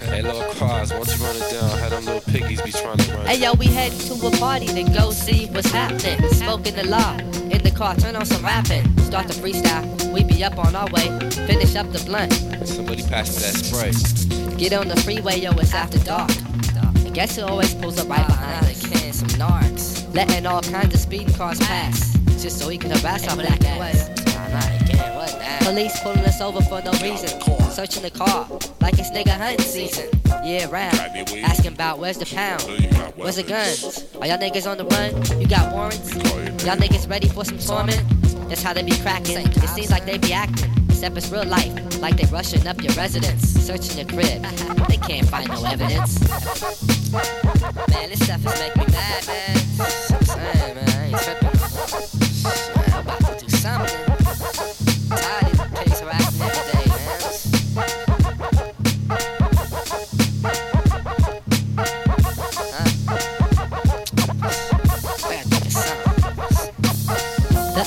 Hey, 0.00 0.22
little 0.22 0.42
cars, 0.54 0.92
once 0.92 1.16
you 1.16 1.24
run 1.24 1.36
it 1.36 1.50
down, 1.52 1.78
how 1.78 1.88
them 1.88 2.04
little 2.04 2.20
piggies 2.20 2.60
be 2.62 2.72
trying 2.72 2.98
to 2.98 3.14
run. 3.14 3.26
Hey 3.26 3.38
yo, 3.38 3.52
we 3.54 3.66
head 3.66 3.92
to 3.92 4.14
a 4.26 4.30
party 4.38 4.66
to 4.66 4.82
go 4.82 5.12
see 5.12 5.46
what's 5.46 5.70
happening. 5.70 6.20
Smoking 6.30 6.74
the 6.74 6.88
law 6.88 7.16
in 7.48 7.62
the 7.62 7.70
car, 7.70 7.94
turn 7.94 8.16
on 8.16 8.26
some 8.26 8.44
rapping. 8.44 8.84
Start 8.98 9.28
the 9.28 9.34
freestyle, 9.34 10.12
we 10.12 10.24
be 10.24 10.42
up 10.42 10.58
on 10.58 10.74
our 10.74 10.88
way. 10.90 11.06
Finish 11.46 11.76
up 11.76 11.88
the 11.92 12.02
blunt. 12.04 12.32
Somebody 12.66 13.04
pass 13.04 13.30
me 13.30 13.42
that 13.42 13.54
spray. 13.54 13.92
Get 14.56 14.72
on 14.72 14.88
the 14.88 15.00
freeway, 15.02 15.38
yo, 15.38 15.52
it's 15.52 15.72
after 15.74 16.00
dark. 16.00 16.32
And 17.04 17.14
guess 17.14 17.36
who 17.36 17.44
always 17.44 17.72
pulls 17.76 18.00
up 18.00 18.08
right 18.08 18.26
behind 18.26 18.66
the 18.66 18.88
can? 18.88 19.12
Some 19.12 19.28
narcs. 19.28 20.12
Letting 20.12 20.44
all 20.46 20.62
kinds 20.62 20.92
of 20.92 20.98
speeding 21.00 21.32
cars 21.34 21.60
pass. 21.60 22.16
Just 22.42 22.58
so 22.58 22.68
he 22.68 22.78
can 22.78 22.90
harass 22.90 23.28
our 23.28 23.36
black 23.36 23.64
ass. 23.64 24.08
Nah, 24.08 24.48
not 24.48 24.64
again, 24.64 24.70
what 24.70 24.79
now? 24.79 24.79
Police 25.60 26.00
pulling 26.00 26.24
us 26.24 26.40
over 26.40 26.60
for 26.62 26.82
no 26.82 26.92
reason. 27.02 27.28
Searching 27.70 28.02
the 28.02 28.10
car 28.10 28.46
like 28.80 28.98
it's 28.98 29.10
nigga 29.10 29.36
hunting 29.36 29.60
season. 29.60 30.08
Yeah, 30.44 30.68
round. 30.70 30.96
Asking 31.44 31.72
about 31.72 31.98
where's 31.98 32.18
the 32.18 32.26
pound? 32.26 32.62
Where's 33.16 33.36
the 33.36 33.42
guns? 33.42 34.06
Are 34.20 34.26
y'all 34.26 34.38
niggas 34.38 34.70
on 34.70 34.78
the 34.78 34.84
run? 34.84 35.40
You 35.40 35.46
got 35.46 35.72
warrants? 35.72 36.14
Y'all 36.64 36.76
niggas 36.76 37.08
ready 37.08 37.28
for 37.28 37.44
some 37.44 37.58
torment? 37.58 38.02
That's 38.48 38.62
how 38.62 38.72
they 38.72 38.82
be 38.82 38.96
cracking. 38.98 39.38
It 39.38 39.68
seems 39.68 39.90
like 39.90 40.04
they 40.06 40.18
be 40.18 40.32
acting. 40.32 40.70
Except 40.88 41.16
it's 41.16 41.30
real 41.30 41.44
life, 41.46 42.00
like 42.02 42.16
they 42.16 42.26
rushing 42.26 42.66
up 42.66 42.82
your 42.82 42.92
residence, 42.92 43.48
searching 43.48 43.96
your 43.96 44.06
crib. 44.06 44.42
They 44.88 44.98
can't 44.98 45.26
find 45.28 45.48
no 45.48 45.64
evidence. 45.64 46.20
Man, 47.88 48.10
this 48.10 48.22
stuff 48.22 48.44
is 48.44 48.60
making 48.60 48.82
me 48.82 48.92
mad, 48.92 49.26
man. 49.26 49.56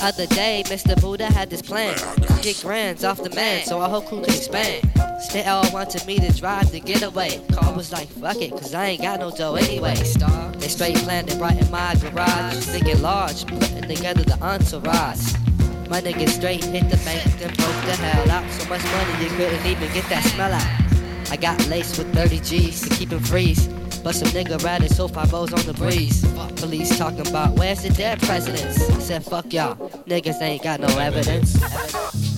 Other 0.04 0.28
day, 0.28 0.64
Mr. 0.66 1.00
Buddha 1.00 1.26
had 1.32 1.50
this 1.50 1.62
plan. 1.62 1.98
Get 2.42 2.60
grands 2.62 3.06
off 3.06 3.24
the 3.24 3.30
man, 3.30 3.66
so 3.66 3.80
our 3.80 3.88
whole 3.88 4.02
crew 4.02 4.20
could 4.20 4.36
expand. 4.36 4.84
They 5.32 5.46
all 5.46 5.72
wanted 5.72 6.06
me 6.06 6.20
to 6.20 6.32
drive 6.34 6.72
the 6.72 6.82
getaway. 6.82 7.40
Car 7.54 7.74
was 7.74 7.94
like, 7.94 8.10
fuck 8.10 8.42
it, 8.42 8.52
cause 8.52 8.74
I 8.74 8.86
ain't 8.88 9.02
got 9.02 9.22
no 9.22 9.32
dough 9.32 9.56
anyway. 9.56 9.96
They 9.96 10.68
straight 10.68 10.98
planned 10.98 11.32
it 11.32 11.40
right 11.40 11.58
in 11.58 11.72
my 11.72 11.96
garage. 11.96 12.56
Thinking 12.66 13.02
large, 13.02 13.48
putting 13.48 13.82
together 13.84 14.24
the 14.24 14.38
entourage. 14.42 15.34
My 15.90 16.02
niggas 16.02 16.30
straight 16.30 16.64
hit 16.66 16.90
the 16.90 16.98
bank, 17.06 17.24
then 17.40 17.54
broke 17.56 17.86
the 17.86 17.96
hell 17.96 18.30
out. 18.32 18.52
So 18.52 18.68
much 18.68 18.84
money 18.84 19.24
you 19.24 19.30
couldn't 19.38 19.66
even 19.66 19.94
get 19.94 20.08
that 20.10 20.24
smell 20.26 20.52
out. 20.52 21.32
I 21.32 21.38
got 21.38 21.66
laced 21.68 21.98
with 21.98 22.14
30 22.14 22.40
G's 22.42 22.82
to 22.82 22.90
keep 22.90 23.12
him 23.12 23.20
freeze. 23.20 23.70
But 24.04 24.16
some 24.16 24.28
nigga 24.30 24.62
riding 24.64 24.90
so 24.90 25.08
far 25.08 25.26
bows 25.28 25.54
on 25.54 25.66
the 25.66 25.74
breeze. 25.74 26.26
Police 26.58 26.98
talking 26.98 27.28
about 27.28 27.58
where's 27.58 27.84
the 27.84 27.90
dead 27.90 28.22
presidents? 28.22 28.84
Said 29.04 29.24
fuck 29.24 29.54
y'all, 29.54 29.76
niggas 30.08 30.42
ain't 30.42 30.64
got 30.64 30.80
no 30.80 30.88
evidence. 31.00 31.54
feel 31.60 32.33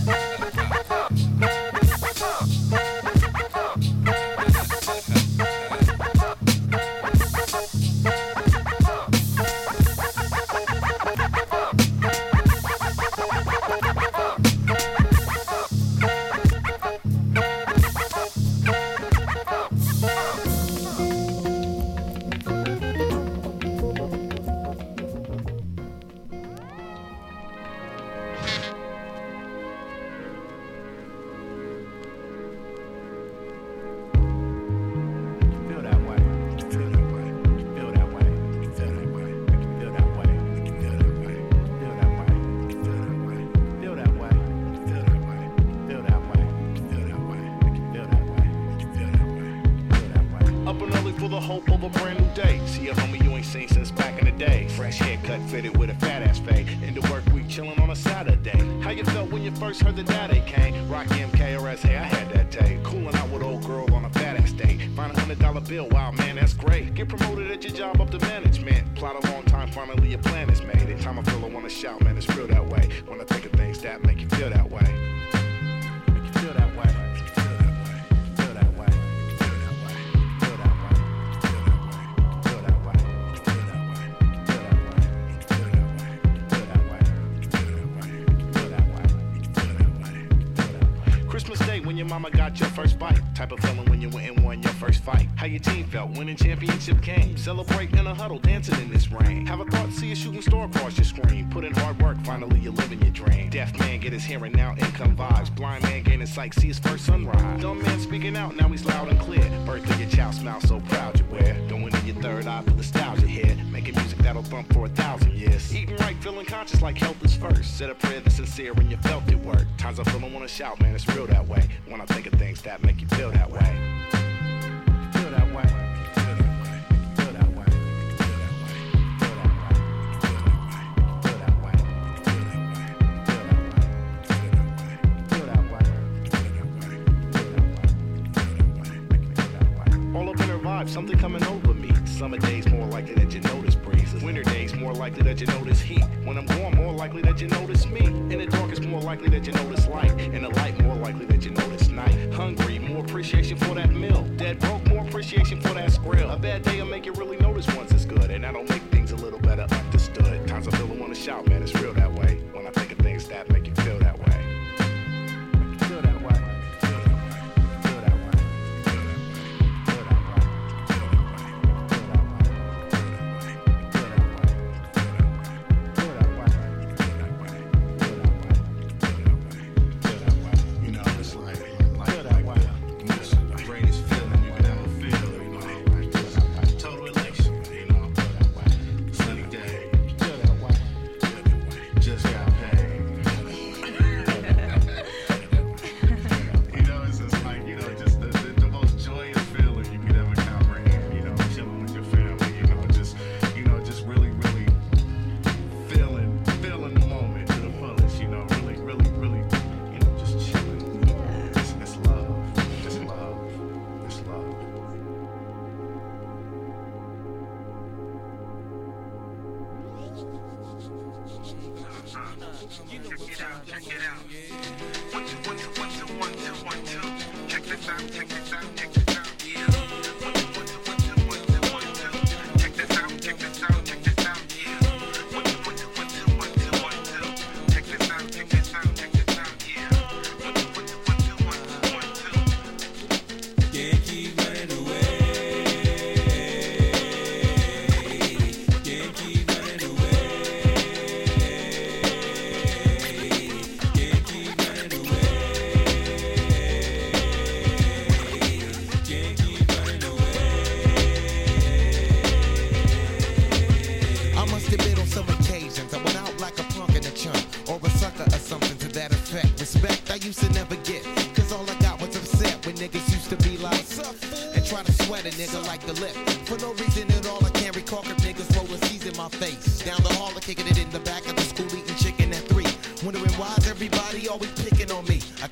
ship 96.86 97.02
came. 97.02 97.25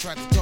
Tried 0.03 0.32